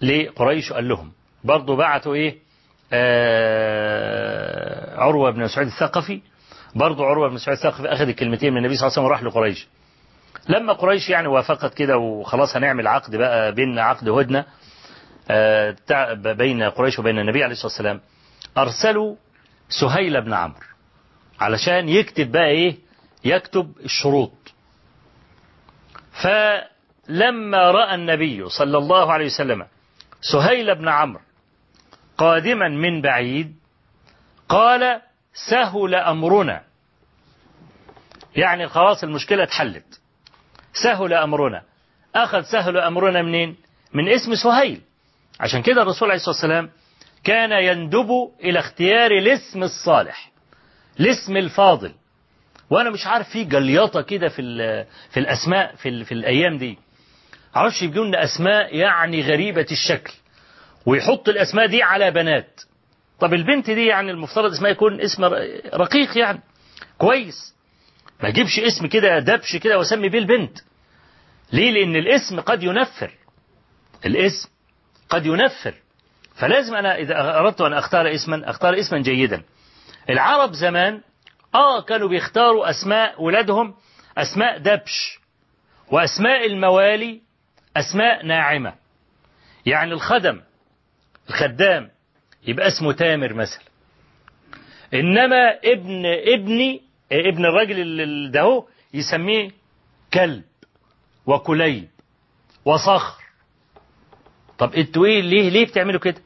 لقريش 0.01 0.71
وقال 0.71 0.87
لهم 0.87 1.11
برضه 1.43 1.75
بعتوا 1.75 2.15
آه 2.15 2.33
عروة 4.97 5.31
بن 5.31 5.43
مسعود 5.43 5.67
الثقفي 5.67 6.21
برضه 6.75 7.05
عروة 7.05 7.27
بن 7.27 7.33
مسعود 7.35 7.57
الثقفي 7.57 7.87
أخذ 7.87 8.07
الكلمتين 8.07 8.51
من 8.53 8.57
النبي 8.57 8.75
صلى 8.75 8.87
الله 8.87 8.97
عليه 8.97 9.01
وسلم 9.01 9.05
وراح 9.05 9.23
لقريش. 9.23 9.67
لما 10.49 10.73
قريش 10.73 11.09
يعني 11.09 11.27
وافقت 11.27 11.73
كده 11.73 11.97
وخلاص 11.97 12.55
هنعمل 12.55 12.87
عقد 12.87 13.15
بقى 13.15 13.51
بيننا 13.51 13.81
عقد 13.83 14.09
هدنة 14.09 14.45
آه 15.31 15.75
بين 16.13 16.63
قريش 16.63 16.99
وبين 16.99 17.19
النبي 17.19 17.43
عليه 17.43 17.53
الصلاة 17.53 17.71
والسلام 17.71 18.01
أرسلوا 18.57 19.15
سهيل 19.69 20.21
بن 20.21 20.33
عمرو 20.33 20.59
علشان 21.39 21.89
يكتب 21.89 22.31
بقى 22.31 22.47
إيه؟ 22.47 22.75
يكتب 23.25 23.71
الشروط. 23.85 24.33
فلما 26.23 27.71
رأى 27.71 27.95
النبي 27.95 28.49
صلى 28.49 28.77
الله 28.77 29.13
عليه 29.13 29.25
وسلم 29.25 29.65
سهيل 30.21 30.75
بن 30.75 30.87
عمرو 30.87 31.21
قادما 32.17 32.67
من 32.69 33.01
بعيد 33.01 33.55
قال 34.49 35.01
سهل 35.49 35.95
أمرنا. 35.95 36.63
يعني 38.35 38.67
خلاص 38.67 39.03
المشكلة 39.03 39.43
اتحلت. 39.43 39.99
سهل 40.83 41.13
أمرنا. 41.13 41.63
أخذ 42.15 42.41
سهل 42.41 42.77
أمرنا 42.77 43.21
منين؟ 43.21 43.55
من 43.93 44.09
اسم 44.09 44.35
سهيل. 44.35 44.81
عشان 45.39 45.61
كده 45.61 45.81
الرسول 45.81 46.09
عليه 46.09 46.19
الصلاة 46.19 46.35
والسلام 46.35 46.69
كان 47.23 47.51
يندب 47.51 48.09
إلى 48.43 48.59
اختيار 48.59 49.11
الاسم 49.11 49.63
الصالح 49.63 50.31
الاسم 50.99 51.37
الفاضل. 51.37 51.93
وأنا 52.69 52.89
مش 52.89 53.07
عارف 53.07 53.29
في 53.29 53.43
جليطة 53.43 54.01
كده 54.01 54.27
في 54.27 54.41
في 55.09 55.19
الأسماء 55.19 55.75
في, 55.75 56.03
في 56.03 56.11
الأيام 56.13 56.57
دي. 56.57 56.77
عرفش 57.55 57.83
لنا 57.83 58.23
أسماء 58.23 58.75
يعني 58.75 59.21
غريبة 59.21 59.65
الشكل. 59.71 60.13
ويحط 60.87 61.29
الأسماء 61.29 61.67
دي 61.67 61.83
على 61.83 62.11
بنات. 62.11 62.61
طب 63.19 63.33
البنت 63.33 63.69
دي 63.69 63.85
يعني 63.85 64.11
المفترض 64.11 64.51
اسمها 64.51 64.69
يكون 64.71 65.01
اسم 65.01 65.23
رقيق 65.73 66.17
يعني. 66.17 66.39
كويس. 66.97 67.55
ما 68.23 68.29
اجيبش 68.29 68.59
اسم 68.59 68.87
كده 68.87 69.19
دبش 69.19 69.55
كده 69.55 69.77
واسمي 69.77 70.09
بيه 70.09 70.19
البنت. 70.19 70.57
ليه؟ 71.53 71.71
لأن 71.71 71.95
الاسم 71.95 72.39
قد 72.39 72.63
ينفر. 72.63 73.11
الاسم 74.05 74.49
قد 75.09 75.25
ينفر. 75.25 75.73
فلازم 76.35 76.75
أنا 76.75 76.95
إذا 76.95 77.39
أردت 77.39 77.61
أن 77.61 77.73
أختار 77.73 78.13
اسما 78.15 78.49
أختار 78.49 78.79
اسما 78.79 79.01
جيدا. 79.01 79.43
العرب 80.09 80.53
زمان 80.53 81.01
آه 81.55 81.81
كانوا 81.81 82.07
بيختاروا 82.09 82.69
أسماء 82.69 83.23
ولادهم 83.23 83.75
أسماء 84.17 84.57
دبش 84.57 85.19
وأسماء 85.91 86.45
الموالي 86.45 87.21
أسماء 87.77 88.25
ناعمة. 88.25 88.73
يعني 89.65 89.93
الخدم 89.93 90.41
الخدام 91.29 91.89
يبقى 92.47 92.67
اسمه 92.67 92.91
تامر 92.91 93.33
مثلا. 93.33 93.61
إنما 94.93 95.59
ابن 95.65 96.05
ابني 96.05 96.81
ابن 97.11 97.45
الراجل 97.45 97.79
اللي 97.79 98.31
ده 98.31 98.41
هو 98.41 98.65
يسميه 98.93 99.51
كلب 100.13 100.43
وكليب 101.25 101.87
وصخر. 102.65 103.23
طب 104.57 104.73
أنتوا 104.73 105.05
إيه 105.05 105.21
ليه 105.21 105.49
ليه 105.49 105.65
بتعملوا 105.65 105.99
كده؟ 105.99 106.21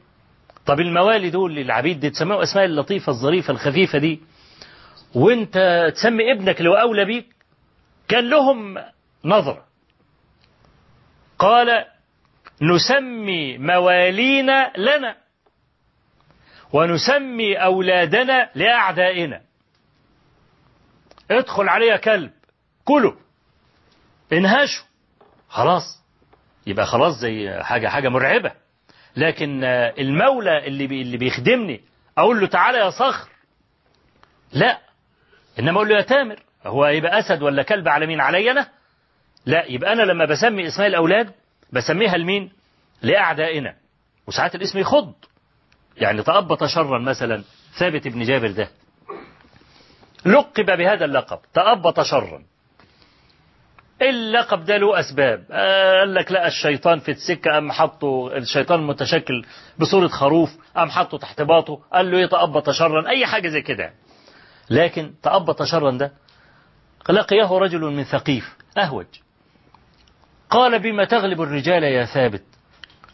طب 0.66 0.80
الموالي 0.80 1.30
دول 1.30 1.60
العبيد 1.60 2.00
دي 2.00 2.10
تسميهم 2.10 2.42
أسماء 2.42 2.66
اللطيفة 2.66 3.10
الظريفة 3.10 3.52
الخفيفة 3.54 3.98
دي 4.00 4.20
وانت 5.16 5.88
تسمي 5.96 6.32
ابنك 6.32 6.60
اللي 6.60 6.70
هو 6.70 6.74
أولى 6.76 7.06
بيك 7.06 7.36
كان 8.08 8.30
لهم 8.30 8.78
نظرة. 9.26 9.66
قال 11.40 11.86
نسمي 12.62 13.58
موالينا 13.58 14.72
لنا. 14.78 15.16
ونسمي 16.74 17.56
أولادنا 17.56 18.50
لأعدائنا. 18.56 19.42
ادخل 21.32 21.70
عليها 21.70 21.98
كلب. 21.98 22.32
كله 22.86 23.16
انهشه 24.34 24.84
خلاص. 25.50 25.84
يبقى 26.68 26.86
خلاص 26.86 27.14
زي 27.14 27.60
حاجة 27.64 27.88
حاجة 27.88 28.10
مرعبة. 28.10 28.52
لكن 29.16 29.64
المولى 29.64 30.68
اللي 30.68 30.86
اللي 30.86 31.18
بيخدمني 31.18 31.82
أقول 32.18 32.40
له 32.42 32.48
تعالى 32.48 32.78
يا 32.78 32.90
صخر. 32.90 33.30
لا. 34.52 34.80
إنما 35.60 35.76
أقول 35.76 35.90
له 35.90 35.96
يا 35.96 36.02
تامر. 36.02 36.40
هو 36.66 36.86
يبقى 36.86 37.20
أسد 37.20 37.42
ولا 37.42 37.64
كلب 37.64 37.88
على 37.88 38.06
مين؟ 38.08 38.22
علي 38.22 38.52
أنا؟ 38.52 38.68
لا. 39.46 39.66
يبقى 39.66 39.94
أنا 39.94 40.02
لما 40.02 40.26
بسمي 40.26 40.68
اسماء 40.68 40.88
الأولاد 40.88 41.34
بسميها 41.72 42.18
لمين؟ 42.18 42.52
لأعدائنا. 43.02 43.76
وساعات 44.28 44.56
الاسم 44.56 44.80
يخض. 44.80 45.14
يعني 45.98 46.24
تأبط 46.24 46.64
شرا 46.64 47.00
مثلا 47.00 47.44
ثابت 47.80 48.08
بن 48.08 48.24
جابر 48.24 48.52
ده. 48.52 48.70
لقب 50.26 50.66
بهذا 50.66 51.06
اللقب. 51.06 51.40
تأبط 51.54 52.02
شرا. 52.02 52.44
اللقب 54.02 54.66
ده 54.66 54.78
له 54.78 55.00
أسباب. 55.00 55.46
قال 55.52 56.14
لك 56.14 56.32
لا 56.32 56.48
الشيطان 56.48 57.00
في 57.00 57.12
السكة 57.12 57.58
أم 57.58 57.72
حطه 57.72 58.38
الشيطان 58.38 58.88
متشكل 58.88 59.46
بصورة 59.80 60.08
خروف 60.08 60.50
أم 60.78 60.90
حطه 60.90 61.18
تحت 61.18 61.42
باطه 61.42 61.82
قال 61.94 62.12
له 62.12 62.20
يتأبط 62.20 62.70
شرا. 62.70 63.10
أي 63.10 63.26
حاجة 63.26 63.48
زي 63.50 63.62
كده. 63.62 63.94
لكن 64.70 65.14
تأبط 65.24 65.64
شرا 65.64 65.92
ده 65.92 66.12
لقيه 67.10 67.58
رجل 67.58 67.82
من 67.82 68.04
ثقيف 68.04 68.56
أهوج. 68.78 69.06
قال 70.52 70.80
بما 70.80 71.06
تغلب 71.06 71.42
الرجال 71.42 71.84
يا 71.84 72.06
ثابت 72.06 72.44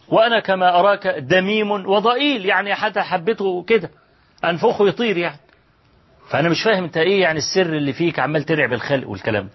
وأنا 0.07 0.39
كما 0.39 0.79
أراك 0.79 1.07
دميم 1.07 1.71
وضئيل 1.71 2.45
يعني 2.45 2.75
حتى 2.75 3.01
حبيته 3.01 3.63
كده 3.63 3.89
أنفخه 4.45 4.87
يطير 4.87 5.17
يعني. 5.17 5.39
فأنا 6.29 6.49
مش 6.49 6.63
فاهم 6.63 6.83
أنت 6.83 6.97
إيه 6.97 7.21
يعني 7.21 7.37
السر 7.37 7.73
اللي 7.77 7.93
فيك 7.93 8.19
عمال 8.19 8.43
ترعب 8.43 8.73
الخلق 8.73 9.09
والكلام 9.09 9.43
ده. 9.43 9.53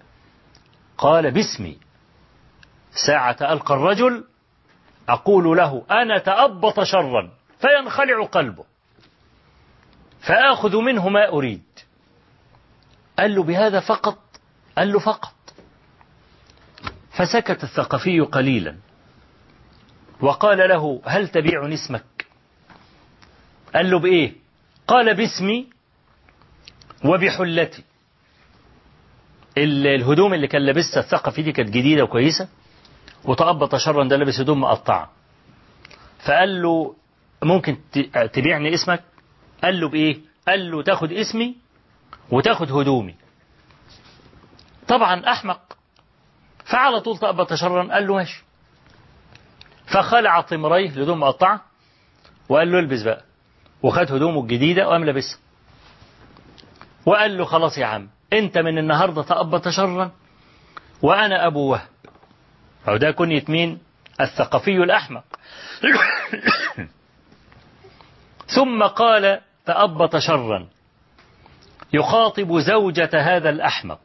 قال 0.97 1.31
باسمي. 1.31 1.77
ساعة 3.07 3.37
ألقى 3.41 3.73
الرجل 3.75 4.23
أقول 5.09 5.57
له 5.57 5.83
أنا 5.91 6.17
تأبط 6.17 6.83
شرا 6.83 7.31
فينخلع 7.59 8.25
قلبه. 8.25 8.65
فآخذ 10.19 10.77
منه 10.77 11.09
ما 11.09 11.29
أريد. 11.29 11.63
قال 13.19 13.35
له 13.35 13.43
بهذا 13.43 13.79
فقط؟ 13.79 14.19
قال 14.77 14.91
له 14.91 14.99
فقط. 14.99 15.33
فسكت 17.17 17.63
الثقفي 17.63 18.19
قليلا. 18.19 18.75
وقال 20.21 20.57
له 20.57 21.01
هل 21.05 21.27
تبيعني 21.27 21.73
اسمك 21.73 22.25
قال 23.75 23.89
له 23.89 23.99
بإيه؟ 23.99 24.33
قال 24.87 25.15
باسمي 25.15 25.69
وبحلتي. 27.05 27.83
الهدوم 29.57 30.33
اللي 30.33 30.47
كان 30.47 30.61
لابسها 30.61 30.99
الثقفي 30.99 31.41
دي 31.41 31.51
كانت 31.51 31.69
جديدة 31.69 32.03
وكويسة 32.03 32.47
وتأبط 33.25 33.75
شرا 33.75 34.03
ده 34.03 34.15
لابس 34.15 34.39
هدوم 34.39 34.61
مقطعة. 34.61 35.11
فقال 36.19 36.61
له 36.61 36.95
ممكن 37.43 37.77
تبيعني 38.33 38.73
اسمك؟ 38.73 39.03
قال 39.63 39.79
له 39.79 39.89
بإيه؟ 39.89 40.17
قال 40.47 40.71
له 40.71 40.83
تاخد 40.83 41.11
اسمي 41.11 41.55
وتاخد 42.31 42.71
هدومي. 42.71 43.15
طبعا 44.87 45.31
أحمق 45.31 45.72
فعلى 46.73 46.99
طول 46.99 47.17
تأبط 47.17 47.53
شرا 47.53 47.93
قال 47.93 48.07
له 48.07 48.15
ماشي. 48.15 48.43
فخلع 49.85 50.41
طمريه 50.41 50.89
لهدوم 50.89 51.19
مقطعة 51.19 51.61
وقال 52.49 52.71
له 52.71 52.79
البس 52.79 53.01
بقى. 53.01 53.23
وخد 53.83 54.11
هدومه 54.11 54.41
الجديدة 54.41 54.87
وقام 54.87 55.03
لابسها. 55.03 55.39
وقال 57.05 57.37
له 57.37 57.45
خلاص 57.45 57.77
يا 57.77 57.85
عم 57.85 58.09
انت 58.33 58.57
من 58.57 58.77
النهاردة 58.77 59.23
تأبط 59.23 59.67
شرا 59.67 60.11
وأنا 61.01 61.47
أبو 61.47 61.71
وهب. 61.71 61.87
أو 62.87 62.97
ده 62.97 63.11
كنية 63.11 63.43
مين؟ 63.49 63.79
الثقفي 64.21 64.77
الأحمق. 64.77 65.23
ثم 68.55 68.83
قال 68.83 69.41
تأبط 69.65 70.17
شرا 70.17 70.67
يخاطب 71.93 72.59
زوجة 72.59 73.09
هذا 73.13 73.49
الأحمق. 73.49 73.99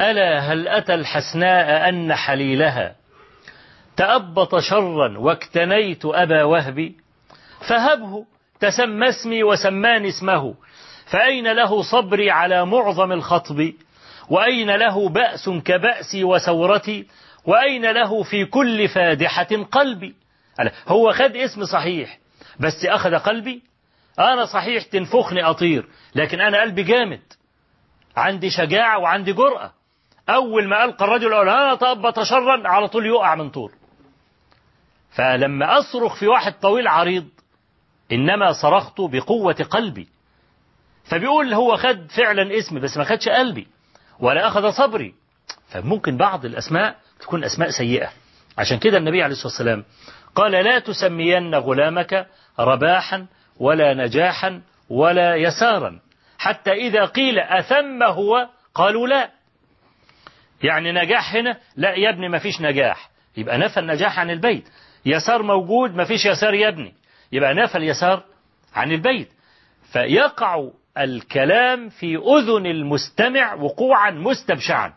ألا 0.00 0.38
هل 0.38 0.68
أتى 0.68 0.94
الحسناء 0.94 1.88
أن 1.88 2.14
حليلها؟ 2.14 2.94
تأبط 3.96 4.58
شرا 4.58 5.18
واكتنيت 5.18 6.04
أبا 6.04 6.42
وهب 6.44 6.92
فهبه 7.68 8.26
تسمى 8.60 9.08
اسمي 9.08 9.42
وسماني 9.42 10.08
اسمه 10.08 10.54
فأين 11.06 11.52
له 11.52 11.82
صبري 11.82 12.30
على 12.30 12.66
معظم 12.66 13.12
الخطب؟ 13.12 13.72
وأين 14.30 14.70
له 14.70 15.08
بأس 15.08 15.48
كبأسي 15.48 16.24
وثورتي 16.24 17.06
وأين 17.44 17.86
له 17.90 18.22
في 18.22 18.44
كل 18.44 18.88
فادحة 18.88 19.48
قلبي؟ 19.72 20.14
هو 20.88 21.12
خد 21.12 21.36
اسم 21.36 21.64
صحيح 21.64 22.18
بس 22.60 22.84
أخذ 22.84 23.18
قلبي؟ 23.18 23.62
أنا 24.18 24.44
صحيح 24.44 24.82
تنفخني 24.82 25.42
أطير 25.42 25.88
لكن 26.14 26.40
أنا 26.40 26.60
قلبي 26.60 26.82
جامد 26.82 27.22
عندي 28.16 28.50
شجاعة 28.50 28.98
وعندي 28.98 29.32
جرأة. 29.32 29.72
أول 30.34 30.68
ما 30.68 30.84
ألقى 30.84 31.04
الرجل 31.04 31.34
أنا 31.34 32.24
شرا. 32.24 32.68
على 32.68 32.88
طول 32.88 33.06
يقع 33.06 33.34
من 33.34 33.50
طول. 33.50 33.72
فلما 35.10 35.78
أصرخ 35.78 36.14
في 36.14 36.26
واحد 36.26 36.52
طويل 36.52 36.88
عريض 36.88 37.28
إنما 38.12 38.52
صرخت 38.52 39.00
بقوة 39.00 39.66
قلبي. 39.70 40.08
فبيقول 41.04 41.54
هو 41.54 41.76
خد 41.76 42.06
فعلا 42.16 42.58
اسمي 42.58 42.80
بس 42.80 42.96
ما 42.96 43.04
خدش 43.04 43.28
قلبي 43.28 43.66
ولا 44.20 44.48
أخذ 44.48 44.70
صبري. 44.70 45.14
فممكن 45.68 46.16
بعض 46.16 46.44
الأسماء 46.44 46.96
تكون 47.20 47.44
أسماء 47.44 47.70
سيئة. 47.70 48.10
عشان 48.58 48.78
كده 48.78 48.98
النبي 48.98 49.22
عليه 49.22 49.32
الصلاة 49.32 49.52
والسلام 49.52 49.84
قال 50.34 50.52
لا 50.52 50.78
تسمين 50.78 51.54
غلامك 51.54 52.26
رباحا 52.58 53.26
ولا 53.60 53.94
نجاحا 53.94 54.62
ولا 54.90 55.36
يسارا. 55.36 56.00
حتى 56.38 56.72
إذا 56.72 57.04
قيل 57.04 57.38
أثم 57.38 58.02
هو 58.02 58.48
قالوا 58.74 59.08
لا. 59.08 59.30
يعني 60.62 60.92
نجاح 60.92 61.34
هنا؟ 61.34 61.56
لا 61.76 61.94
يا 61.94 62.10
ابني 62.10 62.28
ما 62.28 62.38
فيش 62.38 62.60
نجاح. 62.60 63.10
يبقى 63.36 63.58
نفى 63.58 63.80
النجاح 63.80 64.18
عن 64.18 64.30
البيت. 64.30 64.68
يسار 65.06 65.42
موجود 65.42 65.94
ما 65.94 66.04
فيش 66.04 66.26
يسار 66.26 66.54
يا 66.54 66.68
ابني. 66.68 66.94
يبقى 67.32 67.54
نفى 67.54 67.78
اليسار 67.78 68.24
عن 68.74 68.92
البيت. 68.92 69.28
فيقع 69.92 70.68
الكلام 70.98 71.88
في 71.88 72.16
أذن 72.16 72.66
المستمع 72.66 73.54
وقوعا 73.54 74.10
مستبشعا 74.10 74.92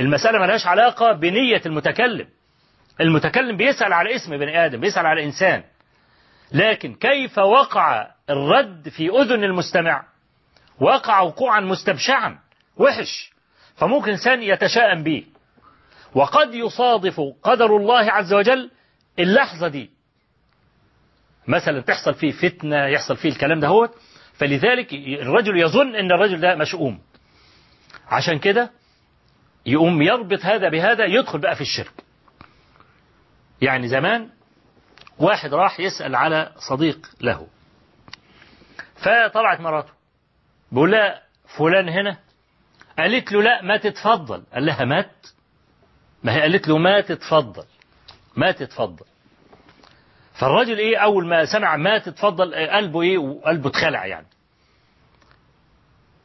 المسألة 0.00 0.38
ملهاش 0.38 0.66
علاقة 0.66 1.12
بنية 1.12 1.62
المتكلم. 1.66 2.28
المتكلم 3.00 3.56
بيسأل 3.56 3.92
على 3.92 4.16
اسم 4.16 4.36
بني 4.36 4.66
آدم 4.66 4.80
بيسأل 4.80 5.06
على 5.06 5.24
إنسان. 5.24 5.62
لكن 6.52 6.94
كيف 6.94 7.38
وقع 7.38 8.06
الرد 8.30 8.88
في 8.88 9.08
أذن 9.10 9.44
المستمع؟ 9.44 10.04
وقع 10.80 11.20
وقوعا 11.20 11.60
مستبشعا 11.60 12.38
وحش. 12.76 13.29
فممكن 13.80 14.10
إنسان 14.10 14.42
يتشاءم 14.42 15.02
به 15.02 15.24
وقد 16.14 16.54
يصادف 16.54 17.20
قدر 17.42 17.76
الله 17.76 18.12
عز 18.12 18.32
وجل 18.32 18.70
اللحظة 19.18 19.68
دي. 19.68 19.90
مثلا 21.48 21.80
تحصل 21.80 22.14
فيه 22.14 22.32
فتنة 22.32 22.86
يحصل 22.86 23.16
فيه 23.16 23.28
الكلام 23.28 23.60
ده 23.60 23.68
هو 23.68 23.88
فلذلك 24.34 24.92
الرجل 24.92 25.60
يظن 25.60 25.94
إن 25.96 26.12
الرجل 26.12 26.40
ده 26.40 26.54
مشؤوم. 26.54 27.00
عشان 28.08 28.38
كده 28.38 28.70
يقوم 29.66 30.02
يربط 30.02 30.44
هذا 30.44 30.68
بهذا 30.68 31.04
يدخل 31.04 31.38
بقى 31.38 31.54
في 31.54 31.60
الشرك. 31.60 31.92
يعني 33.62 33.88
زمان 33.88 34.28
واحد 35.18 35.54
راح 35.54 35.80
يسأل 35.80 36.14
على 36.14 36.52
صديق 36.70 37.06
له. 37.20 37.46
فطلعت 38.96 39.60
مراته. 39.60 39.92
بيقول 40.72 40.90
لها 40.92 41.22
فلان 41.58 41.88
هنا؟ 41.88 42.18
قالت 42.98 43.32
له 43.32 43.42
لا 43.42 43.62
ما 43.62 43.76
تتفضل. 43.76 44.42
قال 44.54 44.66
لها 44.66 44.84
مات؟ 44.84 45.26
ما 46.22 46.34
هي 46.34 46.40
قالت 46.40 46.68
له 46.68 46.78
ما 46.78 47.00
تتفضل 47.00 47.64
ما 48.36 48.50
تتفضل. 48.52 49.04
فالراجل 50.34 50.78
إيه 50.78 50.96
أول 50.98 51.26
ما 51.26 51.44
سمع 51.44 51.76
ما 51.76 51.98
تتفضل 51.98 52.54
قلبه 52.54 53.02
إيه 53.02 53.18
وقلبه 53.18 53.70
اتخلع 53.70 54.06
يعني. 54.06 54.26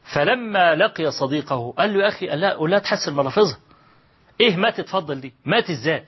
فلما 0.04 0.74
لقي 0.74 1.10
صديقه 1.10 1.72
قال 1.78 1.94
له 1.94 2.02
يا 2.02 2.08
أخي 2.08 2.26
لا 2.26 2.56
ولا 2.56 2.78
تحسن 2.78 3.16
ملافظها. 3.16 3.58
إيه 4.40 4.56
ما 4.56 4.70
تتفضل 4.70 5.20
دي؟ 5.20 5.34
مات 5.44 5.70
إزاي؟ 5.70 6.04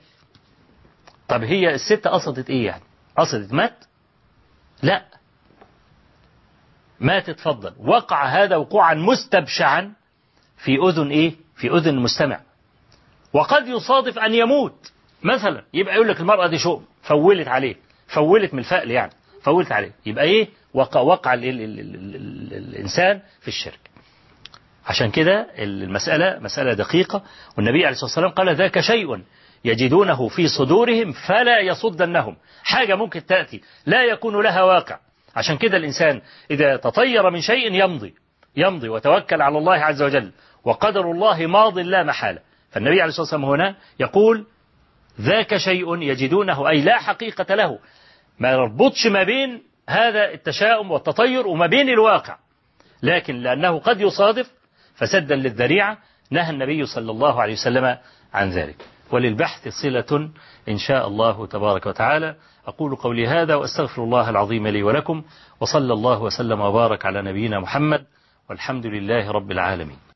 طب 1.27 1.43
هي 1.43 1.73
الست 1.75 2.07
قصدت 2.07 2.49
إيه 2.49 2.65
يعني؟ 2.65 2.83
قصدت 3.17 3.53
مات؟ 3.53 3.85
لا. 4.81 5.05
ما 6.99 7.19
تتفضل. 7.19 7.73
وقع 7.77 8.25
هذا 8.25 8.55
وقوعا 8.55 8.93
مستبشعا 8.93 9.93
في 10.63 10.77
أذن 10.89 11.09
إيه؟ 11.09 11.33
في 11.55 11.67
أذن 11.69 11.89
المستمع 11.97 12.39
وقد 13.33 13.67
يصادف 13.67 14.19
أن 14.19 14.33
يموت. 14.33 14.91
مثلا 15.23 15.63
يبقى 15.73 15.95
يقول 15.95 16.07
لك 16.07 16.19
المرأة 16.19 16.47
دي 16.47 16.57
شؤم 16.57 16.85
فولت 17.01 17.47
عليه. 17.47 17.75
فولت 18.07 18.53
من 18.53 18.59
الفأل 18.59 18.91
يعني. 18.91 19.11
فولت 19.43 19.71
عليه. 19.71 19.91
يبقى 20.05 20.23
إيه؟ 20.25 20.47
وقع, 20.73 21.01
وقع 21.01 21.33
ال 21.33 21.43
ال 21.43 21.61
ال 21.61 21.79
ال 21.79 22.15
ال 22.15 22.53
الإنسان 22.53 23.21
في 23.41 23.47
الشرك. 23.47 23.79
عشان 24.87 25.11
كده 25.11 25.47
المسألة 25.59 26.39
مسألة 26.39 26.73
دقيقة. 26.73 27.23
والنبي 27.57 27.77
عليه 27.85 27.89
الصلاة 27.89 28.05
والسلام 28.05 28.29
قال 28.29 28.55
ذاك 28.55 28.79
شيء 28.79 29.21
يجدونه 29.65 30.27
في 30.27 30.47
صدورهم 30.47 31.11
فلا 31.11 31.59
يصدنهم. 31.59 32.35
حاجة 32.63 32.95
ممكن 32.95 33.25
تأتي. 33.25 33.61
لا 33.85 34.03
يكون 34.03 34.43
لها 34.43 34.63
واقع. 34.63 34.99
عشان 35.35 35.57
كده 35.57 35.77
الإنسان 35.77 36.21
إذا 36.51 36.75
تطير 36.75 37.29
من 37.29 37.41
شيء 37.41 37.73
يمضي. 37.73 38.13
يمضي 38.55 38.89
وتوكل 38.89 39.41
على 39.41 39.57
الله 39.57 39.73
عز 39.75 40.01
وجل. 40.01 40.31
وقدر 40.63 41.11
الله 41.11 41.47
ماض 41.47 41.79
لا 41.79 42.03
محالة 42.03 42.39
فالنبي 42.71 43.01
عليه 43.01 43.09
الصلاة 43.09 43.21
والسلام 43.21 43.45
هنا 43.45 43.75
يقول 43.99 44.45
ذاك 45.21 45.57
شيء 45.57 46.01
يجدونه 46.01 46.69
أي 46.69 46.81
لا 46.81 46.97
حقيقة 46.97 47.55
له. 47.55 47.79
ما 48.39 48.51
يربطش 48.51 49.07
ما 49.07 49.23
بين 49.23 49.63
هذا 49.89 50.33
التشاؤم 50.33 50.91
والتطير 50.91 51.47
وما 51.47 51.67
بين 51.67 51.89
الواقع. 51.89 52.37
لكن 53.03 53.35
لأنه 53.35 53.79
قد 53.79 54.01
يصادف 54.01 54.51
فسدا 54.95 55.35
للذريعة 55.35 55.97
نهى 56.31 56.49
النبي 56.49 56.85
صلى 56.85 57.11
الله 57.11 57.41
عليه 57.41 57.53
وسلم 57.53 57.97
عن 58.33 58.49
ذلك. 58.49 58.75
وللبحث 59.11 59.67
صلة 59.67 60.29
إن 60.69 60.77
شاء 60.77 61.07
الله 61.07 61.47
تبارك 61.47 61.85
وتعالى. 61.85 62.35
أقول 62.67 62.95
قولي 62.95 63.27
هذا 63.27 63.55
وأستغفر 63.55 64.03
الله 64.03 64.29
العظيم 64.29 64.67
لي 64.67 64.83
ولكم 64.83 65.23
وصلى 65.59 65.93
الله 65.93 66.21
وسلم 66.21 66.61
وبارك 66.61 67.05
على 67.05 67.21
نبينا 67.21 67.59
محمد 67.59 68.05
والحمد 68.49 68.85
لله 68.85 69.31
رب 69.31 69.51
العالمين. 69.51 69.99